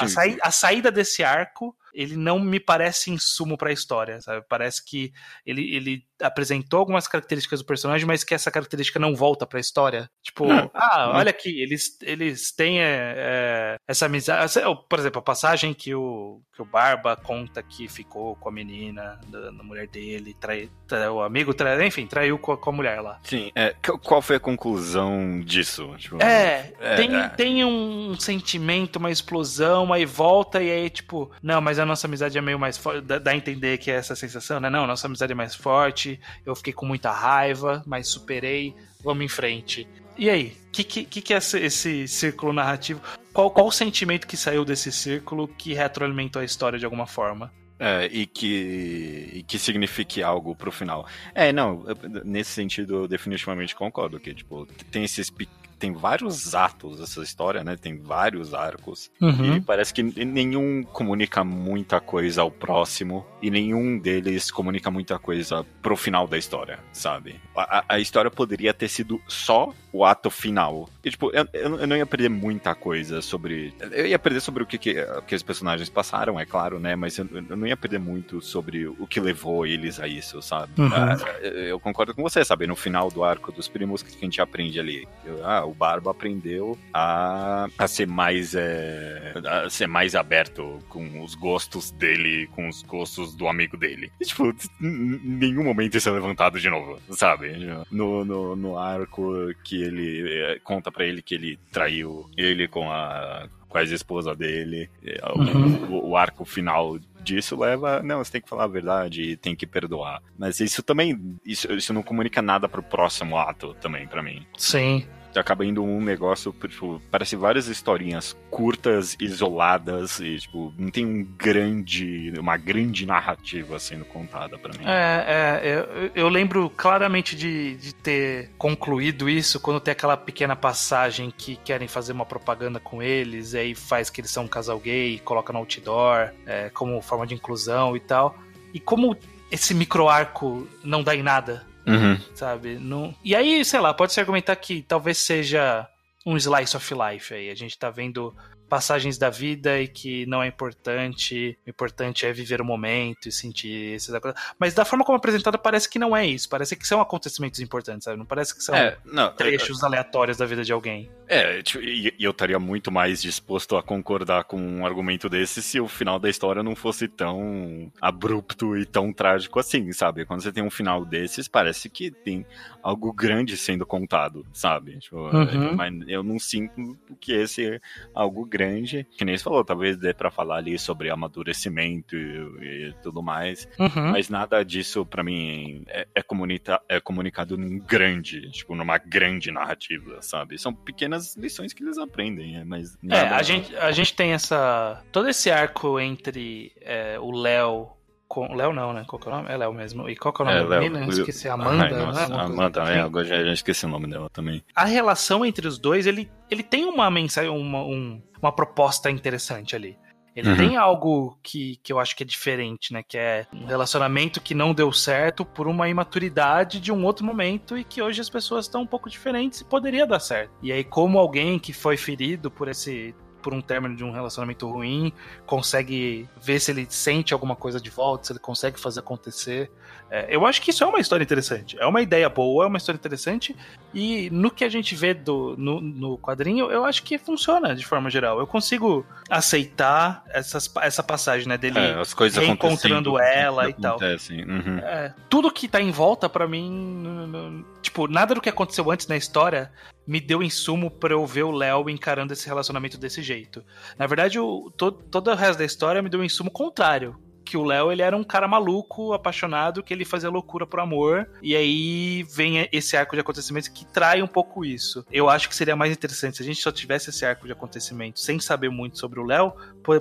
A, 0.00 0.08
saí, 0.08 0.36
a 0.42 0.50
saída 0.50 0.90
desse 0.90 1.22
arco 1.22 1.76
ele 1.98 2.16
não 2.16 2.38
me 2.38 2.60
parece 2.60 3.10
insumo 3.10 3.56
para 3.56 3.70
a 3.70 3.72
história, 3.72 4.20
sabe? 4.20 4.44
Parece 4.48 4.84
que 4.84 5.12
ele, 5.44 5.74
ele 5.74 6.06
apresentou 6.22 6.80
algumas 6.80 7.06
características 7.06 7.60
do 7.60 7.66
personagem, 7.66 8.06
mas 8.06 8.24
que 8.24 8.34
essa 8.34 8.50
característica 8.50 8.98
não 8.98 9.14
volta 9.14 9.46
para 9.46 9.58
a 9.58 9.60
história. 9.60 10.10
Tipo, 10.22 10.46
não, 10.46 10.70
ah, 10.74 11.06
não. 11.06 11.16
olha 11.16 11.30
aqui, 11.30 11.60
eles, 11.60 11.98
eles 12.02 12.52
têm 12.52 12.80
é, 12.80 13.14
é, 13.16 13.76
essa 13.86 14.06
amizade. 14.06 14.52
Por 14.88 14.98
exemplo, 14.98 15.18
a 15.18 15.22
passagem 15.22 15.74
que 15.74 15.94
o, 15.94 16.40
que 16.54 16.62
o 16.62 16.64
Barba 16.64 17.16
conta 17.16 17.62
que 17.62 17.88
ficou 17.88 18.36
com 18.36 18.48
a 18.48 18.52
menina, 18.52 19.20
da, 19.28 19.50
da 19.50 19.62
mulher 19.62 19.86
dele, 19.88 20.34
trai, 20.38 20.70
trai, 20.86 21.08
o 21.08 21.22
amigo, 21.22 21.54
trai, 21.54 21.86
enfim, 21.86 22.06
traiu 22.06 22.38
com 22.38 22.52
a, 22.52 22.58
com 22.58 22.70
a, 22.70 22.72
mulher 22.72 23.00
lá. 23.00 23.18
Sim, 23.22 23.50
é, 23.54 23.74
qual 24.02 24.22
foi 24.22 24.36
a 24.36 24.40
conclusão 24.40 25.40
disso? 25.40 25.94
Tipo, 25.98 26.22
é, 26.22 26.72
é, 26.80 26.96
tem, 26.96 27.16
é. 27.16 27.28
tem 27.28 27.64
um 27.64 28.18
sentimento, 28.18 28.96
uma 28.96 29.10
explosão, 29.10 29.92
aí 29.92 30.04
volta 30.04 30.62
e 30.62 30.70
aí, 30.70 30.90
tipo, 30.90 31.30
não, 31.42 31.60
mas 31.60 31.78
a 31.78 31.86
nossa 31.86 32.06
amizade 32.06 32.36
é 32.36 32.40
meio 32.40 32.58
mais 32.58 32.76
forte. 32.76 33.02
Dá, 33.02 33.18
dá 33.18 33.30
a 33.30 33.36
entender 33.36 33.78
que 33.78 33.90
é 33.90 33.94
essa 33.94 34.14
sensação, 34.14 34.60
né? 34.60 34.70
Não, 34.70 34.86
nossa 34.86 35.06
amizade 35.06 35.32
é 35.32 35.34
mais 35.34 35.54
forte, 35.54 36.07
eu 36.46 36.54
fiquei 36.54 36.72
com 36.72 36.86
muita 36.86 37.10
raiva, 37.10 37.82
mas 37.86 38.08
superei, 38.08 38.74
vamos 39.02 39.24
em 39.24 39.28
frente. 39.28 39.88
E 40.16 40.28
aí, 40.28 40.56
o 40.68 40.70
que, 40.72 40.84
que, 40.84 41.22
que, 41.22 41.32
é 41.32 41.36
esse, 41.36 41.58
esse 41.58 42.08
círculo 42.08 42.52
narrativo? 42.52 43.00
Qual, 43.32 43.50
qual 43.50 43.66
o 43.66 43.72
sentimento 43.72 44.26
que 44.26 44.36
saiu 44.36 44.64
desse 44.64 44.90
círculo 44.90 45.46
que 45.46 45.74
retroalimentou 45.74 46.42
a 46.42 46.44
história 46.44 46.78
de 46.78 46.84
alguma 46.84 47.06
forma? 47.06 47.52
É, 47.78 48.06
e 48.10 48.26
que, 48.26 49.30
e 49.34 49.42
que 49.44 49.56
signifique 49.58 50.20
algo 50.20 50.56
pro 50.56 50.72
final. 50.72 51.06
É, 51.32 51.52
não, 51.52 51.84
nesse 52.24 52.50
sentido 52.50 53.04
eu 53.04 53.08
definitivamente 53.08 53.76
concordo, 53.76 54.18
que, 54.18 54.34
tipo, 54.34 54.66
tem 54.90 55.04
esses 55.04 55.30
tem 55.78 55.92
vários 55.92 56.54
atos 56.54 57.00
essa 57.00 57.22
história, 57.22 57.62
né? 57.62 57.76
Tem 57.76 57.96
vários 57.96 58.52
arcos. 58.52 59.10
Uhum. 59.20 59.56
E 59.56 59.60
parece 59.60 59.94
que 59.94 60.02
nenhum 60.02 60.82
comunica 60.82 61.44
muita 61.44 62.00
coisa 62.00 62.42
ao 62.42 62.50
próximo 62.50 63.24
e 63.40 63.50
nenhum 63.50 63.98
deles 63.98 64.50
comunica 64.50 64.90
muita 64.90 65.18
coisa 65.18 65.64
pro 65.82 65.96
final 65.96 66.26
da 66.26 66.36
história, 66.36 66.78
sabe? 66.92 67.40
A, 67.56 67.84
a 67.88 67.98
história 68.00 68.30
poderia 68.30 68.74
ter 68.74 68.88
sido 68.88 69.20
só 69.28 69.72
o 69.92 70.04
ato 70.04 70.30
final. 70.30 70.88
E, 71.02 71.10
tipo, 71.10 71.30
eu, 71.32 71.46
eu, 71.52 71.86
não 71.86 71.96
ia 71.96 72.06
perder 72.06 72.28
muita 72.28 72.74
coisa 72.74 73.22
sobre. 73.22 73.72
Eu 73.92 74.06
ia 74.06 74.18
perder 74.18 74.40
sobre 74.40 74.62
o 74.62 74.66
que, 74.66 74.76
que, 74.78 74.94
que 75.26 75.34
os 75.34 75.42
personagens 75.42 75.88
passaram, 75.88 76.38
é 76.38 76.44
claro, 76.44 76.78
né? 76.78 76.94
Mas 76.96 77.16
eu, 77.18 77.28
eu, 77.32 77.56
não 77.56 77.66
ia 77.66 77.76
perder 77.76 77.98
muito 77.98 78.40
sobre 78.40 78.86
o 78.86 79.06
que 79.06 79.20
levou 79.20 79.66
eles 79.66 79.98
a 80.00 80.06
isso, 80.06 80.42
sabe? 80.42 80.72
Uhum. 80.78 80.90
Ah, 80.92 81.16
eu 81.42 81.80
concordo 81.80 82.14
com 82.14 82.22
você, 82.22 82.44
sabe? 82.44 82.66
No 82.66 82.76
final 82.76 83.10
do 83.10 83.24
arco 83.24 83.52
dos 83.52 83.68
primos, 83.68 84.02
que 84.02 84.14
a 84.14 84.20
gente 84.20 84.40
aprende 84.40 84.78
ali? 84.78 85.08
Ah, 85.42 85.64
o 85.68 85.74
Barba 85.74 86.10
aprendeu 86.10 86.78
a, 86.92 87.68
a 87.76 87.88
ser 87.88 88.06
mais. 88.06 88.54
É, 88.54 89.34
a 89.46 89.70
ser 89.70 89.86
mais 89.86 90.14
aberto 90.14 90.78
com 90.88 91.22
os 91.22 91.34
gostos 91.34 91.90
dele, 91.90 92.46
com 92.48 92.68
os 92.68 92.82
gostos 92.82 93.34
do 93.34 93.48
amigo 93.48 93.76
dele. 93.76 94.10
E, 94.20 94.24
tipo, 94.24 94.54
em 94.80 95.20
nenhum 95.22 95.64
momento 95.64 95.96
isso 95.96 96.08
é 96.08 96.12
levantado 96.12 96.58
de 96.58 96.68
novo, 96.68 96.98
sabe? 97.10 97.52
No, 97.90 98.24
no, 98.24 98.56
no 98.56 98.78
arco 98.78 99.32
que 99.64 99.82
ele 99.82 100.42
é, 100.42 100.58
conta 100.60 100.90
para 100.90 101.04
ele 101.04 101.22
que 101.22 101.34
ele 101.34 101.58
traiu 101.72 102.28
ele 102.36 102.68
com 102.68 102.90
a 102.90 103.48
com 103.68 103.78
a 103.78 103.82
ex-esposa 103.82 104.34
dele. 104.34 104.88
Uhum. 105.36 105.98
O, 105.98 106.10
o, 106.10 106.16
arco 106.16 106.44
final 106.44 106.98
disso 107.22 107.58
leva. 107.58 108.02
Não, 108.02 108.18
você 108.18 108.32
tem 108.32 108.40
que 108.40 108.48
falar 108.48 108.64
a 108.64 108.68
verdade 108.68 109.22
e 109.22 109.36
tem 109.36 109.54
que 109.54 109.66
perdoar. 109.66 110.22
Mas 110.38 110.58
isso 110.60 110.82
também. 110.82 111.38
Isso, 111.44 111.70
isso 111.72 111.92
não 111.92 112.02
comunica 112.02 112.40
nada 112.40 112.68
pro 112.68 112.82
próximo 112.82 113.36
ato 113.36 113.74
também, 113.74 114.06
para 114.06 114.22
mim. 114.22 114.46
Sim 114.56 115.06
acaba 115.36 115.64
indo 115.64 115.82
um 115.82 116.00
negócio, 116.00 116.54
tipo, 116.66 117.00
parece 117.10 117.36
várias 117.36 117.68
historinhas 117.68 118.36
curtas, 118.50 119.16
isoladas, 119.20 120.20
e, 120.20 120.38
tipo, 120.38 120.72
não 120.78 120.90
tem 120.90 121.04
um 121.04 121.24
grande, 121.24 122.32
uma 122.38 122.56
grande 122.56 123.06
narrativa 123.06 123.78
sendo 123.78 124.04
contada 124.04 124.58
para 124.58 124.76
mim. 124.78 124.84
É, 124.86 125.60
é 125.62 126.08
eu, 126.14 126.22
eu, 126.24 126.28
lembro 126.28 126.70
claramente 126.70 127.36
de, 127.36 127.76
de 127.76 127.94
ter 127.94 128.50
concluído 128.56 129.28
isso 129.28 129.60
quando 129.60 129.80
tem 129.80 129.92
aquela 129.92 130.16
pequena 130.16 130.56
passagem 130.56 131.32
que 131.36 131.56
querem 131.56 131.88
fazer 131.88 132.12
uma 132.12 132.26
propaganda 132.26 132.80
com 132.80 133.02
eles, 133.02 133.52
e 133.52 133.58
aí 133.58 133.74
faz 133.74 134.10
que 134.10 134.20
eles 134.20 134.30
são 134.30 134.44
um 134.44 134.48
casal 134.48 134.78
gay, 134.78 135.18
coloca 135.24 135.52
no 135.52 135.58
outdoor, 135.58 136.30
é, 136.46 136.70
como 136.70 137.00
forma 137.02 137.26
de 137.26 137.34
inclusão 137.34 137.96
e 137.96 138.00
tal. 138.00 138.36
E 138.72 138.80
como 138.80 139.16
esse 139.50 139.74
micro 139.74 140.08
arco 140.08 140.68
não 140.84 141.02
dá 141.02 141.14
em 141.14 141.22
nada, 141.22 141.66
Uhum. 141.90 142.18
Sabe? 142.34 142.78
Não... 142.78 143.14
E 143.24 143.34
aí, 143.34 143.64
sei 143.64 143.80
lá, 143.80 143.92
pode-se 143.94 144.20
argumentar 144.20 144.56
que 144.56 144.82
talvez 144.82 145.18
seja 145.18 145.88
um 146.24 146.36
slice 146.36 146.76
of 146.76 146.94
life 146.94 147.32
aí. 147.32 147.50
A 147.50 147.54
gente 147.54 147.78
tá 147.78 147.90
vendo 147.90 148.34
passagens 148.68 149.18
da 149.18 149.30
vida 149.30 149.80
e 149.80 149.88
que 149.88 150.26
não 150.26 150.42
é 150.42 150.46
importante. 150.46 151.58
O 151.66 151.70
importante 151.70 152.26
é 152.26 152.32
viver 152.32 152.60
o 152.60 152.64
momento 152.64 153.28
e 153.28 153.32
sentir 153.32 153.94
isso. 153.94 154.12
Mas 154.58 154.74
da 154.74 154.84
forma 154.84 155.04
como 155.04 155.16
é 155.16 155.18
apresentada, 155.18 155.58
parece 155.58 155.88
que 155.88 155.98
não 155.98 156.16
é 156.16 156.26
isso. 156.26 156.48
Parece 156.48 156.76
que 156.76 156.86
são 156.86 157.00
acontecimentos 157.00 157.60
importantes, 157.60 158.04
sabe? 158.04 158.18
Não 158.18 158.26
parece 158.26 158.54
que 158.54 158.62
são 158.62 158.74
é, 158.74 158.96
não, 159.04 159.32
trechos 159.32 159.82
aleatórios 159.82 160.36
da 160.36 160.46
vida 160.46 160.62
de 160.62 160.72
alguém. 160.72 161.10
É, 161.26 161.62
e 161.80 162.14
eu 162.18 162.30
estaria 162.30 162.58
muito 162.58 162.90
mais 162.90 163.20
disposto 163.20 163.76
a 163.76 163.82
concordar 163.82 164.44
com 164.44 164.60
um 164.60 164.86
argumento 164.86 165.28
desse 165.28 165.62
se 165.62 165.80
o 165.80 165.88
final 165.88 166.18
da 166.18 166.28
história 166.28 166.62
não 166.62 166.76
fosse 166.76 167.08
tão 167.08 167.90
abrupto 168.00 168.76
e 168.76 168.84
tão 168.84 169.12
trágico 169.12 169.58
assim, 169.58 169.92
sabe? 169.92 170.24
Quando 170.24 170.42
você 170.42 170.52
tem 170.52 170.62
um 170.62 170.70
final 170.70 171.04
desses, 171.04 171.48
parece 171.48 171.88
que 171.88 172.10
tem 172.10 172.46
algo 172.82 173.12
grande 173.12 173.56
sendo 173.56 173.84
contado, 173.84 174.46
sabe? 174.52 174.98
Tipo, 174.98 175.16
uhum. 175.16 175.76
Mas 175.76 175.94
eu 176.06 176.22
não 176.22 176.38
sinto 176.38 176.96
que 177.20 177.32
esse 177.32 177.66
é 177.66 177.80
algo 178.14 178.44
grande 178.44 178.57
grande, 178.58 179.06
que 179.16 179.24
nem 179.24 179.36
você 179.36 179.44
falou, 179.44 179.64
talvez 179.64 179.96
dê 179.96 180.12
para 180.12 180.30
falar 180.30 180.56
ali 180.56 180.78
sobre 180.78 181.10
amadurecimento 181.10 182.16
e, 182.16 182.88
e 182.88 182.94
tudo 183.02 183.22
mais, 183.22 183.68
uhum. 183.78 184.10
mas 184.12 184.28
nada 184.28 184.64
disso 184.64 185.06
para 185.06 185.22
mim 185.22 185.84
é, 185.86 186.06
é, 186.14 186.22
comunica, 186.22 186.80
é 186.88 186.98
comunicado 186.98 187.56
num 187.56 187.78
grande, 187.78 188.50
tipo, 188.50 188.74
numa 188.74 188.98
grande 188.98 189.52
narrativa, 189.52 190.20
sabe? 190.20 190.58
São 190.58 190.74
pequenas 190.74 191.36
lições 191.36 191.72
que 191.72 191.84
eles 191.84 191.98
aprendem, 191.98 192.56
é, 192.56 192.64
mas 192.64 192.98
é, 193.08 193.20
a 193.20 193.42
gente 193.42 193.76
a 193.76 193.92
gente 193.92 194.14
tem 194.14 194.32
essa 194.32 195.02
todo 195.12 195.28
esse 195.28 195.50
arco 195.50 196.00
entre 196.00 196.72
é, 196.80 197.18
o 197.18 197.30
Léo 197.30 197.97
com 198.28 198.54
Léo 198.54 198.72
não, 198.72 198.92
né? 198.92 199.04
Qual 199.06 199.18
que 199.18 199.28
é 199.28 199.32
o 199.32 199.34
nome? 199.36 199.48
É 199.50 199.56
Léo 199.56 199.72
mesmo. 199.72 200.08
E 200.08 200.14
qual 200.14 200.32
que 200.32 200.42
é 200.42 200.44
o 200.44 200.48
nome 200.48 200.60
é, 200.60 200.66
da 200.68 200.80
menina? 200.80 201.06
Esqueci, 201.08 201.48
Amanda, 201.48 201.84
Ai, 201.84 201.92
nossa, 201.92 202.28
né? 202.28 202.36
Amanda, 202.36 202.80
é, 202.82 203.00
agora 203.00 203.24
já, 203.24 203.42
já, 203.42 203.52
esqueci 203.52 203.86
o 203.86 203.88
nome 203.88 204.06
dela 204.06 204.28
também. 204.30 204.62
A 204.74 204.84
relação 204.84 205.44
entre 205.44 205.66
os 205.66 205.78
dois, 205.78 206.06
ele, 206.06 206.30
ele 206.50 206.62
tem 206.62 206.84
uma 206.84 207.10
mensagem, 207.10 207.50
uma, 207.50 207.82
um, 207.82 208.22
uma 208.40 208.52
proposta 208.52 209.10
interessante 209.10 209.74
ali. 209.74 209.98
Ele 210.36 210.50
uhum. 210.50 210.56
tem 210.56 210.76
algo 210.76 211.36
que, 211.42 211.80
que 211.82 211.92
eu 211.92 211.98
acho 211.98 212.14
que 212.14 212.22
é 212.22 212.26
diferente, 212.26 212.92
né? 212.92 213.02
Que 213.02 213.18
é 213.18 213.46
um 213.52 213.64
relacionamento 213.64 214.40
que 214.40 214.54
não 214.54 214.72
deu 214.72 214.92
certo 214.92 215.44
por 215.44 215.66
uma 215.66 215.88
imaturidade 215.88 216.78
de 216.78 216.92
um 216.92 217.04
outro 217.04 217.26
momento 217.26 217.76
e 217.76 217.82
que 217.82 218.00
hoje 218.00 218.20
as 218.20 218.30
pessoas 218.30 218.66
estão 218.66 218.82
um 218.82 218.86
pouco 218.86 219.10
diferentes 219.10 219.62
e 219.62 219.64
poderia 219.64 220.06
dar 220.06 220.20
certo. 220.20 220.52
E 220.62 220.70
aí, 220.70 220.84
como 220.84 221.18
alguém 221.18 221.58
que 221.58 221.72
foi 221.72 221.96
ferido 221.96 222.52
por 222.52 222.68
esse 222.68 223.16
por 223.42 223.54
um 223.54 223.60
término 223.60 223.96
de 223.96 224.04
um 224.04 224.10
relacionamento 224.10 224.68
ruim, 224.68 225.12
consegue 225.46 226.28
ver 226.40 226.60
se 226.60 226.70
ele 226.70 226.86
sente 226.88 227.32
alguma 227.32 227.56
coisa 227.56 227.80
de 227.80 227.90
volta, 227.90 228.26
se 228.26 228.32
ele 228.32 228.38
consegue 228.38 228.78
fazer 228.78 229.00
acontecer. 229.00 229.70
É, 230.10 230.26
eu 230.34 230.46
acho 230.46 230.62
que 230.62 230.70
isso 230.70 230.82
é 230.82 230.86
uma 230.86 231.00
história 231.00 231.22
interessante. 231.22 231.76
É 231.78 231.86
uma 231.86 232.00
ideia 232.00 232.28
boa, 232.28 232.64
é 232.64 232.68
uma 232.68 232.78
história 232.78 232.98
interessante. 232.98 233.54
E 233.92 234.30
no 234.30 234.50
que 234.50 234.64
a 234.64 234.68
gente 234.68 234.94
vê 234.94 235.12
do, 235.12 235.54
no, 235.58 235.80
no 235.80 236.18
quadrinho, 236.18 236.70
eu 236.70 236.84
acho 236.84 237.02
que 237.02 237.18
funciona 237.18 237.74
de 237.74 237.84
forma 237.84 238.08
geral. 238.08 238.38
Eu 238.38 238.46
consigo 238.46 239.04
aceitar 239.28 240.24
essas, 240.30 240.70
essa 240.80 241.02
passagem, 241.02 241.46
né? 241.46 241.58
Dele 241.58 241.78
é, 241.78 241.94
as 241.94 242.14
coisas 242.14 242.42
reencontrando 242.42 243.18
ela 243.18 243.68
e 243.68 243.74
tal. 243.74 243.98
Uhum. 244.00 244.78
É, 244.78 245.14
tudo 245.28 245.50
que 245.50 245.68
tá 245.68 245.80
em 245.80 245.90
volta, 245.90 246.28
para 246.28 246.48
mim, 246.48 247.64
tipo, 247.82 248.08
nada 248.08 248.34
do 248.34 248.40
que 248.40 248.48
aconteceu 248.48 248.90
antes 248.90 249.06
na 249.06 249.16
história 249.16 249.70
me 250.06 250.20
deu 250.20 250.42
insumo 250.42 250.90
para 250.90 251.12
eu 251.12 251.26
ver 251.26 251.42
o 251.42 251.50
Léo 251.50 251.90
encarando 251.90 252.32
esse 252.32 252.46
relacionamento 252.46 252.96
desse 252.96 253.22
jeito. 253.22 253.62
Na 253.98 254.06
verdade, 254.06 254.38
o, 254.38 254.72
todo, 254.74 255.02
todo 255.10 255.30
o 255.30 255.34
resto 255.34 255.58
da 255.58 255.66
história 255.66 256.00
me 256.00 256.08
deu 256.08 256.20
um 256.20 256.24
insumo 256.24 256.50
contrário 256.50 257.14
que 257.48 257.56
o 257.56 257.64
Léo 257.64 257.90
ele 257.90 258.02
era 258.02 258.14
um 258.14 258.22
cara 258.22 258.46
maluco, 258.46 259.14
apaixonado, 259.14 259.82
que 259.82 259.94
ele 259.94 260.04
fazia 260.04 260.28
loucura 260.28 260.66
por 260.66 260.80
amor. 260.80 261.28
E 261.42 261.56
aí 261.56 262.22
vem 262.24 262.68
esse 262.70 262.96
arco 262.96 263.16
de 263.16 263.20
acontecimentos 263.20 263.68
que 263.68 263.86
trai 263.86 264.20
um 264.22 264.26
pouco 264.26 264.64
isso. 264.64 265.04
Eu 265.10 265.30
acho 265.30 265.48
que 265.48 265.56
seria 265.56 265.74
mais 265.74 265.92
interessante 265.92 266.36
se 266.36 266.42
a 266.42 266.46
gente 266.46 266.60
só 266.60 266.70
tivesse 266.70 267.08
esse 267.08 267.24
arco 267.24 267.46
de 267.46 267.52
acontecimentos 267.52 268.22
sem 268.22 268.38
saber 268.38 268.68
muito 268.68 268.98
sobre 268.98 269.18
o 269.18 269.24
Léo, 269.24 269.54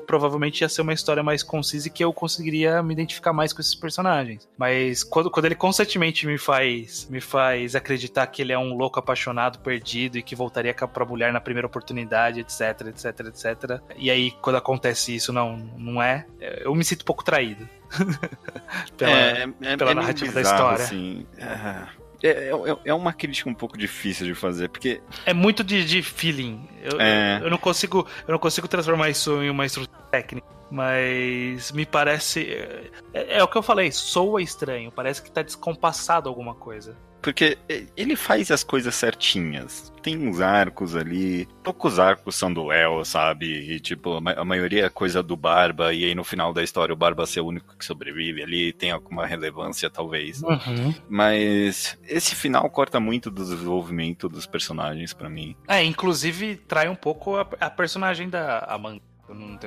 provavelmente 0.05 0.61
ia 0.61 0.69
ser 0.69 0.81
uma 0.81 0.93
história 0.93 1.23
mais 1.23 1.41
concisa 1.41 1.87
e 1.87 1.91
que 1.91 2.03
eu 2.03 2.11
conseguiria 2.11 2.83
me 2.83 2.93
identificar 2.93 3.31
mais 3.31 3.53
com 3.53 3.61
esses 3.61 3.75
personagens. 3.75 4.47
Mas 4.57 5.03
quando, 5.03 5.31
quando 5.31 5.45
ele 5.45 5.55
constantemente 5.55 6.27
me 6.27 6.37
faz 6.37 7.07
me 7.09 7.21
faz 7.21 7.75
acreditar 7.75 8.27
que 8.27 8.41
ele 8.41 8.51
é 8.51 8.57
um 8.57 8.75
louco 8.75 8.99
apaixonado, 8.99 9.59
perdido 9.59 10.17
e 10.17 10.23
que 10.23 10.35
voltaria 10.35 10.73
pra 10.73 11.05
mulher 11.05 11.31
na 11.31 11.39
primeira 11.39 11.67
oportunidade, 11.67 12.39
etc, 12.39 12.87
etc, 12.87 13.19
etc. 13.27 13.81
E 13.95 14.09
aí, 14.11 14.31
quando 14.41 14.57
acontece 14.57 15.15
isso, 15.15 15.31
não, 15.31 15.57
não 15.77 16.01
é. 16.01 16.25
Eu 16.39 16.73
me 16.75 16.83
sinto 16.83 17.01
um 17.01 17.05
pouco 17.05 17.23
traído. 17.23 17.36
pela, 18.97 19.11
é, 19.11 19.47
é, 19.61 19.77
pela 19.77 19.91
é 19.91 19.93
narrativa 19.93 20.33
bizarro, 20.33 20.43
da 20.43 20.73
história. 20.73 20.83
Assim. 20.83 21.25
É, 21.37 21.77
é, 22.23 22.49
é, 22.49 22.77
é, 22.85 22.93
uma 22.93 23.13
crítica 23.13 23.49
um 23.49 23.53
pouco 23.53 23.77
difícil 23.77 24.25
de 24.25 24.33
fazer, 24.33 24.69
porque. 24.69 25.01
É 25.25 25.33
muito 25.33 25.63
de, 25.63 25.85
de 25.85 26.01
feeling. 26.01 26.67
Eu, 26.81 26.99
é... 26.99 27.39
eu, 27.41 27.49
não 27.49 27.57
consigo, 27.57 28.07
eu 28.27 28.31
não 28.31 28.39
consigo 28.39 28.67
transformar 28.67 29.09
isso 29.09 29.41
em 29.41 29.49
uma 29.49 29.65
estrutura 29.65 30.01
técnica. 30.11 30.47
Mas 30.69 31.71
me 31.71 31.85
parece. 31.85 32.45
É, 33.13 33.37
é, 33.37 33.43
o 33.43 33.47
que 33.47 33.57
eu 33.57 33.63
falei, 33.63 33.91
soa 33.91 34.41
estranho. 34.41 34.91
Parece 34.91 35.21
que 35.21 35.31
tá 35.31 35.41
descompassado 35.41 36.27
alguma 36.27 36.55
coisa. 36.55 36.97
Porque 37.21 37.57
ele 37.95 38.15
faz 38.15 38.51
as 38.51 38.63
coisas 38.63 38.95
certinhas. 38.95 39.91
Tem 40.01 40.17
uns 40.17 40.39
arcos 40.39 40.95
ali. 40.95 41.47
Poucos 41.63 41.99
arcos 41.99 42.35
são 42.35 42.53
do 42.53 42.71
El, 42.71 43.03
sabe? 43.03 43.47
E, 43.47 43.79
tipo, 43.79 44.21
a 44.25 44.45
maioria 44.45 44.85
é 44.85 44.89
coisa 44.89 45.21
do 45.21 45.35
Barba. 45.35 45.93
E 45.93 46.05
aí 46.05 46.15
no 46.15 46.23
final 46.23 46.53
da 46.53 46.63
história 46.63 46.93
o 46.93 46.97
Barba 46.97 47.25
ser 47.25 47.41
o 47.41 47.47
único 47.47 47.75
que 47.77 47.83
sobrevive 47.83 48.41
ali. 48.41 48.71
Tem 48.71 48.91
alguma 48.91 49.25
relevância, 49.25 49.89
talvez. 49.89 50.41
Uhum. 50.43 50.93
Mas 51.09 51.97
esse 52.07 52.35
final 52.35 52.69
corta 52.69 52.99
muito 52.99 53.29
do 53.29 53.43
desenvolvimento 53.43 54.29
dos 54.29 54.45
personagens 54.45 55.13
para 55.13 55.29
mim. 55.29 55.55
É, 55.67 55.83
inclusive 55.83 56.55
trai 56.55 56.87
um 56.87 56.95
pouco 56.95 57.35
a, 57.35 57.47
a 57.59 57.69
personagem 57.69 58.29
da 58.29 58.59
Amanda. 58.59 59.01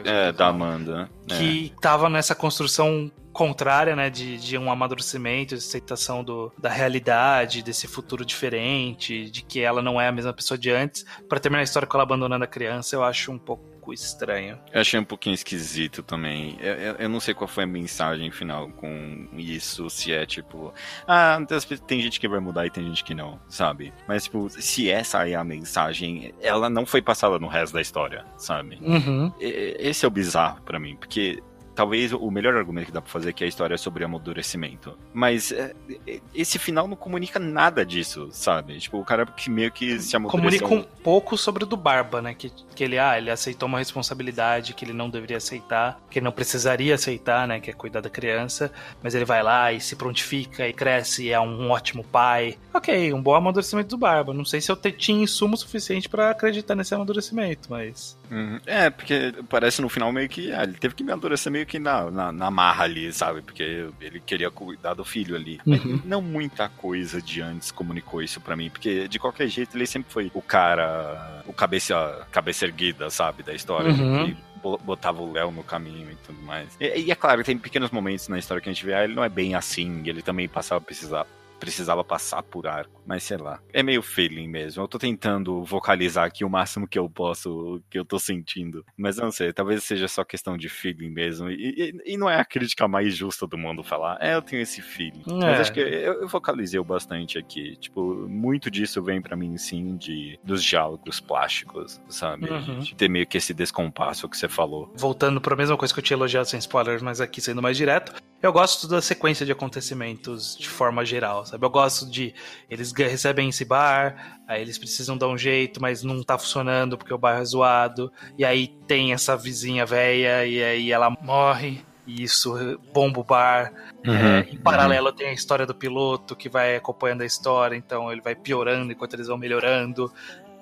É, 0.05 0.33
da 0.33 0.49
Amanda. 0.49 1.11
Que 1.27 1.73
é. 1.77 1.81
tava 1.81 2.09
nessa 2.09 2.35
construção 2.35 3.11
contrária, 3.33 3.95
né, 3.95 4.11
de, 4.11 4.37
de 4.39 4.59
um 4.59 4.71
amadurecimento, 4.71 5.55
de 5.55 5.61
aceitação 5.61 6.25
do, 6.25 6.53
da 6.59 6.69
realidade, 6.69 7.63
desse 7.63 7.87
futuro 7.87 8.25
diferente, 8.25 9.31
de 9.31 9.43
que 9.43 9.61
ela 9.61 9.81
não 9.81 10.01
é 10.01 10.09
a 10.09 10.13
mesma 10.13 10.33
pessoa 10.33 10.59
de 10.59 10.71
antes, 10.71 11.05
para 11.29 11.39
terminar 11.39 11.61
a 11.61 11.65
história 11.65 11.87
com 11.87 11.97
ela 11.97 12.03
abandonando 12.03 12.45
a 12.45 12.49
criança, 12.49 12.97
eu 12.97 13.05
acho 13.05 13.31
um 13.31 13.39
pouco 13.39 13.70
pouco 13.91 13.95
estranho. 13.95 14.59
Eu 14.73 14.81
achei 14.81 14.99
um 14.99 15.05
pouquinho 15.05 15.35
esquisito 15.35 16.03
também. 16.03 16.57
Eu, 16.61 16.75
eu, 16.75 16.95
eu, 16.95 17.09
não 17.09 17.21
sei 17.21 17.35
qual 17.35 17.49
foi 17.49 17.65
a 17.65 17.67
mensagem 17.67 18.31
final 18.31 18.69
com 18.71 19.29
isso, 19.37 19.91
se 19.91 20.13
é 20.13 20.25
tipo, 20.25 20.73
ah, 21.07 21.39
tem 21.87 22.01
gente 22.01 22.21
que 22.21 22.29
vai 22.29 22.41
mudar 22.41 22.67
e 22.67 22.71
tem 22.71 22.85
gente 22.87 23.05
que 23.05 23.15
não, 23.15 23.41
sabe? 23.49 23.93
Mas, 24.07 24.25
tipo, 24.25 24.49
se 24.49 24.91
essa 24.91 25.29
é 25.29 25.35
a 25.35 25.45
mensagem, 25.45 26.33
ela 26.41 26.71
não 26.71 26.87
foi 26.87 27.03
passada 27.03 27.39
no 27.39 27.49
resto 27.49 27.75
da 27.75 27.81
história, 27.81 28.25
sabe? 28.37 28.79
Uhum. 28.81 29.33
Esse 29.39 30.05
é 30.05 30.09
o 30.09 30.11
bizarro 30.11 30.63
para 30.63 30.79
mim, 30.79 30.97
porque 30.97 31.43
talvez 31.75 32.13
o 32.13 32.31
melhor 32.31 32.55
argumento 32.57 32.87
que 32.87 32.93
dá 32.93 33.01
pra 33.01 33.11
fazer 33.11 33.31
é 33.31 33.33
que 33.33 33.45
a 33.45 33.47
história 33.47 33.75
é 33.75 33.79
sobre 33.79 34.05
amadurecimento. 34.05 34.97
Mas 35.13 35.53
é, 35.53 35.75
é, 36.07 36.21
esse 36.35 36.59
final 36.59 36.87
não 36.87 36.97
comunica 36.97 37.39
nada 37.39 37.85
disso, 37.85 38.29
sabe? 38.33 38.79
Tipo, 38.79 38.99
o 38.99 39.05
cara 39.05 39.27
que 39.27 39.51
meio 39.51 39.71
que 39.73 39.99
se 39.99 40.17
amadureceu... 40.17 40.67
Comunica 40.67 40.89
um 40.89 41.03
pouco 41.03 41.37
sobre 41.37 41.65
o 41.65 41.67
do 41.67 41.77
Barba, 41.77 42.21
né? 42.21 42.35
Que, 42.35 42.51
que 42.75 42.85
ele, 42.85 42.99
ah, 42.99 43.17
ele 43.17 43.31
aceitou 43.31 43.69
uma 43.69 43.79
responsabilidade 43.79 44.75
que 44.75 44.85
ele 44.85 44.93
não 44.93 45.09
deveria 45.11 45.37
aceitar, 45.37 46.01
que 46.11 46.19
ele 46.19 46.25
não 46.25 46.33
precisaria 46.33 46.95
aceitar, 46.95 47.47
né? 47.47 47.61
Que 47.61 47.71
é 47.71 47.73
cuidar 47.73 48.01
da 48.01 48.11
criança. 48.11 48.73
Mas 49.03 49.15
ele 49.15 49.25
vai 49.25 49.43
lá 49.43 49.73
e 49.73 49.81
se 49.81 49.97
prontifica 49.97 50.69
e 50.69 50.73
cresce 50.73 51.25
e 51.25 51.31
é 51.31 51.41
um 51.41 51.71
ótimo 51.71 52.05
pai. 52.05 52.59
Ok, 52.75 53.13
um 53.13 53.23
bom 53.23 53.35
amadurecimento 53.35 53.91
do 53.91 53.99
Barba. 53.99 54.35
Não 54.35 54.45
sei 54.45 54.61
se 54.61 54.71
eu 54.71 54.77
tinha 54.77 55.23
insumo 55.23 55.57
suficiente 55.57 56.09
para 56.09 56.31
acreditar 56.31 56.75
nesse 56.75 56.95
amadurecimento, 56.95 57.69
mas... 57.71 58.20
Uhum. 58.31 58.61
É, 58.65 58.89
porque 58.91 59.35
parece 59.49 59.83
no 59.83 59.89
final 59.89 60.13
meio 60.13 60.29
que 60.29 60.53
ah, 60.53 60.63
ele 60.63 60.75
teve 60.75 60.95
que 60.95 61.03
me 61.03 61.11
amadurecer 61.11 61.51
meio 61.51 61.67
que 61.67 61.79
na, 61.79 62.11
na, 62.11 62.33
na, 62.33 62.51
marra 62.51 62.85
ali, 62.85 63.13
sabe? 63.13 63.43
Porque 63.43 63.89
ele 64.01 64.21
queria 64.21 64.51
cuidar 64.51 64.95
do 64.95 65.05
filho 65.05 65.35
ali. 65.35 65.61
Uhum. 65.67 66.01
Não 66.05 66.23
muita 66.23 66.69
coisa 66.69 67.21
de 67.21 67.41
antes 67.41 67.73
comunicou 67.73 68.23
isso 68.23 68.41
para 68.41 68.57
mim, 68.57 68.71
porque 68.71 69.09
de 69.09 69.19
qualquer 69.19 69.49
jeito 69.49 69.77
ele 69.77 69.87
sempre 69.87 70.13
foi 70.13 70.31
o 70.33 70.41
cara, 70.41 71.43
o 71.47 71.53
cabeça, 71.53 72.27
cabeça 72.31 72.65
erguida, 72.65 73.11
sabe? 73.11 73.43
Da 73.43 73.53
história. 73.53 73.91
Uhum. 73.91 74.37
botava 74.85 75.21
o 75.21 75.33
Léo 75.33 75.51
no 75.51 75.65
caminho 75.65 76.13
e 76.13 76.17
tudo 76.17 76.41
mais. 76.43 76.77
E, 76.81 77.01
e, 77.01 77.11
é 77.11 77.15
claro, 77.15 77.43
tem 77.43 77.59
pequenos 77.59 77.91
momentos 77.91 78.29
na 78.29 78.39
história 78.39 78.61
que 78.61 78.69
a 78.69 78.73
gente 78.73 78.87
vê, 78.87 78.95
ah, 78.95 79.05
ele 79.05 79.15
não 79.15 79.25
é 79.25 79.29
bem 79.29 79.55
assim, 79.55 80.03
ele 80.07 80.23
também 80.23 80.49
passava 80.49 80.79
a 80.79 80.85
precisar 80.85 81.27
precisava 81.61 82.03
passar 82.03 82.43
por 82.43 82.67
arco. 82.67 83.03
Mas 83.07 83.23
sei 83.23 83.37
lá. 83.37 83.61
É 83.73 83.83
meio 83.83 84.03
feeling 84.03 84.49
mesmo. 84.49 84.83
Eu 84.83 84.89
tô 84.89 84.99
tentando 84.99 85.63
vocalizar 85.63 86.27
aqui 86.27 86.45
o 86.45 86.51
máximo 86.51 86.89
que 86.89 86.99
eu 86.99 87.09
posso, 87.09 87.83
que 87.91 87.99
eu 87.99 88.05
tô 88.05 88.19
sentindo. 88.19 88.85
Mas 88.97 89.19
não 89.19 89.31
sei, 89.31 89.53
talvez 89.53 89.85
seja 89.85 90.09
só 90.09 90.25
questão 90.25 90.57
de 90.57 90.69
feeling 90.69 91.11
mesmo. 91.11 91.51
E, 91.51 91.93
e, 92.07 92.13
e 92.15 92.17
não 92.17 92.29
é 92.29 92.37
a 92.37 92.45
crítica 92.45 92.89
mais 92.89 93.15
justa 93.15 93.47
do 93.47 93.59
mundo 93.59 93.85
falar, 93.85 94.19
é, 94.21 94.35
eu 94.35 94.43
tenho 94.43 94.63
esse 94.63 94.81
feeling. 94.81 95.23
É. 95.29 95.33
Mas 95.35 95.61
acho 95.61 95.73
que 95.73 95.81
eu, 95.81 96.23
eu 96.23 96.29
vocalizei 96.29 96.81
bastante 96.83 97.39
aqui. 97.39 97.77
Tipo, 97.77 98.27
muito 98.29 98.71
disso 98.71 99.03
vem 99.03 99.21
para 99.21 99.37
mim, 99.37 99.57
sim, 99.59 99.97
de 99.97 100.39
dos 100.43 100.65
diálogos 100.65 101.21
plásticos, 101.21 102.01
sabe? 102.09 102.49
Uhum. 102.49 102.79
De 102.79 102.95
ter 102.95 103.09
meio 103.09 103.27
que 103.27 103.37
esse 103.37 103.53
descompasso 103.53 104.29
que 104.29 104.37
você 104.37 104.49
falou. 104.49 104.91
Voltando 104.97 105.41
pra 105.41 105.55
mesma 105.55 105.77
coisa 105.77 105.93
que 105.93 106.01
eu 106.01 106.05
tinha 106.05 106.17
elogiado 106.17 106.49
sem 106.49 106.59
spoilers, 106.59 107.03
mas 107.03 107.21
aqui 107.21 107.41
sendo 107.41 107.61
mais 107.61 107.77
direto, 107.77 108.13
eu 108.43 108.53
gosto 108.53 108.89
da 108.89 109.03
sequência 109.03 109.45
de 109.45 109.53
acontecimentos 109.53 110.57
de 110.57 110.69
forma 110.69 111.05
geral, 111.05 111.45
sabe? 111.45 111.65
Eu 111.65 111.71
gosto 111.71 112.11
de. 112.11 112.35
Eles 112.71 112.93
recebem 112.93 113.51
esse 113.51 113.65
bar, 113.65 114.41
aí 114.49 114.63
eles 114.63 114.79
precisam 114.79 115.17
dar 115.17 115.29
um 115.29 115.37
jeito, 115.37 115.81
mas 115.81 116.03
não 116.03 116.23
tá 116.23 116.39
funcionando 116.39 116.97
porque 116.97 117.13
o 117.13 117.19
bar 117.19 117.41
é 117.41 117.45
zoado. 117.45 118.11
E 118.39 118.45
aí 118.45 118.69
tem 118.87 119.13
essa 119.13 119.37
vizinha 119.37 119.85
velha, 119.85 120.47
e 120.47 120.63
aí 120.63 120.91
ela 120.91 121.11
morre, 121.11 121.85
e 122.07 122.23
isso 122.23 122.79
bomba 122.93 123.21
o 123.21 123.25
bar. 123.25 123.73
Uhum, 124.07 124.15
é, 124.15 124.41
em 124.51 124.57
paralelo 124.57 125.09
uhum. 125.09 125.15
tem 125.15 125.29
a 125.29 125.33
história 125.35 125.67
do 125.67 125.75
piloto 125.75 126.35
que 126.35 126.49
vai 126.49 126.77
acompanhando 126.77 127.21
a 127.21 127.27
história, 127.27 127.77
então 127.77 128.11
ele 128.11 128.23
vai 128.23 128.35
piorando 128.35 128.93
enquanto 128.93 129.15
eles 129.15 129.27
vão 129.27 129.37
melhorando. 129.37 130.11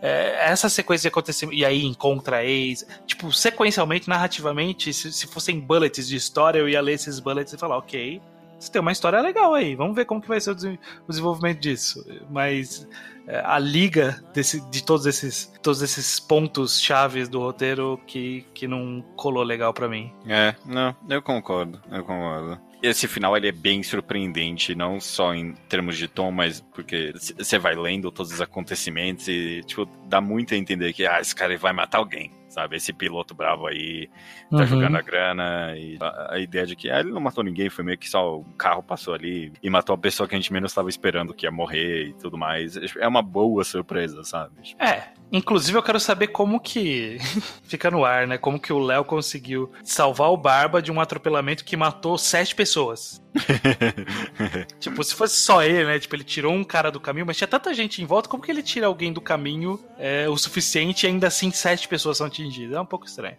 É, 0.00 0.50
essa 0.50 0.68
sequência 0.68 1.02
de 1.02 1.08
acontecimentos, 1.08 1.60
e 1.60 1.64
aí 1.64 1.84
encontra 1.84 2.44
ex, 2.44 2.86
tipo, 3.06 3.32
sequencialmente, 3.32 4.08
narrativamente, 4.08 4.92
se, 4.92 5.12
se 5.12 5.26
fossem 5.26 5.58
bullets 5.58 6.06
de 6.06 6.16
história, 6.16 6.58
eu 6.58 6.68
ia 6.68 6.80
ler 6.80 6.92
esses 6.92 7.18
bullets 7.18 7.52
e 7.52 7.58
falar, 7.58 7.78
ok, 7.78 8.20
você 8.58 8.72
tem 8.72 8.80
uma 8.80 8.92
história 8.92 9.20
legal 9.20 9.54
aí, 9.54 9.74
vamos 9.74 9.94
ver 9.94 10.04
como 10.04 10.20
que 10.20 10.28
vai 10.28 10.40
ser 10.40 10.50
o 10.50 10.78
desenvolvimento 11.08 11.60
disso. 11.60 12.04
Mas 12.28 12.86
é, 13.26 13.40
a 13.44 13.58
liga 13.58 14.22
desse, 14.32 14.60
de 14.70 14.82
todos 14.82 15.06
esses, 15.06 15.52
todos 15.62 15.80
esses 15.80 16.18
pontos 16.18 16.80
chaves 16.80 17.28
do 17.28 17.38
roteiro 17.38 18.00
que, 18.06 18.44
que 18.54 18.66
não 18.66 19.04
colou 19.16 19.44
legal 19.44 19.72
para 19.72 19.88
mim. 19.88 20.12
É, 20.26 20.54
não, 20.64 20.96
eu 21.08 21.22
concordo, 21.22 21.80
eu 21.90 22.02
concordo. 22.04 22.60
Esse 22.80 23.08
final 23.08 23.36
ele 23.36 23.48
é 23.48 23.52
bem 23.52 23.82
surpreendente, 23.82 24.74
não 24.74 25.00
só 25.00 25.34
em 25.34 25.52
termos 25.68 25.96
de 25.96 26.06
tom, 26.06 26.30
mas 26.30 26.60
porque 26.60 27.12
você 27.36 27.58
vai 27.58 27.74
lendo 27.74 28.10
todos 28.12 28.32
os 28.32 28.40
acontecimentos 28.40 29.26
e, 29.26 29.62
tipo, 29.66 29.84
dá 30.06 30.20
muito 30.20 30.54
a 30.54 30.56
entender 30.56 30.92
que, 30.92 31.04
ah, 31.04 31.20
esse 31.20 31.34
cara 31.34 31.56
vai 31.58 31.72
matar 31.72 31.98
alguém 31.98 32.37
sabe? 32.48 32.76
Esse 32.76 32.92
piloto 32.92 33.34
bravo 33.34 33.66
aí 33.66 34.08
tá 34.50 34.58
uhum. 34.58 34.66
jogando 34.66 34.96
a 34.96 35.02
grana 35.02 35.76
e 35.76 35.96
a, 36.00 36.34
a, 36.34 36.38
ideia 36.38 36.66
de 36.66 36.74
que 36.74 36.90
ah, 36.90 37.00
ele 37.00 37.10
não 37.10 37.20
matou 37.20 37.44
ninguém, 37.44 37.68
foi 37.68 37.84
meio 37.84 37.98
que 37.98 38.08
só 38.08 38.38
o 38.38 38.44
carro 38.56 38.82
passou 38.82 39.14
ali 39.14 39.52
e 39.62 39.70
matou 39.70 39.94
a 39.94 39.98
pessoa 39.98 40.28
que 40.28 40.34
a 40.34 40.38
gente 40.38 40.52
menos 40.52 40.70
estava 40.70 40.88
esperando 40.88 41.34
que 41.34 41.46
ia 41.46 41.50
morrer 41.50 42.08
e 42.08 42.12
tudo 42.14 42.36
mais. 42.36 42.76
É 42.96 43.06
uma 43.06 43.22
boa 43.22 43.64
surpresa, 43.64 44.24
sabe? 44.24 44.74
É, 44.78 45.04
inclusive 45.30 45.76
eu 45.76 45.82
quero 45.82 46.00
saber 46.00 46.28
como 46.28 46.60
que 46.60 47.18
fica 47.64 47.90
no 47.90 48.04
ar, 48.04 48.26
né? 48.26 48.38
Como 48.38 48.58
que 48.58 48.72
o 48.72 48.78
Léo 48.78 49.04
conseguiu 49.04 49.70
salvar 49.82 50.30
o 50.30 50.36
Barba 50.36 50.80
de 50.80 50.90
um 50.90 51.00
atropelamento 51.00 51.64
que 51.64 51.76
matou 51.76 52.16
sete 52.16 52.54
pessoas. 52.54 53.22
tipo, 54.80 55.02
se 55.04 55.14
fosse 55.14 55.36
só 55.36 55.62
ele, 55.62 55.84
né? 55.84 55.98
Tipo, 55.98 56.16
ele 56.16 56.24
tirou 56.24 56.52
um 56.52 56.64
cara 56.64 56.90
do 56.90 57.00
caminho, 57.00 57.26
mas 57.26 57.36
tinha 57.36 57.48
tanta 57.48 57.72
gente 57.74 58.02
em 58.02 58.06
volta, 58.06 58.28
como 58.28 58.42
que 58.42 58.50
ele 58.50 58.62
tira 58.62 58.86
alguém 58.86 59.12
do 59.12 59.20
caminho 59.20 59.78
é, 59.98 60.28
o 60.28 60.36
suficiente 60.36 61.04
e 61.04 61.06
ainda 61.08 61.26
assim 61.26 61.50
sete 61.50 61.88
pessoas 61.88 62.18
são 62.18 62.26
atingidas? 62.26 62.76
É 62.76 62.80
um 62.80 62.86
pouco 62.86 63.06
estranho. 63.06 63.36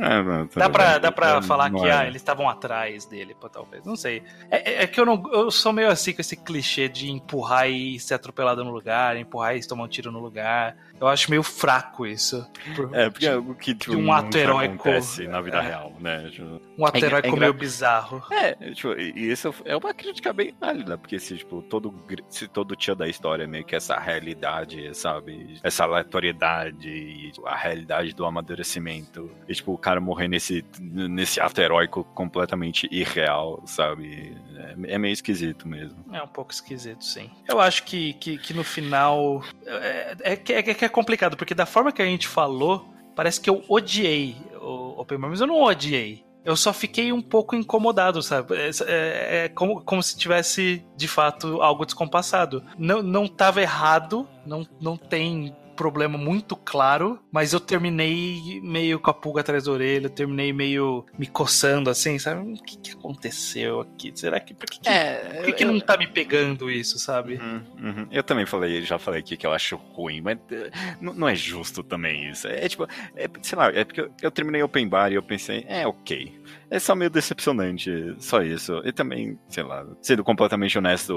É, 0.00 0.22
não, 0.22 0.46
tá 0.46 0.60
dá 0.60 0.70
pra, 0.70 0.98
dá 0.98 1.12
pra 1.12 1.42
falar 1.42 1.70
que 1.70 1.84
é. 1.86 1.90
ah, 1.90 2.06
eles 2.06 2.16
estavam 2.16 2.48
atrás 2.48 3.06
dele, 3.06 3.34
pô, 3.34 3.48
talvez. 3.48 3.84
Não 3.84 3.96
sei. 3.96 4.22
É, 4.50 4.70
é, 4.70 4.82
é, 4.82 4.86
que 4.86 5.00
eu 5.00 5.06
não. 5.06 5.22
Eu 5.32 5.50
sou 5.50 5.72
meio 5.72 5.88
assim 5.88 6.12
com 6.12 6.20
esse 6.20 6.36
clichê 6.36 6.88
de 6.88 7.10
empurrar 7.10 7.68
e 7.68 7.98
ser 7.98 8.14
atropelado 8.14 8.62
no 8.64 8.70
lugar, 8.70 9.16
empurrar 9.16 9.56
e 9.56 9.66
tomar 9.66 9.84
um 9.84 9.88
tiro 9.88 10.12
no 10.12 10.20
lugar. 10.20 10.76
Eu 11.00 11.08
acho 11.08 11.30
meio 11.30 11.42
fraco 11.42 12.06
isso. 12.06 12.46
é, 12.92 13.10
porque 13.10 13.26
é 13.26 13.32
algo 13.32 13.54
que 13.54 13.74
tipo, 13.74 13.96
um 13.96 14.12
ato 14.12 14.36
heróico 14.36 14.74
acontece 14.74 15.26
na 15.26 15.40
vida 15.40 15.58
é. 15.58 15.62
real, 15.62 15.92
né? 16.00 16.28
Tipo, 16.30 16.60
um 16.76 16.86
ato 16.86 16.96
é, 16.96 17.06
heróico 17.06 17.28
é 17.28 17.40
meio 17.40 17.54
bizarro. 17.54 18.22
É, 18.30 18.54
tipo, 18.72 18.92
e 18.92 19.30
isso 19.30 19.54
é 19.64 19.76
uma 19.76 19.94
crítica 19.94 20.32
bem 20.32 20.54
válida, 20.58 20.98
porque 20.98 21.18
se, 21.18 21.36
tipo, 21.36 21.62
todo, 21.62 21.94
se 22.28 22.48
todo 22.48 22.76
tio 22.76 22.94
da 22.94 23.08
história 23.08 23.44
é 23.44 23.46
meio 23.46 23.64
que 23.64 23.76
essa 23.76 23.98
realidade, 23.98 24.94
sabe? 24.94 25.58
Essa 25.62 25.84
aleatoriedade, 25.84 27.32
a 27.44 27.56
realidade 27.56 28.14
do 28.14 28.24
amadurecimento. 28.24 29.30
E, 29.48 29.54
tipo, 29.54 29.72
o 29.72 29.78
cara 29.78 30.00
morrer 30.00 30.28
nesse, 30.28 30.64
nesse 30.80 31.40
ato 31.40 31.60
heróico 31.60 32.04
completamente 32.14 32.88
irreal, 32.90 33.62
sabe? 33.66 34.36
É, 34.56 34.94
é 34.94 34.98
meio 34.98 35.12
esquisito 35.12 35.66
mesmo. 35.66 36.04
É 36.12 36.22
um 36.22 36.28
pouco 36.28 36.52
esquisito, 36.52 37.04
sim. 37.04 37.30
Eu 37.48 37.60
acho 37.60 37.84
que, 37.84 38.12
que, 38.14 38.38
que 38.38 38.54
no 38.54 38.64
final. 38.64 39.42
É, 39.66 40.16
é, 40.22 40.32
é, 40.32 40.84
é 40.84 40.87
é 40.88 40.90
complicado, 40.90 41.36
porque 41.36 41.54
da 41.54 41.66
forma 41.66 41.92
que 41.92 42.02
a 42.02 42.06
gente 42.06 42.26
falou, 42.26 42.88
parece 43.14 43.40
que 43.40 43.48
eu 43.48 43.64
odiei 43.68 44.36
o 44.60 45.04
Bar, 45.04 45.30
mas 45.30 45.40
eu 45.40 45.46
não 45.46 45.62
odiei. 45.62 46.24
Eu 46.44 46.56
só 46.56 46.72
fiquei 46.72 47.12
um 47.12 47.20
pouco 47.20 47.54
incomodado, 47.54 48.22
sabe? 48.22 48.56
É, 48.56 48.70
é, 48.86 49.44
é 49.44 49.48
como, 49.48 49.82
como 49.82 50.02
se 50.02 50.16
tivesse, 50.16 50.84
de 50.96 51.06
fato, 51.06 51.60
algo 51.60 51.84
descompassado. 51.84 52.64
Não, 52.78 53.02
não 53.02 53.26
tava 53.26 53.60
errado, 53.60 54.26
não, 54.46 54.66
não 54.80 54.96
tem 54.96 55.54
problema 55.78 56.18
muito 56.18 56.56
claro, 56.56 57.20
mas 57.30 57.52
eu 57.52 57.60
terminei 57.60 58.60
meio 58.60 58.98
com 58.98 59.10
a 59.12 59.14
pulga 59.14 59.42
atrás 59.42 59.64
da 59.64 59.70
orelha, 59.70 60.10
terminei 60.10 60.52
meio 60.52 61.06
me 61.16 61.24
coçando 61.24 61.88
assim, 61.88 62.18
sabe? 62.18 62.52
O 62.52 62.54
que, 62.60 62.76
que 62.76 62.90
aconteceu 62.90 63.82
aqui? 63.82 64.10
Será 64.12 64.40
que. 64.40 64.52
Por 64.52 64.66
que, 64.66 64.80
que, 64.80 64.88
é, 64.88 65.14
por 65.36 65.44
que, 65.44 65.52
que 65.52 65.64
eu, 65.64 65.72
não 65.72 65.78
tá 65.78 65.96
me 65.96 66.08
pegando 66.08 66.68
isso, 66.68 66.98
sabe? 66.98 67.34
Uhum, 67.34 67.62
uhum. 67.80 68.08
Eu 68.10 68.24
também 68.24 68.44
falei, 68.44 68.82
já 68.82 68.98
falei 68.98 69.20
aqui 69.20 69.36
que 69.36 69.46
eu 69.46 69.52
acho 69.52 69.76
ruim, 69.76 70.20
mas 70.20 70.36
uh, 70.36 71.00
não 71.00 71.28
é 71.28 71.36
justo 71.36 71.84
também 71.84 72.28
isso. 72.28 72.48
É, 72.48 72.64
é 72.64 72.68
tipo, 72.68 72.84
é, 73.14 73.28
sei 73.40 73.56
lá, 73.56 73.68
é 73.68 73.84
porque 73.84 74.00
eu, 74.00 74.10
eu 74.20 74.30
terminei 74.32 74.60
Open 74.64 74.88
Bar 74.88 75.12
e 75.12 75.14
eu 75.14 75.22
pensei, 75.22 75.64
é 75.68 75.86
ok 75.86 76.36
é 76.70 76.78
só 76.78 76.94
meio 76.94 77.10
decepcionante, 77.10 77.90
só 78.18 78.42
isso. 78.42 78.80
E 78.84 78.92
também, 78.92 79.38
sei 79.48 79.62
lá, 79.62 79.86
sendo 80.02 80.22
completamente 80.22 80.76
honesto, 80.76 81.14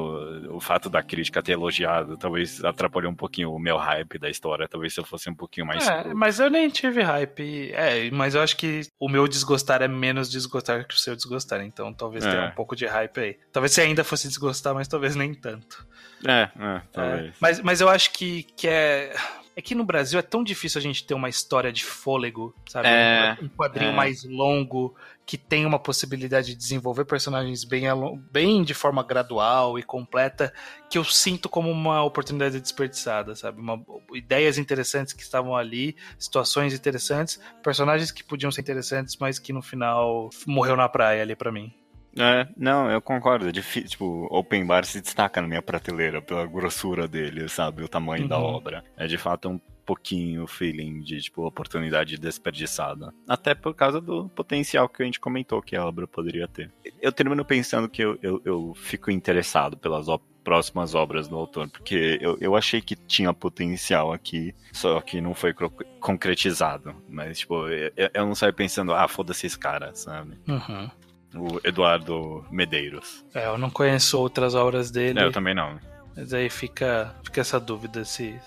o, 0.49 0.59
fato 0.59 0.89
da 0.89 1.03
crítica 1.03 1.43
ter 1.43 1.53
elogiado 1.53 2.17
talvez 2.17 2.63
atrapalhou 2.63 3.11
um 3.11 3.15
pouquinho 3.15 3.51
o 3.51 3.59
meu 3.59 3.77
hype 3.77 4.17
da 4.17 4.29
história, 4.29 4.67
talvez 4.67 4.93
se 4.93 4.99
eu 4.99 5.05
fosse 5.05 5.29
um 5.29 5.35
pouquinho 5.35 5.65
mais... 5.65 5.87
É, 5.87 6.13
mas 6.13 6.39
eu 6.39 6.49
nem 6.49 6.69
tive 6.69 7.01
hype, 7.01 7.71
é, 7.73 8.09
mas 8.11 8.35
eu 8.35 8.41
acho 8.41 8.55
que 8.55 8.81
o 8.99 9.09
meu 9.09 9.27
desgostar 9.27 9.81
é 9.81 9.87
menos 9.87 10.29
desgostar 10.29 10.87
que 10.87 10.95
o 10.95 10.97
seu 10.97 11.15
desgostar, 11.15 11.61
então 11.61 11.93
talvez 11.93 12.25
é. 12.25 12.31
tenha 12.31 12.47
um 12.47 12.51
pouco 12.51 12.75
de 12.75 12.85
hype 12.85 13.19
aí. 13.19 13.37
Talvez 13.51 13.73
você 13.73 13.81
ainda 13.81 14.03
fosse 14.03 14.27
desgostar, 14.27 14.73
mas 14.73 14.87
talvez 14.87 15.15
nem 15.15 15.33
tanto. 15.33 15.85
É, 16.25 16.49
é 16.55 16.81
talvez. 16.91 17.25
É, 17.25 17.33
mas, 17.39 17.59
mas 17.61 17.81
eu 17.81 17.89
acho 17.89 18.11
que, 18.13 18.43
que 18.55 18.67
é 18.67 19.13
É 19.55 19.61
que 19.61 19.75
no 19.75 19.83
Brasil 19.83 20.17
é 20.17 20.21
tão 20.21 20.43
difícil 20.43 20.79
a 20.79 20.81
gente 20.81 21.05
ter 21.05 21.13
uma 21.13 21.27
história 21.27 21.73
de 21.73 21.83
fôlego, 21.83 22.55
sabe? 22.69 22.87
É, 22.87 23.37
um 23.41 23.49
quadrinho 23.49 23.91
é. 23.91 23.93
mais 23.93 24.23
longo, 24.23 24.95
que 25.31 25.37
tem 25.37 25.65
uma 25.65 25.79
possibilidade 25.79 26.47
de 26.49 26.55
desenvolver 26.57 27.05
personagens 27.05 27.63
bem, 27.63 27.83
bem 28.29 28.63
de 28.63 28.73
forma 28.73 29.01
gradual 29.01 29.79
e 29.79 29.83
completa, 29.83 30.53
que 30.89 30.97
eu 30.97 31.05
sinto 31.05 31.47
como 31.47 31.71
uma 31.71 32.03
oportunidade 32.03 32.59
desperdiçada, 32.59 33.33
sabe? 33.33 33.61
Uma, 33.61 33.81
ideias 34.13 34.57
interessantes 34.57 35.13
que 35.13 35.21
estavam 35.23 35.55
ali, 35.55 35.95
situações 36.19 36.73
interessantes, 36.73 37.39
personagens 37.63 38.11
que 38.11 38.25
podiam 38.25 38.51
ser 38.51 38.59
interessantes, 38.59 39.15
mas 39.21 39.39
que 39.39 39.53
no 39.53 39.61
final 39.61 40.29
morreu 40.45 40.75
na 40.75 40.89
praia 40.89 41.21
ali 41.21 41.33
pra 41.33 41.49
mim. 41.49 41.73
É, 42.19 42.45
não, 42.57 42.91
eu 42.91 43.01
concordo. 43.01 43.47
É 43.47 43.53
difícil, 43.53 43.91
tipo, 43.91 44.27
Open 44.29 44.65
Bar 44.65 44.83
se 44.83 44.99
destaca 44.99 45.41
na 45.41 45.47
minha 45.47 45.61
prateleira 45.61 46.21
pela 46.21 46.45
grossura 46.45 47.07
dele, 47.07 47.47
sabe? 47.47 47.83
O 47.83 47.87
tamanho 47.87 48.27
da 48.27 48.37
Uhum. 48.37 48.43
obra. 48.55 48.83
É 48.97 49.07
de 49.07 49.17
fato 49.17 49.47
um 49.47 49.57
pouquinho 49.91 50.43
o 50.43 50.47
feeling 50.47 51.01
de, 51.01 51.19
tipo, 51.19 51.45
oportunidade 51.45 52.17
desperdiçada. 52.17 53.13
Até 53.27 53.53
por 53.53 53.73
causa 53.73 53.99
do 53.99 54.29
potencial 54.29 54.87
que 54.87 55.03
a 55.03 55.05
gente 55.05 55.19
comentou 55.19 55.61
que 55.61 55.75
a 55.75 55.85
obra 55.85 56.07
poderia 56.07 56.47
ter. 56.47 56.71
Eu 57.01 57.11
termino 57.11 57.43
pensando 57.43 57.89
que 57.89 58.01
eu, 58.01 58.17
eu, 58.21 58.41
eu 58.45 58.73
fico 58.73 59.11
interessado 59.11 59.75
pelas 59.75 60.07
próximas 60.45 60.95
obras 60.95 61.27
do 61.27 61.35
autor, 61.35 61.69
porque 61.69 62.17
eu, 62.21 62.37
eu 62.39 62.55
achei 62.55 62.81
que 62.81 62.95
tinha 62.95 63.33
potencial 63.33 64.13
aqui, 64.13 64.55
só 64.71 65.01
que 65.01 65.19
não 65.19 65.33
foi 65.33 65.53
concretizado. 65.99 66.95
Mas, 67.09 67.39
tipo, 67.39 67.67
eu, 67.67 68.09
eu 68.13 68.25
não 68.25 68.33
saio 68.33 68.53
pensando, 68.53 68.93
ah, 68.93 69.09
foda-se 69.09 69.45
esse 69.45 69.59
cara, 69.59 69.93
sabe? 69.93 70.37
Uhum. 70.47 70.89
O 71.35 71.67
Eduardo 71.67 72.45
Medeiros. 72.49 73.25
É, 73.33 73.47
eu 73.47 73.57
não 73.57 73.69
conheço 73.69 74.17
outras 74.17 74.55
obras 74.55 74.89
dele. 74.89 75.19
É, 75.19 75.25
eu 75.25 75.31
também 75.33 75.53
não. 75.53 75.77
Mas 76.15 76.33
aí 76.33 76.49
fica, 76.49 77.15
fica 77.23 77.41
essa 77.41 77.59
dúvida 77.59 78.03
se, 78.03 78.37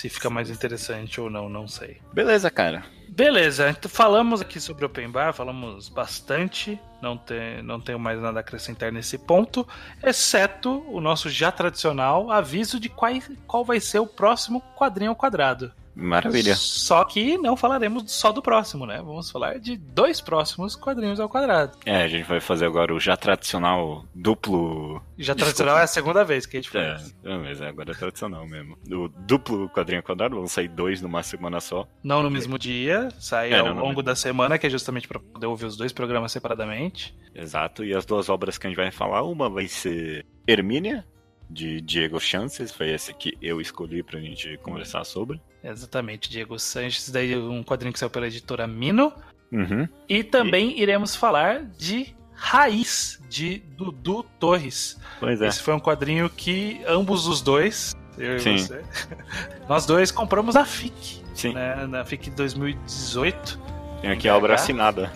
se 0.00 0.08
fica 0.08 0.30
mais 0.30 0.48
interessante 0.48 1.20
ou 1.20 1.28
não, 1.28 1.46
não 1.48 1.68
sei. 1.68 2.00
Beleza, 2.12 2.50
cara. 2.50 2.84
Beleza, 3.06 3.68
então 3.68 3.90
falamos 3.90 4.40
aqui 4.40 4.58
sobre 4.58 4.86
Open 4.86 5.10
Bar, 5.10 5.34
falamos 5.34 5.90
bastante, 5.90 6.80
não, 7.02 7.18
tem, 7.18 7.60
não 7.62 7.78
tenho 7.78 7.98
mais 7.98 8.18
nada 8.18 8.38
a 8.38 8.40
acrescentar 8.40 8.90
nesse 8.90 9.18
ponto, 9.18 9.66
exceto 10.02 10.82
o 10.88 11.00
nosso 11.00 11.28
já 11.28 11.52
tradicional 11.52 12.30
aviso 12.30 12.80
de 12.80 12.88
qual, 12.88 13.12
qual 13.46 13.64
vai 13.64 13.78
ser 13.78 13.98
o 13.98 14.06
próximo 14.06 14.62
quadrinho 14.74 15.10
ao 15.10 15.16
quadrado. 15.16 15.70
Maravilha. 16.00 16.54
Só 16.56 17.04
que 17.04 17.36
não 17.38 17.56
falaremos 17.56 18.10
só 18.10 18.32
do 18.32 18.40
próximo, 18.42 18.86
né? 18.86 18.98
Vamos 19.04 19.30
falar 19.30 19.58
de 19.58 19.76
dois 19.76 20.20
próximos 20.20 20.74
quadrinhos 20.74 21.20
ao 21.20 21.28
quadrado. 21.28 21.76
É, 21.84 22.02
a 22.02 22.08
gente 22.08 22.26
vai 22.26 22.40
fazer 22.40 22.66
agora 22.66 22.94
o 22.94 22.98
já 23.00 23.16
tradicional 23.16 24.04
duplo. 24.14 25.02
Já 25.18 25.34
tradicional 25.34 25.78
é 25.78 25.82
a 25.82 25.86
segunda 25.86 26.24
vez 26.24 26.46
que 26.46 26.56
a 26.56 26.60
gente 26.62 26.76
É, 26.76 26.96
faz. 26.96 27.14
é, 27.24 27.36
mas 27.36 27.60
agora 27.62 27.92
é 27.92 27.94
tradicional 27.94 28.46
mesmo. 28.46 28.78
O 28.90 29.08
duplo 29.08 29.68
quadrinho 29.70 30.02
quadrado, 30.02 30.36
vão 30.36 30.46
sair 30.48 30.68
dois 30.68 31.02
numa 31.02 31.22
semana 31.22 31.60
só. 31.60 31.86
Não 32.02 32.22
no 32.22 32.30
mesmo 32.30 32.58
dia, 32.58 33.08
sai 33.18 33.52
É, 33.52 33.58
ao 33.58 33.68
longo 33.68 33.86
mesmo. 33.88 34.02
da 34.02 34.14
semana, 34.16 34.58
que 34.58 34.66
é 34.66 34.70
justamente 34.70 35.06
para 35.06 35.20
poder 35.20 35.46
ouvir 35.46 35.66
os 35.66 35.76
dois 35.76 35.92
programas 35.92 36.32
separadamente. 36.32 37.14
Exato. 37.34 37.84
E 37.84 37.94
as 37.94 38.04
duas 38.06 38.28
obras 38.28 38.56
que 38.58 38.66
a 38.66 38.70
gente 38.70 38.76
vai 38.76 38.90
falar, 38.90 39.22
uma 39.22 39.48
vai 39.50 39.68
ser 39.68 40.24
Hermínia, 40.46 41.04
de 41.50 41.80
Diego 41.80 42.20
Chances, 42.20 42.70
foi 42.70 42.90
esse 42.90 43.12
que 43.12 43.36
eu 43.42 43.60
escolhi 43.60 44.02
pra 44.02 44.20
gente 44.20 44.56
conversar 44.58 45.04
sobre. 45.04 45.40
Exatamente, 45.62 46.30
Diego 46.30 46.58
Sanches, 46.58 47.10
daí 47.10 47.36
um 47.36 47.62
quadrinho 47.62 47.92
que 47.92 47.98
saiu 47.98 48.10
pela 48.10 48.26
editora 48.26 48.66
Mino. 48.66 49.12
Uhum. 49.52 49.88
E 50.08 50.22
também 50.22 50.78
iremos 50.80 51.16
falar 51.16 51.64
de 51.64 52.14
Raiz, 52.32 53.20
de 53.28 53.58
Dudu 53.76 54.22
Torres. 54.38 54.98
Pois 55.18 55.42
é. 55.42 55.48
Esse 55.48 55.60
foi 55.60 55.74
um 55.74 55.80
quadrinho 55.80 56.30
que 56.30 56.80
ambos 56.86 57.26
os 57.26 57.42
dois, 57.42 57.94
eu 58.16 58.38
Sim. 58.38 58.54
e 58.54 58.58
você, 58.60 58.84
nós 59.68 59.84
dois 59.84 60.10
compramos 60.10 60.54
na 60.54 60.64
FIC, 60.64 61.22
Sim. 61.34 61.52
né, 61.52 61.86
na 61.86 62.04
FIC 62.04 62.30
2018. 62.30 63.58
Tem 64.00 64.10
aqui 64.10 64.28
a 64.28 64.36
obra 64.36 64.54
assinada. 64.54 65.12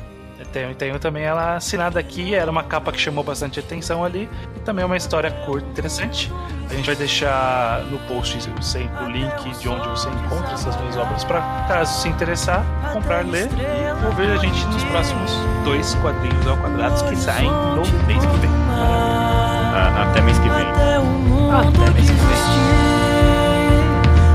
Tenho, 0.53 0.75
tenho 0.75 0.99
também 0.99 1.25
ela 1.25 1.57
assinada 1.57 1.99
aqui, 1.99 2.35
era 2.35 2.51
uma 2.51 2.63
capa 2.63 2.93
que 2.93 3.01
chamou 3.01 3.25
bastante 3.25 3.59
atenção 3.59 4.05
ali, 4.05 4.29
e 4.57 4.61
também 4.61 4.83
é 4.83 4.87
uma 4.87 4.97
história 4.97 5.31
curta 5.31 5.67
interessante. 5.69 6.33
A 6.71 6.75
gente 6.75 6.87
vai 6.87 6.97
deixar 6.97 7.83
no 7.91 7.99
post 8.01 8.39
sempre 8.63 9.05
o 9.05 9.09
link 9.11 9.59
de 9.59 9.69
onde 9.69 9.89
você 9.89 10.09
encontra 10.09 10.53
essas 10.55 10.75
duas 10.77 10.97
obras 10.97 11.25
para 11.25 11.41
caso 11.69 12.01
se 12.01 12.09
interessar, 12.09 12.65
comprar, 12.93 13.25
ler 13.25 13.49
e 13.53 14.07
ouvir 14.07 14.31
a 14.31 14.37
gente 14.37 14.65
nos 14.67 14.85
próximos 14.85 15.33
dois 15.65 15.95
quadrinhos 15.97 16.47
ao 16.47 16.57
quadrados 16.57 17.03
que 17.03 17.17
saem 17.17 17.51
no 17.51 17.83
mês 18.07 18.25
que 18.25 18.37
vem. 18.39 18.51
Ah, 18.71 20.07
até 20.09 20.21
mês 20.21 20.39
que 20.39 20.49
vem. 20.49 20.67
Até 20.71 20.99
o 21.01 21.05
mundo 21.05 21.57
Até 21.57 21.91
mês 21.91 22.11
que 22.11 22.17
vem. 22.17 22.35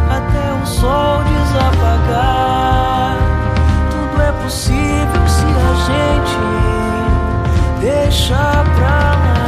até 0.09 0.53
o 0.61 0.65
sol 0.65 1.23
desapagar 1.23 2.68
possível 4.49 5.27
se 5.27 5.45
a 5.45 5.73
gente 5.85 6.39
deixar 7.81 8.63
pra 8.75 8.89
lá. 8.89 9.38